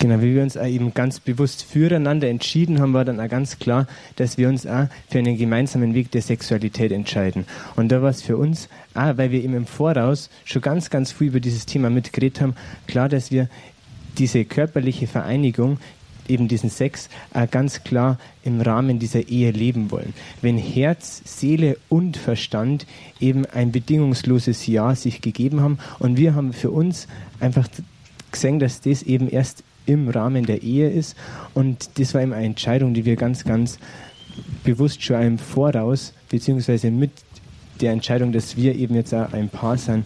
Genau, 0.00 0.22
wie 0.22 0.32
wir 0.32 0.44
uns 0.44 0.56
auch 0.56 0.64
eben 0.64 0.94
ganz 0.94 1.18
bewusst 1.18 1.64
füreinander 1.64 2.28
entschieden 2.28 2.80
haben, 2.80 2.94
war 2.94 3.04
dann 3.04 3.18
auch 3.18 3.28
ganz 3.28 3.58
klar, 3.58 3.88
dass 4.14 4.38
wir 4.38 4.48
uns 4.48 4.64
auch 4.64 4.86
für 5.10 5.18
einen 5.18 5.36
gemeinsamen 5.36 5.92
Weg 5.92 6.12
der 6.12 6.22
Sexualität 6.22 6.92
entscheiden. 6.92 7.46
Und 7.74 7.90
da 7.90 8.00
war 8.00 8.10
es 8.10 8.22
für 8.22 8.36
uns, 8.36 8.68
auch 8.94 9.16
weil 9.16 9.32
wir 9.32 9.42
eben 9.42 9.54
im 9.54 9.66
Voraus 9.66 10.30
schon 10.44 10.62
ganz, 10.62 10.90
ganz 10.90 11.10
viel 11.10 11.26
über 11.28 11.40
dieses 11.40 11.66
Thema 11.66 11.90
mitgeredet 11.90 12.40
haben, 12.40 12.54
klar, 12.86 13.08
dass 13.08 13.32
wir 13.32 13.48
diese 14.18 14.44
körperliche 14.44 15.08
Vereinigung 15.08 15.78
eben 16.28 16.48
diesen 16.48 16.70
Sex 16.70 17.08
äh, 17.34 17.46
ganz 17.46 17.84
klar 17.84 18.18
im 18.42 18.60
Rahmen 18.60 18.98
dieser 18.98 19.28
Ehe 19.28 19.50
leben 19.50 19.90
wollen. 19.90 20.14
Wenn 20.42 20.58
Herz, 20.58 21.22
Seele 21.24 21.76
und 21.88 22.16
Verstand 22.16 22.86
eben 23.20 23.46
ein 23.46 23.72
bedingungsloses 23.72 24.66
Ja 24.66 24.94
sich 24.94 25.20
gegeben 25.20 25.60
haben 25.60 25.78
und 25.98 26.16
wir 26.16 26.34
haben 26.34 26.52
für 26.52 26.70
uns 26.70 27.08
einfach 27.40 27.68
gesehen, 28.30 28.58
dass 28.58 28.80
das 28.80 29.02
eben 29.02 29.28
erst 29.28 29.64
im 29.86 30.08
Rahmen 30.08 30.44
der 30.44 30.62
Ehe 30.62 30.90
ist 30.90 31.16
und 31.54 31.98
das 31.98 32.14
war 32.14 32.22
eben 32.22 32.32
eine 32.32 32.46
Entscheidung, 32.46 32.94
die 32.94 33.04
wir 33.04 33.16
ganz, 33.16 33.44
ganz 33.44 33.78
bewusst 34.64 35.02
schon 35.02 35.22
im 35.22 35.38
Voraus 35.38 36.12
beziehungsweise 36.28 36.90
mit 36.90 37.10
der 37.80 37.92
Entscheidung, 37.92 38.32
dass 38.32 38.56
wir 38.56 38.74
eben 38.74 38.94
jetzt 38.94 39.14
auch 39.14 39.32
ein 39.32 39.48
Paar 39.48 39.78
sind, 39.78 40.04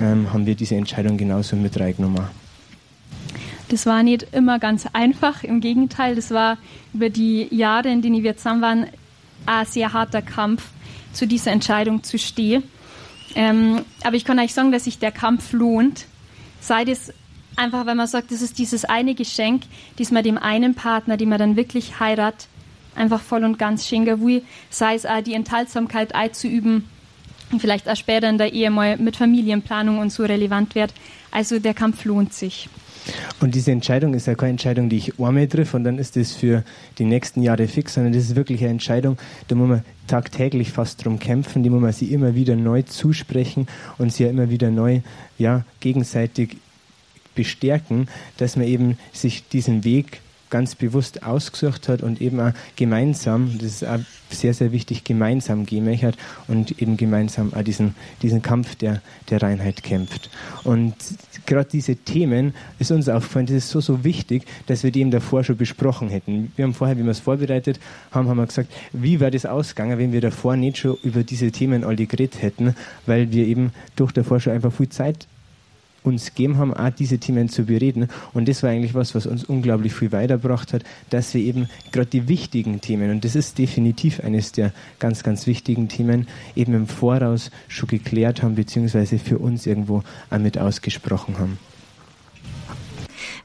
ähm, 0.00 0.32
haben 0.32 0.46
wir 0.46 0.54
diese 0.54 0.76
Entscheidung 0.76 1.16
genauso 1.16 1.56
mit 1.56 1.78
reingenommen. 1.78 2.43
Das 3.74 3.86
war 3.86 4.04
nicht 4.04 4.28
immer 4.30 4.60
ganz 4.60 4.86
einfach, 4.92 5.42
im 5.42 5.60
Gegenteil, 5.60 6.14
das 6.14 6.30
war 6.30 6.58
über 6.92 7.10
die 7.10 7.48
Jahre, 7.52 7.88
in 7.88 8.02
denen 8.02 8.22
wir 8.22 8.36
zusammen 8.36 8.62
waren, 8.62 8.86
ein 9.46 9.66
sehr 9.66 9.92
harter 9.92 10.22
Kampf, 10.22 10.62
zu 11.12 11.26
dieser 11.26 11.50
Entscheidung 11.50 12.04
zu 12.04 12.16
stehen. 12.16 12.62
Ähm, 13.34 13.80
aber 14.04 14.14
ich 14.14 14.24
kann 14.24 14.38
euch 14.38 14.54
sagen, 14.54 14.70
dass 14.70 14.84
sich 14.84 15.00
der 15.00 15.10
Kampf 15.10 15.52
lohnt, 15.52 16.06
sei 16.60 16.84
es 16.84 17.12
einfach, 17.56 17.84
wenn 17.84 17.96
man 17.96 18.06
sagt, 18.06 18.30
das 18.30 18.42
ist 18.42 18.58
dieses 18.58 18.84
eine 18.84 19.16
Geschenk, 19.16 19.64
das 19.98 20.12
man 20.12 20.22
dem 20.22 20.38
einen 20.38 20.76
Partner, 20.76 21.16
den 21.16 21.30
man 21.30 21.40
dann 21.40 21.56
wirklich 21.56 21.98
heiratet, 21.98 22.46
einfach 22.94 23.20
voll 23.20 23.42
und 23.42 23.58
ganz 23.58 23.88
schenken 23.88 24.24
will, 24.24 24.44
sei 24.70 24.94
es 24.94 25.04
auch 25.04 25.20
die 25.20 25.34
Enthaltsamkeit 25.34 26.14
einzuüben, 26.14 26.88
vielleicht 27.58 27.88
auch 27.88 27.96
später 27.96 28.28
in 28.28 28.38
der 28.38 28.52
Ehe 28.52 28.70
mal 28.70 28.98
mit 28.98 29.16
Familienplanung 29.16 29.98
und 29.98 30.10
so 30.10 30.22
relevant 30.22 30.76
wird. 30.76 30.94
Also 31.32 31.58
der 31.58 31.74
Kampf 31.74 32.04
lohnt 32.04 32.32
sich. 32.32 32.68
Und 33.40 33.54
diese 33.54 33.72
Entscheidung 33.72 34.14
ist 34.14 34.26
ja 34.26 34.34
keine 34.34 34.50
Entscheidung, 34.50 34.88
die 34.88 34.96
ich 34.96 35.20
einmal 35.20 35.46
treffe 35.46 35.76
und 35.76 35.84
dann 35.84 35.98
ist 35.98 36.16
das 36.16 36.32
für 36.32 36.64
die 36.98 37.04
nächsten 37.04 37.42
Jahre 37.42 37.68
fix, 37.68 37.94
sondern 37.94 38.12
das 38.12 38.24
ist 38.24 38.36
wirklich 38.36 38.60
eine 38.62 38.70
Entscheidung, 38.70 39.18
da 39.48 39.54
muss 39.54 39.68
man 39.68 39.84
tagtäglich 40.06 40.72
fast 40.72 41.04
drum 41.04 41.18
kämpfen, 41.18 41.62
die 41.62 41.70
muss 41.70 41.80
man 41.80 41.92
sich 41.92 42.12
immer 42.12 42.34
wieder 42.34 42.56
neu 42.56 42.82
zusprechen 42.82 43.66
und 43.98 44.12
sie 44.12 44.24
ja 44.24 44.30
immer 44.30 44.50
wieder 44.50 44.70
neu 44.70 45.00
ja, 45.38 45.64
gegenseitig 45.80 46.56
bestärken, 47.34 48.08
dass 48.36 48.56
man 48.56 48.66
eben 48.66 48.98
sich 49.12 49.48
diesen 49.48 49.84
Weg 49.84 50.20
ganz 50.54 50.76
bewusst 50.76 51.24
ausgesucht 51.24 51.88
hat 51.88 52.04
und 52.04 52.20
eben 52.20 52.38
auch 52.38 52.52
gemeinsam, 52.76 53.58
das 53.58 53.82
ist 53.82 53.88
auch 53.88 53.98
sehr, 54.30 54.54
sehr 54.54 54.70
wichtig, 54.70 55.02
gemeinsam 55.02 55.66
hat 55.66 56.16
und 56.46 56.80
eben 56.80 56.96
gemeinsam 56.96 57.52
auch 57.54 57.62
diesen, 57.62 57.96
diesen 58.22 58.40
Kampf 58.40 58.76
der, 58.76 59.02
der 59.30 59.42
Reinheit 59.42 59.82
kämpft. 59.82 60.30
Und 60.62 60.94
gerade 61.46 61.68
diese 61.72 61.96
Themen 61.96 62.54
ist 62.78 62.92
uns 62.92 63.08
aufgefallen, 63.08 63.46
das 63.46 63.56
ist 63.56 63.70
so, 63.70 63.80
so 63.80 64.04
wichtig, 64.04 64.44
dass 64.66 64.84
wir 64.84 64.92
die 64.92 65.00
eben 65.00 65.10
davor 65.10 65.42
schon 65.42 65.56
besprochen 65.56 66.08
hätten. 66.08 66.52
Wir 66.54 66.66
haben 66.66 66.74
vorher, 66.74 66.96
wie 66.96 67.02
wir 67.02 67.10
es 67.10 67.18
vorbereitet 67.18 67.80
haben, 68.12 68.28
haben 68.28 68.36
wir 68.36 68.46
gesagt, 68.46 68.72
wie 68.92 69.18
wäre 69.18 69.32
das 69.32 69.46
ausgegangen, 69.46 69.98
wenn 69.98 70.12
wir 70.12 70.20
davor 70.20 70.56
nicht 70.56 70.78
schon 70.78 70.96
über 71.02 71.24
diese 71.24 71.50
Themen 71.50 71.82
alle 71.82 72.06
geredet 72.06 72.40
hätten, 72.40 72.76
weil 73.06 73.32
wir 73.32 73.44
eben 73.44 73.72
durch 73.96 74.12
davor 74.12 74.38
schon 74.38 74.52
einfach 74.52 74.72
viel 74.72 74.88
Zeit 74.88 75.26
uns 76.04 76.26
gegeben 76.26 76.58
haben, 76.58 76.72
auch 76.72 76.90
diese 76.90 77.18
Themen 77.18 77.48
zu 77.48 77.64
bereden. 77.64 78.08
Und 78.32 78.48
das 78.48 78.62
war 78.62 78.70
eigentlich 78.70 78.94
was, 78.94 79.14
was 79.14 79.26
uns 79.26 79.44
unglaublich 79.44 79.94
viel 79.94 80.12
weitergebracht 80.12 80.72
hat, 80.72 80.84
dass 81.10 81.34
wir 81.34 81.40
eben 81.40 81.68
gerade 81.92 82.10
die 82.10 82.28
wichtigen 82.28 82.80
Themen, 82.80 83.10
und 83.10 83.24
das 83.24 83.34
ist 83.34 83.58
definitiv 83.58 84.20
eines 84.20 84.52
der 84.52 84.72
ganz, 84.98 85.22
ganz 85.22 85.46
wichtigen 85.46 85.88
Themen, 85.88 86.28
eben 86.54 86.74
im 86.74 86.86
Voraus 86.86 87.50
schon 87.68 87.88
geklärt 87.88 88.42
haben, 88.42 88.54
beziehungsweise 88.54 89.18
für 89.18 89.38
uns 89.38 89.66
irgendwo 89.66 90.02
auch 90.30 90.38
mit 90.38 90.58
ausgesprochen 90.58 91.38
haben. 91.38 91.58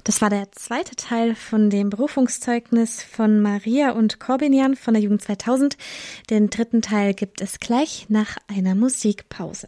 Das 0.04 0.22
war 0.22 0.30
der 0.30 0.52
zweite 0.52 0.96
Teil 0.96 1.36
von 1.36 1.70
dem 1.70 1.90
Berufungszeugnis 1.90 3.04
von 3.04 3.42
Maria 3.42 3.92
und 3.92 4.20
Corbinian 4.20 4.76
von 4.76 4.94
der 4.94 5.04
Jugend 5.04 5.22
2000. 5.22 5.78
Den 6.30 6.50
dritten 6.50 6.82
Teil 6.82 7.14
gibt 7.14 7.42
es 7.42 7.60
gleich 7.60 8.08
nach 8.10 8.38
einer 8.48 8.76
Musikpause. 8.76 9.68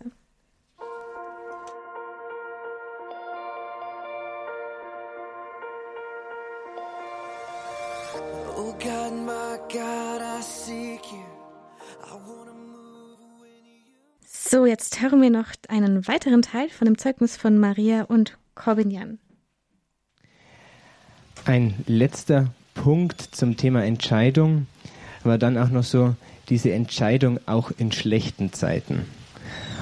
So, 14.51 14.65
jetzt 14.65 15.01
hören 15.01 15.21
wir 15.21 15.29
noch 15.29 15.45
einen 15.69 16.05
weiteren 16.09 16.41
Teil 16.41 16.67
von 16.67 16.83
dem 16.83 16.97
Zeugnis 16.97 17.37
von 17.37 17.57
Maria 17.57 18.03
und 18.03 18.37
Corbinian. 18.53 19.17
Ein 21.45 21.75
letzter 21.87 22.53
Punkt 22.73 23.21
zum 23.21 23.55
Thema 23.55 23.85
Entscheidung 23.85 24.67
war 25.23 25.37
dann 25.37 25.57
auch 25.57 25.69
noch 25.69 25.85
so 25.85 26.17
diese 26.49 26.73
Entscheidung 26.73 27.39
auch 27.45 27.71
in 27.77 27.93
schlechten 27.93 28.51
Zeiten. 28.51 29.05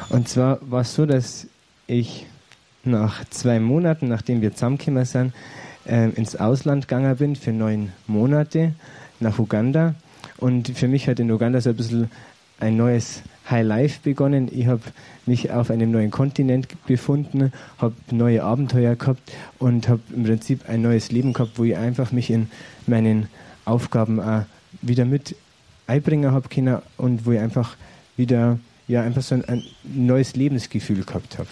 Und 0.10 0.30
zwar 0.30 0.60
war 0.62 0.82
es 0.82 0.94
so, 0.94 1.08
dass 1.08 1.48
ich 1.88 2.28
nach 2.84 3.26
zwei 3.32 3.60
Monaten, 3.60 4.08
nachdem 4.08 4.44
wir 4.44 4.54
zusammengekommen 4.54 5.06
sind, 5.06 5.34
äh, 5.88 6.10
ins 6.12 6.36
Ausland 6.36 6.88
gegangen 6.88 7.16
bin 7.16 7.36
für 7.36 7.54
neun 7.54 7.92
Monate 8.06 8.76
nach 9.20 9.40
Uganda. 9.40 9.96
Und 10.38 10.78
für 10.78 10.88
mich 10.88 11.08
hat 11.08 11.20
in 11.20 11.32
Uganda 11.32 11.60
so 11.60 11.72
ein 11.72 11.76
bisschen 11.76 12.12
ein 12.60 12.78
neues 12.78 13.24
High 13.50 13.66
Life 13.66 14.00
begonnen. 14.04 14.50
Ich 14.52 14.68
habe 14.68 14.82
mich 15.26 15.52
auf 15.52 15.72
einem 15.72 15.92
neuen 15.92 16.12
Kontinent 16.12 16.68
befunden, 16.86 17.52
habe 17.78 17.96
neue 18.12 18.44
Abenteuer 18.44 18.96
gehabt 18.96 19.22
und 19.58 19.88
habe 19.88 20.02
im 20.16 20.24
Prinzip 20.24 20.68
ein 20.68 20.82
neues 20.82 21.12
Leben 21.12 21.34
gehabt, 21.34 21.58
wo 21.58 21.64
ich 21.64 21.76
einfach 21.76 22.12
mich 22.12 22.30
in 22.30 22.50
meinen 22.88 23.28
Aufgaben 23.66 24.20
auch 24.20 24.44
wieder 24.82 25.06
mit 25.06 25.36
einbringen 25.88 26.32
habe 26.32 26.50
können 26.50 26.80
und 26.98 27.26
wo 27.26 27.32
ich 27.32 27.40
einfach 27.40 27.76
wieder 28.18 28.60
ja 28.88 29.02
einfach 29.02 29.22
so 29.22 29.36
ein, 29.36 29.46
ein 29.46 29.64
neues 29.84 30.36
Lebensgefühl 30.36 31.04
gehabt 31.04 31.38
habe. 31.38 31.50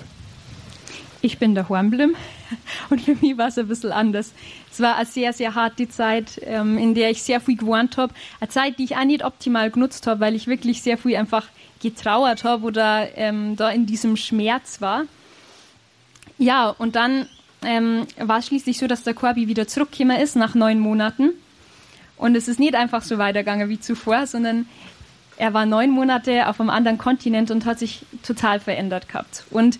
Ich 1.22 1.40
bin 1.40 1.56
der 1.56 1.68
Hornblim 1.68 2.16
und 2.90 3.02
für 3.02 3.16
mich 3.16 3.38
war 3.38 3.48
es 3.48 3.58
ein 3.58 3.68
bisschen 3.68 3.92
anders. 3.92 4.34
Es 4.72 4.80
war 4.80 4.98
eine 4.98 5.06
sehr, 5.06 5.34
sehr 5.34 5.56
harte 5.56 5.90
Zeit, 5.90 6.40
ähm, 6.44 6.78
in 6.78 6.94
der 6.94 7.10
ich 7.10 7.24
sehr 7.24 7.42
viel 7.42 7.58
gewarnt 7.58 7.98
habe. 7.98 8.14
Eine 8.40 8.50
Zeit, 8.50 8.78
die 8.78 8.84
ich 8.84 8.96
auch 8.96 9.04
nicht 9.04 9.26
optimal 9.26 9.72
genutzt 9.72 10.06
habe, 10.06 10.20
weil 10.20 10.36
ich 10.36 10.48
wirklich 10.48 10.82
sehr 10.82 10.98
viel 10.98 11.16
einfach 11.16 11.48
getrauert 11.82 12.44
habe 12.44 12.66
oder 12.66 13.18
ähm, 13.18 13.56
da 13.56 13.70
in 13.70 13.86
diesem 13.86 14.18
Schmerz 14.18 14.82
war. 14.82 15.04
Ja, 16.38 16.70
und 16.70 16.96
dann 16.96 17.28
ähm, 17.64 18.06
war 18.18 18.40
es 18.40 18.48
schließlich 18.48 18.78
so, 18.78 18.88
dass 18.88 19.04
der 19.04 19.14
Corby 19.14 19.48
wieder 19.48 19.68
zurückgekommen 19.68 20.20
ist 20.20 20.36
nach 20.36 20.56
neun 20.56 20.80
Monaten. 20.80 21.32
Und 22.18 22.36
es 22.36 22.48
ist 22.48 22.60
nicht 22.60 22.76
einfach 22.76 23.04
so 23.04 23.18
weitergegangen 23.18 23.70
wie 23.70 23.80
zuvor, 23.80 24.28
sondern 24.28 24.68
er 25.38 25.54
war 25.54 25.66
neun 25.66 25.92
Monate 25.92 26.48
auf 26.48 26.60
einem 26.60 26.70
anderen 26.70 26.98
Kontinent 26.98 27.52
und 27.52 27.66
hat 27.66 27.80
sich 27.80 28.06
total 28.24 28.60
verändert 28.60 29.08
gehabt. 29.08 29.44
Und 29.52 29.80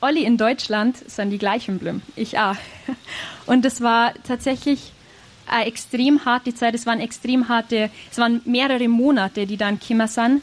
Olli 0.00 0.24
in 0.24 0.36
Deutschland 0.36 0.96
sind 1.08 1.30
die 1.30 1.38
gleichen 1.38 1.78
Blüm. 1.78 2.02
Ich 2.14 2.38
auch. 2.38 2.56
Und 3.46 3.64
es 3.64 3.80
war 3.80 4.12
tatsächlich 4.22 4.92
eine 5.48 5.66
extrem 5.66 6.24
harte 6.24 6.54
Zeit. 6.54 6.74
Es 6.74 6.86
waren 6.86 7.00
extrem 7.00 7.48
harte, 7.48 7.90
es 8.10 8.18
waren 8.18 8.40
mehrere 8.44 8.86
Monate, 8.86 9.46
die 9.46 9.56
dann 9.56 9.80
gekommen 9.80 10.06
sind, 10.06 10.42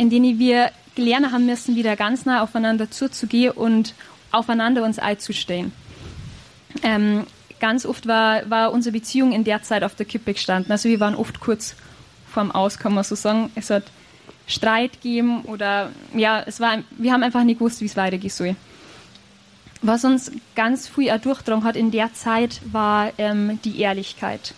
in 0.00 0.08
denen 0.08 0.38
wir 0.38 0.70
gelernt 0.94 1.30
haben 1.30 1.44
müssen, 1.44 1.76
wieder 1.76 1.94
ganz 1.94 2.24
nah 2.24 2.42
aufeinander 2.42 2.90
zuzugehen 2.90 3.52
und 3.52 3.94
aufeinander 4.32 4.82
uns 4.82 4.98
einzustehen. 4.98 5.72
Ähm, 6.82 7.26
ganz 7.58 7.84
oft 7.84 8.06
war, 8.06 8.48
war 8.48 8.72
unsere 8.72 8.94
Beziehung 8.94 9.32
in 9.32 9.44
der 9.44 9.62
Zeit 9.62 9.84
auf 9.84 9.94
der 9.94 10.06
Kippe 10.06 10.32
gestanden. 10.32 10.72
Also 10.72 10.88
wir 10.88 11.00
waren 11.00 11.14
oft 11.14 11.40
kurz 11.40 11.76
vorm 12.32 12.50
Aus, 12.50 12.78
kann 12.78 12.94
man 12.94 13.04
so 13.04 13.14
sagen. 13.14 13.50
Es 13.54 13.68
hat 13.68 13.82
Streit 14.46 15.02
gegeben 15.02 15.42
oder 15.42 15.90
ja, 16.14 16.42
es 16.46 16.60
war, 16.60 16.78
wir 16.92 17.12
haben 17.12 17.22
einfach 17.22 17.44
nicht 17.44 17.58
gewusst, 17.58 17.82
wie 17.82 17.86
es 17.86 17.96
weitergehen 17.98 18.30
soll. 18.30 18.56
Was 19.82 20.06
uns 20.06 20.32
ganz 20.54 20.88
früh 20.88 21.10
auch 21.10 21.20
durchdrungen 21.20 21.64
hat 21.64 21.76
in 21.76 21.90
der 21.90 22.14
Zeit, 22.14 22.62
war 22.72 23.12
ähm, 23.18 23.60
die 23.66 23.80
Ehrlichkeit. 23.80 24.54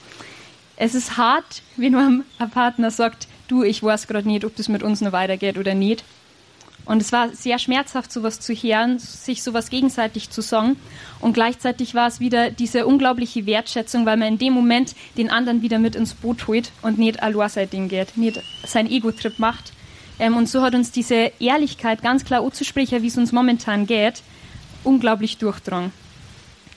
Es 0.76 0.95
ist 0.95 1.16
hart, 1.16 1.62
wenn 1.76 1.95
man 1.95 2.24
ein 2.38 2.51
Partner 2.51 2.93
sagt, 2.93 3.26
du, 3.53 3.62
ich 3.62 3.82
weiß 3.82 4.07
gerade 4.07 4.26
nicht, 4.26 4.44
ob 4.44 4.57
das 4.57 4.68
mit 4.68 4.82
uns 4.82 5.00
noch 5.00 5.12
weitergeht 5.12 5.59
oder 5.59 5.74
nicht. 5.74 6.05
Und 6.84 7.00
es 7.00 7.12
war 7.12 7.28
sehr 7.28 7.61
schmerzhaft, 7.61 8.11
sowas 8.11 8.40
zu 8.40 8.55
hören, 8.55 8.98
sich 8.98 9.42
sowas 9.42 9.70
gegenseitig 9.70 10.30
zu 10.30 10.40
sagen. 10.40 10.76
Und 11.20 11.32
gleichzeitig 11.32 11.94
war 11.94 12.09
es 12.09 12.18
wieder 12.18 12.50
diese 12.50 12.86
unglaubliche 12.86 13.46
Wertschätzung, 13.46 14.05
weil 14.05 14.16
man 14.16 14.28
in 14.28 14.38
dem 14.38 14.53
Moment 14.53 14.96
den 15.16 15.30
anderen 15.30 15.62
wieder 15.62 15.78
mit 15.78 15.94
ins 15.94 16.14
Boot 16.14 16.48
holt 16.48 16.72
und 16.82 16.98
nicht 16.98 17.22
allein 17.22 17.48
sein 17.48 17.70
Ding 17.70 17.88
geht, 17.88 18.16
nicht 18.16 18.42
sein 18.66 18.90
Ego-Trip 18.90 19.38
macht. 19.38 19.72
Ähm, 20.18 20.36
und 20.36 20.48
so 20.48 20.62
hat 20.62 20.74
uns 20.74 20.90
diese 20.90 21.30
Ehrlichkeit 21.38 22.03
ganz 22.03 22.24
klar 22.24 22.40
auszusprechen, 22.40 23.03
wie 23.03 23.07
es 23.07 23.16
uns 23.16 23.30
momentan 23.30 23.86
geht, 23.86 24.22
unglaublich 24.82 25.38
durchdrungen. 25.38 25.92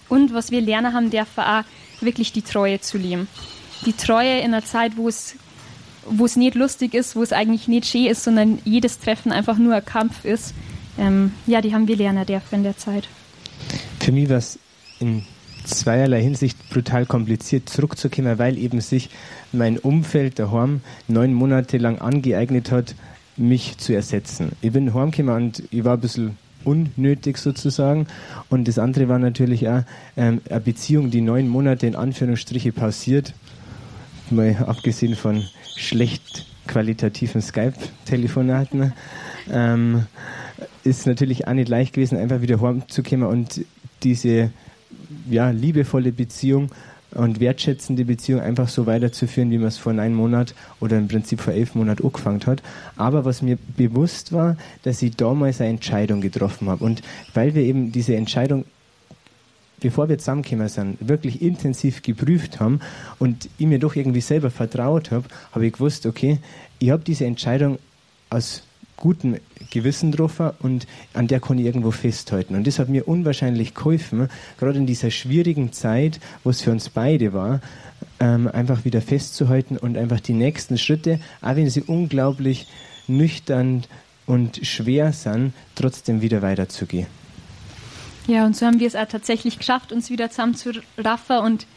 Und 0.08 0.36
was 0.36 0.52
wir 0.52 0.62
lernen 0.62 0.94
haben, 0.94 1.10
dürfen 1.10 1.44
auch 1.44 1.64
wirklich 2.00 2.32
die 2.32 2.44
Treue 2.44 2.80
zu 2.80 3.00
leben. 3.00 3.28
Die 3.86 3.94
Treue 3.94 4.40
in 4.40 4.54
einer 4.54 4.64
Zeit, 4.64 4.98
wo 4.98 5.08
es, 5.08 5.36
wo 6.08 6.26
es 6.26 6.36
nicht 6.36 6.56
lustig 6.56 6.94
ist, 6.94 7.16
wo 7.16 7.24
es 7.24 7.34
eigentlich 7.34 7.68
nicht 7.68 7.86
schön 7.86 8.06
ist, 8.06 8.24
sondern 8.24 8.60
jedes 8.66 9.00
Treffen 9.00 9.32
einfach 9.32 9.58
nur 9.58 9.76
ein 9.76 9.86
Kampf 9.86 10.26
ist. 10.26 10.54
Ähm, 10.98 11.32
ja, 11.46 11.62
die 11.62 11.74
haben 11.74 11.88
wir 11.88 11.98
lernen 11.98 12.26
dürfen 12.26 12.56
in 12.56 12.64
der 12.64 12.78
Zeit. 12.78 13.08
Für 14.00 14.12
mich 14.12 14.30
war 14.30 14.38
es 14.38 14.60
in 15.00 15.24
zweierlei 15.66 16.22
Hinsicht 16.22 16.70
brutal 16.70 17.06
kompliziert 17.06 17.70
zurückzukommen, 17.70 18.38
weil 18.38 18.58
eben 18.58 18.82
sich 18.82 19.10
mein 19.52 19.78
Umfeld 19.78 20.40
daheim 20.40 20.82
neun 21.08 21.34
Monate 21.34 21.78
lang 21.78 22.00
angeeignet 22.00 22.72
hat, 22.72 22.96
mich 23.38 23.78
zu 23.78 23.94
ersetzen. 23.94 24.52
Ich 24.62 24.72
bin 24.72 24.94
heimgekommen 24.94 25.36
und 25.36 25.64
ich 25.72 25.84
war 25.84 25.96
ein 25.96 26.02
bisschen 26.02 26.38
unnötig 26.64 27.38
sozusagen. 27.38 28.08
Und 28.50 28.68
das 28.68 28.80
andere 28.80 29.08
war 29.08 29.20
natürlich 29.20 29.68
auch 29.68 29.84
ähm, 30.18 30.42
eine 30.50 30.60
Beziehung, 30.60 31.12
die 31.12 31.22
neun 31.22 31.48
Monate 31.48 31.88
in 31.88 31.96
Anführungsstriche 31.96 32.72
pausiert. 32.72 33.34
Mal 34.32 34.56
abgesehen 34.66 35.16
von 35.16 35.44
schlecht 35.76 36.46
qualitativen 36.68 37.42
Skype-Telefonaten. 37.42 38.94
Ähm, 39.52 40.06
ist 40.84 41.06
natürlich 41.06 41.48
auch 41.48 41.54
nicht 41.54 41.70
leicht 41.70 41.94
gewesen, 41.94 42.18
einfach 42.18 42.42
wieder 42.42 42.62
heimzukommen 42.62 43.28
und 43.28 43.66
diese 44.04 44.52
ja, 45.30 45.50
liebevolle 45.50 46.12
Beziehung 46.12 46.72
und 47.12 47.40
wertschätzende 47.40 48.06
Beziehung 48.06 48.42
einfach 48.42 48.68
so 48.68 48.86
weiterzuführen, 48.86 49.50
wie 49.52 49.58
man 49.58 49.68
es 49.68 49.78
vor 49.78 49.94
neun 49.94 50.14
Monaten 50.14 50.54
oder 50.80 50.98
im 50.98 51.08
Prinzip 51.08 51.40
vor 51.40 51.54
elf 51.54 51.76
Monaten 51.76 52.04
angefangen 52.04 52.46
hat. 52.46 52.62
Aber 52.98 53.26
was 53.26 53.42
mir 53.42 53.58
bewusst 53.78 54.34
war, 54.34 54.58
dass 54.84 55.02
ich 55.02 55.16
damals 55.16 55.62
eine 55.62 55.70
Entscheidung 55.72 56.22
getroffen 56.22 56.70
habe. 56.70 56.84
Und 56.84 57.02
weil 57.34 57.56
wir 57.56 57.64
eben 57.64 57.92
diese 57.92 58.16
Entscheidung 58.16 58.66
bevor 59.86 60.10
wir 60.10 60.18
zusammengekommen 60.18 60.68
sind, 60.68 60.98
wirklich 61.00 61.44
intensiv 61.44 62.02
geprüft 62.02 62.60
haben 62.60 62.80
und 63.20 63.48
ich 63.60 63.68
mir 63.68 63.78
doch 63.78 63.96
irgendwie 63.96 64.20
selber 64.20 64.50
vertraut 64.50 65.12
habe, 65.12 65.26
habe 65.52 65.68
ich 65.68 65.74
gewusst, 65.74 66.08
okay, 66.08 66.40
ich 66.80 66.90
habe 66.90 67.04
diese 67.04 67.26
Entscheidung 67.26 67.78
aus 68.32 68.64
gutem 68.98 69.36
Gewissen 69.70 70.12
drauf 70.12 70.42
und 70.62 70.88
an 71.14 71.28
der 71.28 71.40
kann 71.40 71.60
ich 71.60 71.68
irgendwo 71.68 71.92
festhalten. 71.92 72.56
Und 72.56 72.66
das 72.66 72.80
hat 72.80 72.90
mir 72.90 73.08
unwahrscheinlich 73.08 73.76
geholfen, 73.76 74.28
gerade 74.58 74.80
in 74.80 74.88
dieser 74.88 75.12
schwierigen 75.12 75.72
Zeit, 75.72 76.20
wo 76.44 76.50
es 76.50 76.62
für 76.62 76.72
uns 76.72 76.90
beide 76.90 77.34
war, 77.34 77.62
ähm, 78.20 78.48
einfach 78.48 78.86
wieder 78.86 79.02
festzuhalten 79.02 79.78
und 79.78 80.00
einfach 80.00 80.20
die 80.20 80.34
nächsten 80.34 80.80
Schritte, 80.80 81.20
auch 81.44 81.58
wenn 81.58 81.70
sie 81.70 81.84
unglaublich 81.84 82.66
nüchtern 83.08 83.84
und 84.26 84.66
schwer 84.66 85.14
sind, 85.14 85.54
trotzdem 85.76 86.24
wieder 86.24 86.42
weiterzugehen. 86.42 87.06
Ja, 88.28 88.46
und 88.46 88.56
so 88.56 88.66
haben 88.66 88.80
wir 88.80 88.88
es 88.88 88.96
auch 88.96 89.08
tatsächlich 89.08 89.60
geschafft, 89.60 89.92
uns 89.92 90.10
wieder 90.10 90.30
zusammen 90.32 90.56
zu 90.56 90.72
raffen 90.98 91.38
und 91.38 91.68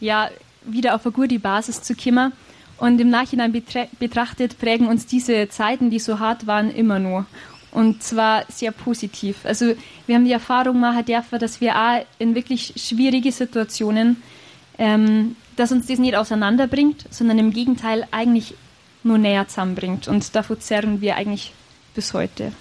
ja, 0.00 0.30
wieder 0.64 0.94
auf 0.94 1.04
eine 1.04 1.12
gute 1.12 1.38
Basis 1.38 1.82
zu 1.82 1.94
kommen. 1.94 2.32
Und 2.78 3.00
im 3.00 3.08
Nachhinein 3.08 3.52
betrachtet 3.52 4.58
prägen 4.58 4.86
uns 4.86 5.06
diese 5.06 5.48
Zeiten, 5.48 5.90
die 5.90 5.98
so 5.98 6.18
hart 6.18 6.46
waren, 6.46 6.70
immer 6.70 6.98
nur. 6.98 7.26
Und 7.72 8.02
zwar 8.02 8.44
sehr 8.48 8.70
positiv. 8.70 9.38
Also 9.44 9.74
wir 10.06 10.14
haben 10.14 10.24
die 10.24 10.32
Erfahrung 10.32 10.80
machen 10.80 11.04
dürfen, 11.04 11.38
dass 11.38 11.60
wir 11.60 11.76
auch 11.76 12.06
in 12.18 12.34
wirklich 12.34 12.74
schwierige 12.76 13.32
Situationen, 13.32 14.22
ähm, 14.78 15.36
dass 15.56 15.72
uns 15.72 15.86
das 15.86 15.98
nicht 15.98 16.16
auseinanderbringt, 16.16 17.06
sondern 17.10 17.38
im 17.38 17.52
Gegenteil 17.52 18.06
eigentlich 18.10 18.54
nur 19.02 19.18
näher 19.18 19.48
zusammenbringt. 19.48 20.06
Und 20.06 20.34
davor 20.34 20.60
zerren 20.60 21.00
wir 21.00 21.16
eigentlich 21.16 21.52
bis 21.94 22.12
heute. 22.12 22.52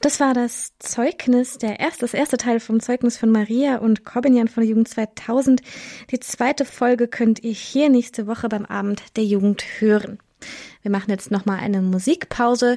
Das 0.00 0.20
war 0.20 0.34
das 0.34 0.72
Zeugnis, 0.78 1.58
der 1.58 1.80
erste, 1.80 2.00
das 2.00 2.14
erste 2.14 2.36
Teil 2.36 2.60
vom 2.60 2.80
Zeugnis 2.80 3.16
von 3.16 3.30
Maria 3.30 3.76
und 3.76 4.04
Corbinian 4.04 4.48
von 4.48 4.62
der 4.62 4.70
Jugend 4.70 4.88
2000. 4.88 5.62
Die 6.10 6.20
zweite 6.20 6.64
Folge 6.64 7.08
könnt 7.08 7.42
ihr 7.42 7.52
hier 7.52 7.88
nächste 7.88 8.26
Woche 8.26 8.48
beim 8.48 8.64
Abend 8.66 9.02
der 9.16 9.24
Jugend 9.24 9.64
hören. 9.78 10.18
Wir 10.82 10.90
machen 10.90 11.10
jetzt 11.10 11.30
nochmal 11.30 11.60
eine 11.60 11.80
Musikpause 11.80 12.76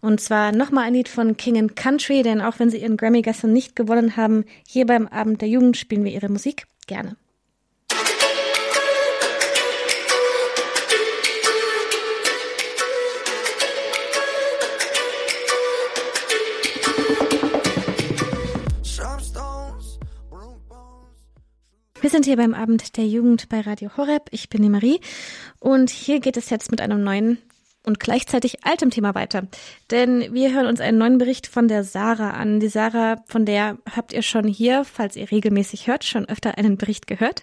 und 0.00 0.20
zwar 0.20 0.52
nochmal 0.52 0.84
ein 0.84 0.94
Lied 0.94 1.08
von 1.08 1.36
King 1.36 1.58
and 1.58 1.76
Country, 1.76 2.22
denn 2.22 2.40
auch 2.40 2.58
wenn 2.58 2.70
sie 2.70 2.78
ihren 2.78 2.96
Grammy 2.96 3.22
gestern 3.22 3.52
nicht 3.52 3.74
gewonnen 3.74 4.16
haben, 4.16 4.44
hier 4.66 4.86
beim 4.86 5.06
Abend 5.06 5.40
der 5.40 5.48
Jugend 5.48 5.76
spielen 5.76 6.04
wir 6.04 6.12
ihre 6.12 6.28
Musik 6.28 6.66
gerne. 6.86 7.16
Wir 22.06 22.10
sind 22.12 22.26
hier 22.26 22.36
beim 22.36 22.54
Abend 22.54 22.96
der 22.98 23.04
Jugend 23.08 23.48
bei 23.48 23.62
Radio 23.62 23.90
Horeb. 23.96 24.28
Ich 24.30 24.48
bin 24.48 24.62
die 24.62 24.68
Marie 24.68 25.00
und 25.58 25.90
hier 25.90 26.20
geht 26.20 26.36
es 26.36 26.50
jetzt 26.50 26.70
mit 26.70 26.80
einem 26.80 27.02
neuen 27.02 27.38
und 27.82 27.98
gleichzeitig 27.98 28.64
altem 28.64 28.90
Thema 28.90 29.16
weiter. 29.16 29.48
Denn 29.90 30.32
wir 30.32 30.54
hören 30.54 30.68
uns 30.68 30.80
einen 30.80 30.98
neuen 30.98 31.18
Bericht 31.18 31.48
von 31.48 31.66
der 31.66 31.82
Sarah 31.82 32.30
an. 32.30 32.60
Die 32.60 32.68
Sarah, 32.68 33.24
von 33.26 33.44
der 33.44 33.78
habt 33.90 34.12
ihr 34.12 34.22
schon 34.22 34.46
hier, 34.46 34.84
falls 34.84 35.16
ihr 35.16 35.32
regelmäßig 35.32 35.88
hört, 35.88 36.04
schon 36.04 36.28
öfter 36.28 36.56
einen 36.58 36.76
Bericht 36.76 37.08
gehört. 37.08 37.42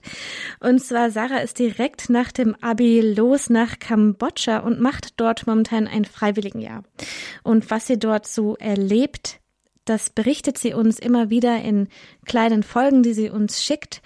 Und 0.62 0.80
zwar 0.80 1.12
Sarah 1.12 1.40
ist 1.40 1.60
direkt 1.60 2.10
nach 2.10 2.32
dem 2.32 2.56
Abi 2.62 3.02
los 3.02 3.50
nach 3.50 3.80
Kambodscha 3.80 4.60
und 4.60 4.80
macht 4.80 5.20
dort 5.20 5.46
momentan 5.46 5.90
ein 5.90 6.06
Freiwilligenjahr. 6.06 6.84
Und 7.44 7.70
was 7.70 7.88
sie 7.88 8.00
dort 8.00 8.28
so 8.28 8.56
erlebt, 8.56 9.42
das 9.86 10.10
berichtet 10.10 10.58
sie 10.58 10.74
uns 10.74 10.98
immer 11.00 11.30
wieder 11.30 11.62
in 11.62 11.90
kleinen 12.26 12.64
Folgen, 12.64 13.04
die 13.04 13.14
sie 13.14 13.30
uns 13.30 13.62
schickt. 13.62 14.02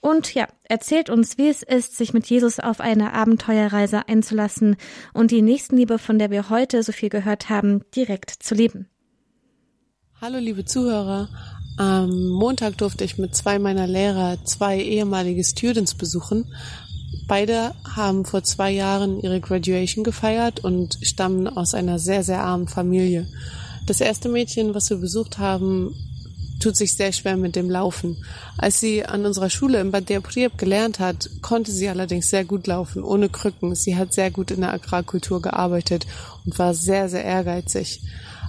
Und 0.00 0.34
ja, 0.34 0.46
erzählt 0.64 1.10
uns, 1.10 1.38
wie 1.38 1.48
es 1.48 1.62
ist, 1.62 1.96
sich 1.96 2.12
mit 2.12 2.26
Jesus 2.26 2.60
auf 2.60 2.80
eine 2.80 3.12
Abenteuerreise 3.12 4.08
einzulassen 4.08 4.76
und 5.12 5.30
die 5.30 5.42
Nächstenliebe, 5.42 5.98
von 5.98 6.18
der 6.18 6.30
wir 6.30 6.50
heute 6.50 6.82
so 6.82 6.92
viel 6.92 7.08
gehört 7.08 7.48
haben, 7.48 7.82
direkt 7.94 8.30
zu 8.30 8.54
leben. 8.54 8.88
Hallo 10.20 10.38
liebe 10.38 10.64
Zuhörer. 10.64 11.28
Am 11.76 12.28
Montag 12.30 12.78
durfte 12.78 13.04
ich 13.04 13.18
mit 13.18 13.34
zwei 13.34 13.58
meiner 13.58 13.86
Lehrer 13.86 14.38
zwei 14.44 14.80
ehemalige 14.80 15.44
Students 15.44 15.94
besuchen. 15.94 16.54
Beide 17.28 17.74
haben 17.84 18.24
vor 18.24 18.42
zwei 18.42 18.70
Jahren 18.70 19.20
ihre 19.20 19.40
Graduation 19.40 20.04
gefeiert 20.04 20.64
und 20.64 20.98
stammen 21.02 21.48
aus 21.48 21.74
einer 21.74 21.98
sehr, 21.98 22.22
sehr 22.22 22.40
armen 22.40 22.68
Familie. 22.68 23.26
Das 23.84 24.00
erste 24.00 24.28
Mädchen, 24.28 24.74
was 24.74 24.88
wir 24.90 24.96
besucht 24.96 25.38
haben, 25.38 25.94
tut 26.60 26.76
sich 26.76 26.94
sehr 26.94 27.12
schwer 27.12 27.36
mit 27.36 27.56
dem 27.56 27.70
Laufen. 27.70 28.16
Als 28.56 28.80
sie 28.80 29.04
an 29.04 29.26
unserer 29.26 29.50
Schule 29.50 29.80
in 29.80 29.90
Bad 29.90 30.08
der 30.08 30.20
Prieb 30.20 30.58
gelernt 30.58 30.98
hat, 30.98 31.28
konnte 31.42 31.72
sie 31.72 31.88
allerdings 31.88 32.30
sehr 32.30 32.44
gut 32.44 32.66
laufen, 32.66 33.02
ohne 33.02 33.28
Krücken. 33.28 33.74
Sie 33.74 33.96
hat 33.96 34.12
sehr 34.12 34.30
gut 34.30 34.50
in 34.50 34.60
der 34.60 34.72
Agrarkultur 34.72 35.42
gearbeitet 35.42 36.06
und 36.44 36.58
war 36.58 36.74
sehr, 36.74 37.08
sehr 37.08 37.24
ehrgeizig. 37.24 38.00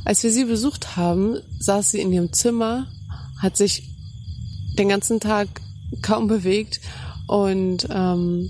Als 0.05 0.23
wir 0.23 0.31
sie 0.31 0.45
besucht 0.45 0.95
haben, 0.95 1.37
saß 1.59 1.91
sie 1.91 2.01
in 2.01 2.13
ihrem 2.13 2.31
Zimmer, 2.31 2.87
hat 3.41 3.57
sich 3.57 3.89
den 4.77 4.89
ganzen 4.89 5.19
Tag 5.19 5.47
kaum 6.01 6.27
bewegt 6.27 6.79
und 7.27 7.87
ähm, 7.91 8.49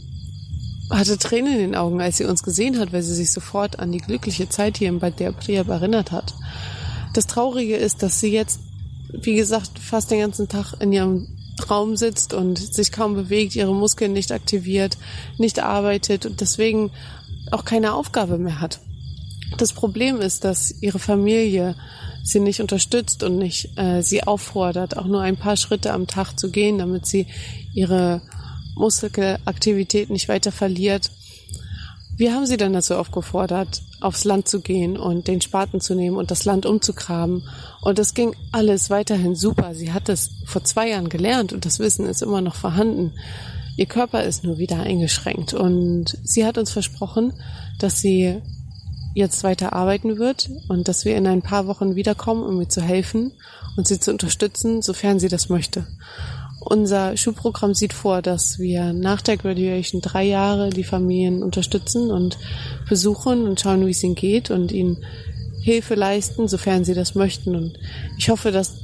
hatte 0.89 1.17
Tränen 1.17 1.53
in 1.53 1.59
den 1.59 1.75
Augen, 1.75 1.99
als 1.99 2.17
sie 2.17 2.25
uns 2.25 2.43
gesehen 2.43 2.79
hat, 2.79 2.93
weil 2.93 3.01
sie 3.01 3.15
sich 3.15 3.31
sofort 3.31 3.79
an 3.79 3.91
die 3.91 3.99
glückliche 3.99 4.49
Zeit 4.49 4.77
hier 4.77 4.89
in 4.89 4.99
Bad 4.99 5.19
der 5.19 5.31
Prieb 5.31 5.67
erinnert 5.67 6.11
hat. 6.11 6.33
Das 7.13 7.27
Traurige 7.27 7.75
ist, 7.75 8.03
dass 8.03 8.19
sie 8.19 8.31
jetzt 8.31 8.59
wie 9.09 9.35
gesagt, 9.35 9.79
fast 9.79 10.11
den 10.11 10.19
ganzen 10.19 10.47
Tag 10.47 10.73
in 10.79 10.91
ihrem 10.91 11.27
Raum 11.69 11.95
sitzt 11.95 12.33
und 12.33 12.57
sich 12.57 12.91
kaum 12.91 13.15
bewegt, 13.15 13.55
ihre 13.55 13.73
Muskeln 13.73 14.13
nicht 14.13 14.31
aktiviert, 14.31 14.97
nicht 15.37 15.59
arbeitet 15.59 16.25
und 16.25 16.41
deswegen 16.41 16.91
auch 17.51 17.65
keine 17.65 17.93
Aufgabe 17.93 18.37
mehr 18.37 18.61
hat. 18.61 18.79
Das 19.57 19.73
Problem 19.73 20.17
ist, 20.17 20.43
dass 20.43 20.81
ihre 20.81 20.99
Familie 20.99 21.75
sie 22.23 22.39
nicht 22.39 22.59
unterstützt 22.59 23.23
und 23.23 23.37
nicht 23.37 23.77
äh, 23.77 24.01
sie 24.01 24.23
auffordert, 24.23 24.97
auch 24.97 25.05
nur 25.05 25.21
ein 25.21 25.37
paar 25.37 25.55
Schritte 25.55 25.93
am 25.93 26.07
Tag 26.07 26.37
zu 26.37 26.51
gehen, 26.51 26.77
damit 26.77 27.05
sie 27.05 27.27
ihre 27.73 28.21
Muskelaktivität 28.75 30.09
nicht 30.09 30.27
weiter 30.27 30.51
verliert. 30.51 31.11
Wir 32.17 32.33
haben 32.33 32.45
sie 32.45 32.57
dann 32.57 32.73
dazu 32.73 32.95
aufgefordert, 32.95 33.81
aufs 33.99 34.23
Land 34.23 34.47
zu 34.47 34.61
gehen 34.61 34.97
und 34.97 35.27
den 35.27 35.41
Spaten 35.41 35.81
zu 35.81 35.95
nehmen 35.95 36.17
und 36.17 36.31
das 36.31 36.45
Land 36.45 36.65
umzugraben. 36.65 37.43
Und 37.81 37.99
das 37.99 38.13
ging 38.13 38.35
alles 38.51 38.89
weiterhin 38.89 39.35
super. 39.35 39.73
Sie 39.73 39.91
hat 39.91 40.09
es 40.09 40.31
vor 40.45 40.63
zwei 40.63 40.89
Jahren 40.89 41.09
gelernt 41.09 41.53
und 41.53 41.65
das 41.65 41.79
Wissen 41.79 42.05
ist 42.05 42.21
immer 42.21 42.41
noch 42.41 42.55
vorhanden. 42.55 43.13
Ihr 43.75 43.85
Körper 43.85 44.23
ist 44.23 44.43
nur 44.43 44.57
wieder 44.57 44.81
eingeschränkt 44.81 45.53
und 45.53 46.17
sie 46.23 46.45
hat 46.45 46.57
uns 46.57 46.71
versprochen, 46.71 47.33
dass 47.79 48.01
sie 48.01 48.41
jetzt 49.13 49.43
weiter 49.43 49.73
arbeiten 49.73 50.17
wird 50.17 50.49
und 50.67 50.87
dass 50.87 51.03
wir 51.03 51.15
in 51.15 51.25
ein 51.25 51.41
paar 51.41 51.65
Wochen 51.67 51.95
wiederkommen, 51.95 52.43
um 52.43 52.61
ihr 52.61 52.69
zu 52.69 52.81
helfen 52.81 53.31
und 53.75 53.87
sie 53.87 53.99
zu 53.99 54.11
unterstützen, 54.11 54.81
sofern 54.81 55.19
sie 55.19 55.27
das 55.27 55.49
möchte. 55.49 55.87
Unser 56.69 57.15
Schulprogramm 57.15 57.73
sieht 57.73 57.93
vor, 57.93 58.21
dass 58.21 58.59
wir 58.59 58.91
nach 58.91 59.21
der 59.21 59.37
Graduation 59.37 60.01
drei 60.01 60.25
Jahre 60.25 60.69
die 60.69 60.83
Familien 60.83 61.41
unterstützen 61.41 62.11
und 62.11 62.37
besuchen 62.89 63.47
und 63.47 63.61
schauen, 63.61 63.85
wie 63.85 63.91
es 63.91 64.03
ihnen 64.03 64.15
geht 64.15 64.51
und 64.51 64.73
ihnen 64.73 64.97
Hilfe 65.61 65.95
leisten, 65.95 66.49
sofern 66.49 66.83
sie 66.83 66.93
das 66.93 67.15
möchten. 67.15 67.55
Und 67.55 67.79
ich 68.17 68.27
hoffe, 68.29 68.51
dass 68.51 68.79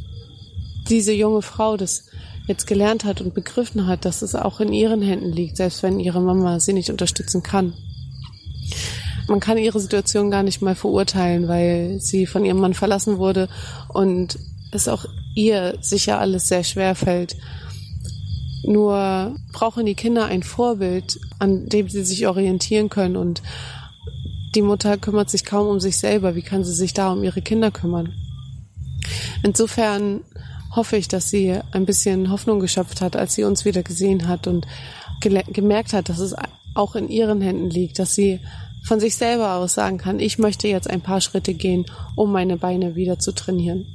diese 0.88 1.11
junge 1.11 1.41
Frau 1.41 1.75
das 1.75 2.05
jetzt 2.47 2.67
gelernt 2.67 3.03
hat 3.03 3.19
und 3.19 3.34
begriffen 3.34 3.86
hat, 3.86 4.05
dass 4.05 4.21
es 4.21 4.34
auch 4.34 4.61
in 4.61 4.71
ihren 4.71 5.01
Händen 5.01 5.34
liegt, 5.34 5.57
selbst 5.57 5.84
wenn 5.84 5.99
ihre 5.99 6.21
Mama 6.21 6.61
sie 6.61 6.73
nicht 6.73 6.89
unterstützen 6.89 7.43
kann. 7.43 7.73
Man 9.27 9.41
kann 9.41 9.57
ihre 9.57 9.81
Situation 9.81 10.31
gar 10.31 10.43
nicht 10.43 10.61
mal 10.61 10.75
verurteilen, 10.75 11.49
weil 11.49 11.99
sie 11.99 12.27
von 12.27 12.45
ihrem 12.45 12.59
Mann 12.59 12.75
verlassen 12.75 13.17
wurde 13.17 13.49
und 13.89 14.39
es 14.71 14.88
auch 14.88 15.05
ihr 15.36 15.77
sicher 15.81 16.19
alles 16.19 16.47
sehr 16.47 16.63
schwer 16.63 16.95
fällt. 16.95 17.36
Nur 18.64 19.36
brauchen 19.51 19.86
die 19.86 19.95
Kinder 19.95 20.26
ein 20.26 20.43
Vorbild, 20.43 21.20
an 21.39 21.68
dem 21.68 21.89
sie 21.89 22.03
sich 22.03 22.28
orientieren 22.28 22.89
können 22.89 23.18
und 23.18 23.41
die 24.55 24.61
Mutter 24.61 24.97
kümmert 24.97 25.30
sich 25.30 25.45
kaum 25.45 25.68
um 25.68 25.80
sich 25.80 25.97
selber. 25.97 26.36
Wie 26.36 26.43
kann 26.43 26.64
sie 26.64 26.74
sich 26.74 26.93
da 26.93 27.11
um 27.11 27.24
ihre 27.24 27.41
Kinder 27.41 27.72
kümmern? 27.72 28.14
Insofern 29.43 30.22
hoffe 30.76 30.97
ich, 30.97 31.07
dass 31.07 31.30
sie 31.30 31.59
ein 31.72 31.86
bisschen 31.86 32.32
Hoffnung 32.32 32.59
geschöpft 32.59 33.01
hat, 33.01 33.16
als 33.16 33.36
sie 33.36 33.43
uns 33.43 33.66
wieder 33.66 33.84
gesehen 33.84 34.28
hat 34.28 34.47
und 34.47 34.68
gemerkt 35.20 35.93
hat, 35.93 36.09
dass 36.09 36.20
es 36.20 36.36
auch 36.76 36.95
in 36.95 37.09
ihren 37.09 37.41
Händen 37.41 37.70
liegt, 37.70 37.99
dass 37.99 38.16
sie 38.16 38.39
von 38.84 38.99
sich 38.99 39.16
selber 39.16 39.53
aus 39.53 39.74
sagen 39.74 39.97
kann, 39.97 40.20
ich 40.20 40.39
möchte 40.39 40.68
jetzt 40.68 40.89
ein 40.89 41.01
paar 41.01 41.22
Schritte 41.22 41.53
gehen, 41.53 41.86
um 42.16 42.32
meine 42.32 42.57
Beine 42.57 42.95
wieder 42.95 43.18
zu 43.20 43.32
trainieren. 43.32 43.86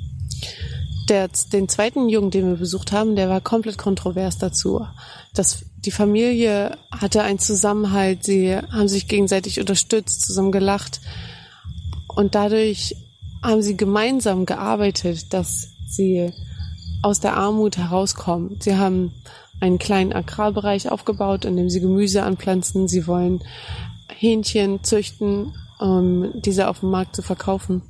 Der, 1.09 1.29
den 1.53 1.69
zweiten 1.69 2.09
Jungen, 2.09 2.31
den 2.31 2.47
wir 2.47 2.57
besucht 2.57 2.93
haben, 2.93 3.17
der 3.17 3.29
war 3.31 3.41
komplett 3.41 3.79
kontrovers 3.79 4.39
dazu. 4.39 4.87
Das, 5.35 5.65
die 5.85 5.91
Familie 5.91 6.77
hatte 6.91 7.23
einen 7.23 7.39
Zusammenhalt, 7.39 8.25
sie 8.25 8.55
haben 8.57 8.89
sich 8.89 9.09
gegenseitig 9.09 9.59
unterstützt, 9.59 10.23
zusammen 10.23 10.53
gelacht 10.53 11.01
und 12.09 12.35
dadurch 12.35 12.97
haben 13.43 13.63
sie 13.63 13.77
gemeinsam 13.77 14.45
gearbeitet, 14.45 15.33
dass 15.33 15.69
sie 15.89 16.33
aus 17.03 17.21
der 17.21 17.37
Armut 17.37 17.77
herauskommen. 17.79 18.57
Sie 18.61 18.77
haben 18.77 19.13
einen 19.61 19.79
kleinen 19.79 20.13
Agrarbereich 20.13 20.91
aufgebaut, 20.91 21.45
in 21.45 21.57
dem 21.57 21.71
sie 21.71 21.81
Gemüse 21.81 22.23
anpflanzen. 22.23 22.89
Sie 22.89 23.07
wollen 23.07 23.43
Hähnchen 24.09 24.83
züchten, 24.83 25.55
um 25.79 26.41
diese 26.41 26.69
auf 26.69 26.81
dem 26.81 26.91
Markt 26.91 27.17
zu 27.17 27.23
verkaufen. 27.23 27.83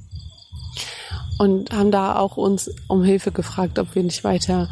Und 1.38 1.72
haben 1.72 1.90
da 1.90 2.16
auch 2.16 2.36
uns 2.36 2.70
um 2.88 3.04
Hilfe 3.04 3.30
gefragt, 3.30 3.78
ob 3.78 3.94
wir 3.94 4.02
nicht 4.02 4.24
weiter 4.24 4.68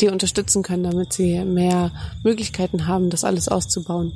die 0.00 0.08
unterstützen 0.08 0.62
können, 0.62 0.84
damit 0.84 1.12
sie 1.12 1.44
mehr 1.44 1.90
Möglichkeiten 2.22 2.86
haben, 2.86 3.10
das 3.10 3.24
alles 3.24 3.48
auszubauen. 3.48 4.12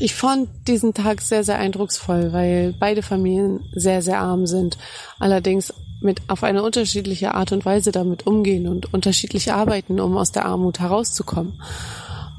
Ich 0.00 0.14
fand 0.14 0.48
diesen 0.66 0.92
Tag 0.92 1.20
sehr, 1.20 1.44
sehr 1.44 1.58
eindrucksvoll, 1.58 2.32
weil 2.32 2.74
beide 2.78 3.02
Familien 3.02 3.60
sehr, 3.72 4.02
sehr 4.02 4.18
arm 4.18 4.46
sind. 4.46 4.76
Allerdings 5.20 5.72
mit 6.00 6.20
auf 6.28 6.42
eine 6.42 6.62
unterschiedliche 6.62 7.34
Art 7.34 7.52
und 7.52 7.64
Weise 7.64 7.92
damit 7.92 8.26
umgehen 8.26 8.66
und 8.66 8.92
unterschiedlich 8.92 9.52
arbeiten, 9.52 10.00
um 10.00 10.16
aus 10.16 10.32
der 10.32 10.44
Armut 10.46 10.80
herauszukommen. 10.80 11.60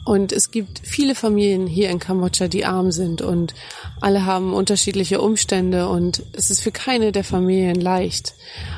Und 0.06 0.32
es 0.32 0.52
gibt 0.52 0.80
viele 0.84 1.16
Familien 1.16 1.66
hier 1.66 1.90
in 1.90 1.98
Kambodscha, 1.98 2.48
die 2.48 2.64
arm 2.64 2.92
sind 2.92 3.24
und 3.24 3.56
alle 4.02 4.24
haben 4.24 4.54
unterschiedliche 4.54 5.20
Umstände 5.20 5.90
und 5.90 6.22
es 6.34 6.52
ist 6.52 6.62
für 6.62 6.72
keine 6.72 7.12
der 7.12 7.24
Familien 7.24 7.82
leicht. 7.82 8.36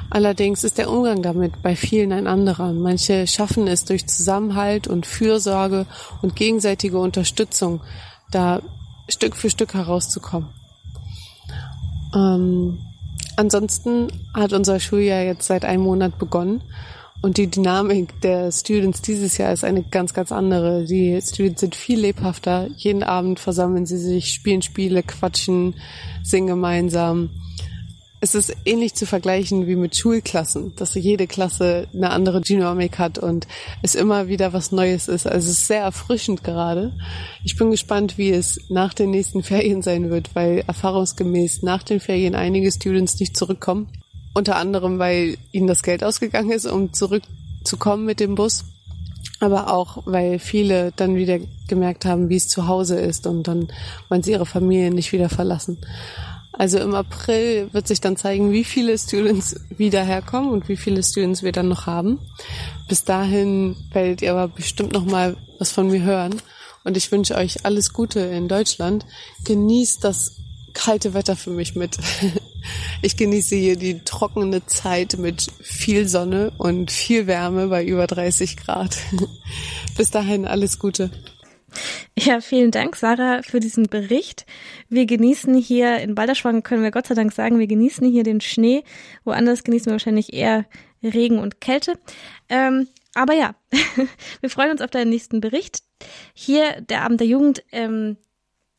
Allerdings 0.09 0.63
ist 0.63 0.77
der 0.77 0.89
Umgang 0.89 1.21
damit 1.21 1.61
bei 1.61 1.75
vielen 1.75 2.13
ein 2.13 2.27
anderer. 2.27 2.71
Manche 2.71 3.27
schaffen 3.27 3.67
es 3.67 3.83
durch 3.83 4.07
Zusammenhalt 4.07 4.87
und 4.87 5.05
Fürsorge 5.05 5.85
und 6.21 6.37
gegenseitige 6.37 6.97
Unterstützung, 6.97 7.81
da 8.31 8.61
Stück 9.09 9.35
für 9.35 9.49
Stück 9.49 9.73
herauszukommen. 9.73 10.47
Ähm, 12.15 12.79
ansonsten 13.35 14.07
hat 14.33 14.53
unser 14.53 14.79
Schuljahr 14.79 15.23
jetzt 15.23 15.45
seit 15.45 15.65
einem 15.65 15.83
Monat 15.83 16.17
begonnen 16.17 16.63
und 17.21 17.37
die 17.37 17.49
Dynamik 17.49 18.21
der 18.21 18.51
Students 18.51 19.01
dieses 19.01 19.37
Jahr 19.37 19.51
ist 19.51 19.63
eine 19.63 19.83
ganz, 19.83 20.13
ganz 20.13 20.31
andere. 20.31 20.85
Die 20.85 21.19
Students 21.21 21.61
sind 21.61 21.75
viel 21.75 21.99
lebhafter. 21.99 22.69
Jeden 22.77 23.03
Abend 23.03 23.39
versammeln 23.39 23.85
sie 23.85 23.97
sich, 23.97 24.33
spielen 24.33 24.61
Spiele, 24.61 25.01
quatschen, 25.01 25.75
singen 26.23 26.47
gemeinsam. 26.47 27.31
Es 28.19 28.35
ist 28.35 28.55
ähnlich 28.65 28.95
zu 28.95 29.05
vergleichen 29.05 29.67
wie 29.67 29.75
mit 29.75 29.95
Schulklassen, 29.95 30.75
dass 30.75 30.95
jede 30.95 31.27
Klasse 31.27 31.87
eine 31.93 32.11
andere 32.11 32.41
Dynamik 32.41 32.97
hat 32.97 33.19
und 33.19 33.47
es 33.83 33.93
immer 33.93 34.27
wieder 34.27 34.53
was 34.53 34.71
Neues 34.71 35.07
ist. 35.07 35.27
Also 35.27 35.49
es 35.49 35.59
ist 35.59 35.67
sehr 35.67 35.81
erfrischend 35.81 36.43
gerade. 36.43 36.93
Ich 37.43 37.57
bin 37.57 37.71
gespannt, 37.71 38.17
wie 38.17 38.31
es 38.31 38.59
nach 38.69 38.93
den 38.93 39.11
nächsten 39.11 39.43
Ferien 39.43 39.81
sein 39.81 40.09
wird, 40.09 40.35
weil 40.35 40.63
erfahrungsgemäß 40.67 41.63
nach 41.63 41.83
den 41.83 41.99
Ferien 41.99 42.35
einige 42.35 42.71
Students 42.71 43.19
nicht 43.19 43.35
zurückkommen 43.37 43.87
unter 44.37 44.55
anderem, 44.55 44.99
weil 44.99 45.37
ihnen 45.51 45.67
das 45.67 45.83
Geld 45.83 46.03
ausgegangen 46.03 46.51
ist, 46.51 46.65
um 46.65 46.93
zurückzukommen 46.93 48.05
mit 48.05 48.19
dem 48.19 48.35
Bus. 48.35 48.65
Aber 49.39 49.73
auch, 49.73 50.03
weil 50.05 50.39
viele 50.39 50.93
dann 50.95 51.15
wieder 51.15 51.39
gemerkt 51.67 52.05
haben, 52.05 52.29
wie 52.29 52.37
es 52.37 52.47
zu 52.47 52.67
Hause 52.67 52.99
ist 52.99 53.27
und 53.27 53.47
dann 53.47 53.67
wollen 54.09 54.23
sie 54.23 54.31
ihre 54.31 54.45
Familie 54.45 54.91
nicht 54.91 55.11
wieder 55.11 55.29
verlassen. 55.29 55.77
Also 56.53 56.79
im 56.79 56.95
April 56.95 57.69
wird 57.71 57.87
sich 57.87 58.01
dann 58.01 58.17
zeigen, 58.17 58.51
wie 58.51 58.63
viele 58.63 58.97
Students 58.97 59.59
wieder 59.77 60.03
herkommen 60.03 60.49
und 60.49 60.69
wie 60.69 60.77
viele 60.77 61.03
Students 61.03 61.43
wir 61.43 61.51
dann 61.51 61.67
noch 61.67 61.85
haben. 61.85 62.19
Bis 62.87 63.03
dahin 63.03 63.75
werdet 63.91 64.23
ihr 64.23 64.31
aber 64.31 64.47
bestimmt 64.47 64.93
noch 64.93 65.05
mal 65.05 65.37
was 65.59 65.71
von 65.71 65.87
mir 65.87 66.01
hören. 66.01 66.41
Und 66.83 66.97
ich 66.97 67.11
wünsche 67.11 67.35
euch 67.35 67.65
alles 67.65 67.93
Gute 67.93 68.21
in 68.21 68.47
Deutschland. 68.47 69.05
Genießt 69.45 70.03
das 70.03 70.37
kalte 70.73 71.13
Wetter 71.13 71.35
für 71.35 71.51
mich 71.51 71.75
mit. 71.75 71.97
Ich 73.01 73.17
genieße 73.17 73.55
hier 73.55 73.75
die 73.75 73.99
trockene 73.99 74.65
Zeit 74.65 75.17
mit 75.17 75.47
viel 75.61 76.07
Sonne 76.07 76.51
und 76.57 76.91
viel 76.91 77.27
Wärme 77.27 77.67
bei 77.67 77.85
über 77.85 78.07
30 78.07 78.57
Grad. 78.57 78.97
Bis 79.97 80.11
dahin 80.11 80.45
alles 80.45 80.79
Gute. 80.79 81.11
Ja, 82.17 82.41
vielen 82.41 82.71
Dank, 82.71 82.95
Sarah, 82.95 83.41
für 83.43 83.59
diesen 83.59 83.87
Bericht. 83.87 84.45
Wir 84.89 85.05
genießen 85.05 85.53
hier 85.55 85.99
in 85.99 86.15
Balderschwang, 86.15 86.63
können 86.63 86.83
wir 86.83 86.91
Gott 86.91 87.07
sei 87.07 87.13
Dank 87.13 87.31
sagen, 87.33 87.59
wir 87.59 87.67
genießen 87.67 88.09
hier 88.09 88.23
den 88.23 88.41
Schnee. 88.41 88.83
Woanders 89.23 89.63
genießen 89.63 89.87
wir 89.87 89.93
wahrscheinlich 89.93 90.33
eher 90.33 90.65
Regen 91.03 91.39
und 91.39 91.61
Kälte. 91.61 91.99
Ähm, 92.49 92.87
aber 93.13 93.33
ja, 93.33 93.55
wir 94.41 94.49
freuen 94.49 94.71
uns 94.71 94.81
auf 94.81 94.89
deinen 94.89 95.09
nächsten 95.09 95.41
Bericht. 95.41 95.83
Hier 96.33 96.81
der 96.81 97.03
Abend 97.03 97.19
der 97.19 97.27
Jugend 97.27 97.63
ähm, 97.71 98.17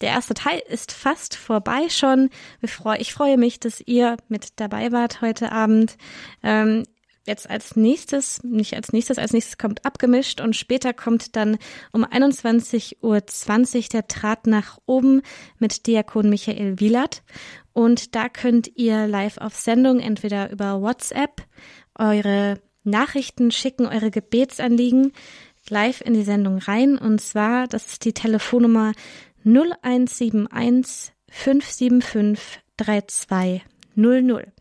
der 0.00 0.10
erste 0.10 0.34
Teil 0.34 0.62
ist 0.68 0.92
fast 0.92 1.34
vorbei 1.34 1.88
schon. 1.88 2.30
Ich 2.60 3.12
freue 3.12 3.36
mich, 3.36 3.60
dass 3.60 3.80
ihr 3.80 4.16
mit 4.28 4.60
dabei 4.60 4.92
wart 4.92 5.20
heute 5.20 5.50
Abend. 5.52 5.96
Ähm, 6.42 6.84
jetzt 7.26 7.48
als 7.48 7.76
nächstes, 7.76 8.42
nicht 8.42 8.74
als 8.74 8.92
nächstes, 8.92 9.18
als 9.18 9.32
nächstes 9.32 9.58
kommt 9.58 9.84
abgemischt 9.84 10.40
und 10.40 10.56
später 10.56 10.92
kommt 10.92 11.36
dann 11.36 11.58
um 11.92 12.04
21.20 12.04 12.96
Uhr 13.02 13.88
der 13.92 14.02
Draht 14.02 14.46
nach 14.46 14.78
oben 14.86 15.22
mit 15.58 15.86
Diakon 15.86 16.30
Michael 16.30 16.80
Wielert. 16.80 17.22
Und 17.72 18.16
da 18.16 18.28
könnt 18.28 18.70
ihr 18.76 19.06
live 19.06 19.38
auf 19.38 19.54
Sendung 19.54 20.00
entweder 20.00 20.50
über 20.50 20.80
WhatsApp 20.80 21.42
eure 21.94 22.60
Nachrichten 22.82 23.50
schicken, 23.50 23.86
eure 23.86 24.10
Gebetsanliegen 24.10 25.12
live 25.70 26.00
in 26.00 26.14
die 26.14 26.22
Sendung 26.22 26.58
rein. 26.58 26.98
Und 26.98 27.20
zwar, 27.20 27.66
das 27.68 27.86
ist 27.86 28.04
die 28.04 28.14
Telefonnummer 28.14 28.92
0171 29.44 31.12
575 31.30 32.60
3200. 32.76 34.52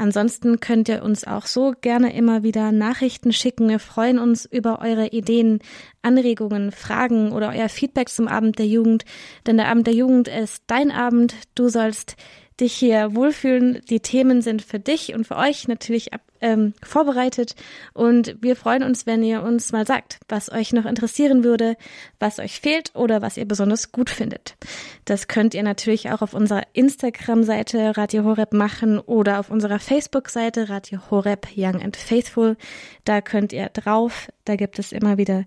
Ansonsten 0.00 0.60
könnt 0.60 0.88
ihr 0.88 1.02
uns 1.02 1.26
auch 1.26 1.44
so 1.44 1.74
gerne 1.78 2.14
immer 2.14 2.42
wieder 2.42 2.72
Nachrichten 2.72 3.34
schicken. 3.34 3.68
Wir 3.68 3.78
freuen 3.78 4.18
uns 4.18 4.46
über 4.46 4.80
eure 4.80 5.08
Ideen, 5.08 5.58
Anregungen, 6.00 6.72
Fragen 6.72 7.32
oder 7.32 7.50
euer 7.50 7.68
Feedback 7.68 8.08
zum 8.08 8.26
Abend 8.26 8.58
der 8.58 8.66
Jugend. 8.66 9.04
Denn 9.46 9.58
der 9.58 9.68
Abend 9.68 9.86
der 9.86 9.94
Jugend 9.94 10.26
ist 10.26 10.64
dein 10.68 10.90
Abend. 10.90 11.34
Du 11.54 11.68
sollst 11.68 12.16
dich 12.60 12.74
hier 12.74 13.14
wohlfühlen. 13.14 13.80
Die 13.88 14.00
Themen 14.00 14.42
sind 14.42 14.62
für 14.62 14.78
dich 14.78 15.14
und 15.14 15.26
für 15.26 15.36
euch 15.36 15.68
natürlich 15.68 16.12
ab, 16.12 16.20
ähm, 16.40 16.74
vorbereitet. 16.82 17.54
Und 17.92 18.36
wir 18.40 18.56
freuen 18.56 18.82
uns, 18.82 19.06
wenn 19.06 19.22
ihr 19.22 19.42
uns 19.42 19.72
mal 19.72 19.86
sagt, 19.86 20.20
was 20.28 20.50
euch 20.50 20.72
noch 20.72 20.86
interessieren 20.86 21.44
würde, 21.44 21.76
was 22.18 22.38
euch 22.38 22.60
fehlt 22.60 22.92
oder 22.94 23.22
was 23.22 23.36
ihr 23.36 23.46
besonders 23.46 23.92
gut 23.92 24.10
findet. 24.10 24.56
Das 25.04 25.28
könnt 25.28 25.54
ihr 25.54 25.62
natürlich 25.62 26.10
auch 26.10 26.22
auf 26.22 26.34
unserer 26.34 26.62
Instagram-Seite 26.72 27.96
Radio 27.96 28.24
Horeb 28.24 28.52
machen 28.52 28.98
oder 28.98 29.40
auf 29.40 29.50
unserer 29.50 29.78
Facebook-Seite 29.78 30.68
Radio 30.68 31.00
Horeb 31.10 31.48
Young 31.56 31.82
and 31.82 31.96
Faithful. 31.96 32.56
Da 33.04 33.20
könnt 33.20 33.52
ihr 33.52 33.68
drauf. 33.68 34.28
Da 34.44 34.56
gibt 34.56 34.78
es 34.78 34.92
immer 34.92 35.18
wieder 35.18 35.44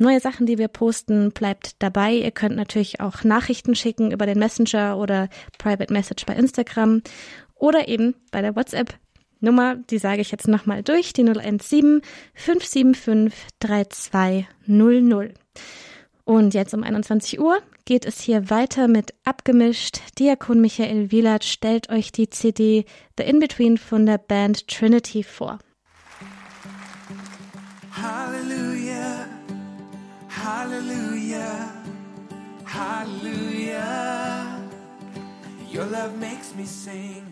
neue 0.00 0.20
Sachen, 0.20 0.46
die 0.46 0.58
wir 0.58 0.68
posten. 0.68 1.30
Bleibt 1.32 1.82
dabei. 1.82 2.14
Ihr 2.14 2.30
könnt 2.30 2.56
natürlich 2.56 3.00
auch 3.00 3.24
Nachrichten 3.24 3.74
schicken 3.74 4.10
über 4.10 4.26
den 4.26 4.38
Messenger 4.38 4.98
oder 4.98 5.28
Private 5.58 5.92
Message 5.92 6.26
bei 6.26 6.34
Instagram 6.34 7.02
oder 7.54 7.88
eben 7.88 8.14
bei 8.32 8.42
der 8.42 8.56
WhatsApp. 8.56 8.94
Nummer, 9.40 9.76
die 9.76 9.98
sage 9.98 10.20
ich 10.20 10.30
jetzt 10.30 10.48
nochmal 10.48 10.82
durch, 10.82 11.12
die 11.12 11.24
017 11.24 12.02
575 12.34 13.32
3200. 13.60 15.34
Und 16.24 16.54
jetzt 16.54 16.74
um 16.74 16.82
21 16.82 17.40
Uhr 17.40 17.58
geht 17.86 18.04
es 18.04 18.20
hier 18.20 18.50
weiter 18.50 18.86
mit 18.86 19.14
Abgemischt. 19.24 20.00
Diakon 20.18 20.60
Michael 20.60 21.10
Wielert 21.10 21.44
stellt 21.44 21.88
euch 21.90 22.12
die 22.12 22.28
CD 22.28 22.84
The 23.18 23.24
In-Between 23.24 23.78
von 23.78 24.06
der 24.06 24.18
Band 24.18 24.68
Trinity 24.68 25.24
vor. 25.24 25.58
Hallelujah. 27.90 28.59
Hallelujah, 30.40 31.70
hallelujah. 32.64 34.58
Your 35.68 35.84
love 35.84 36.16
makes 36.18 36.54
me 36.54 36.64
sing. 36.64 37.30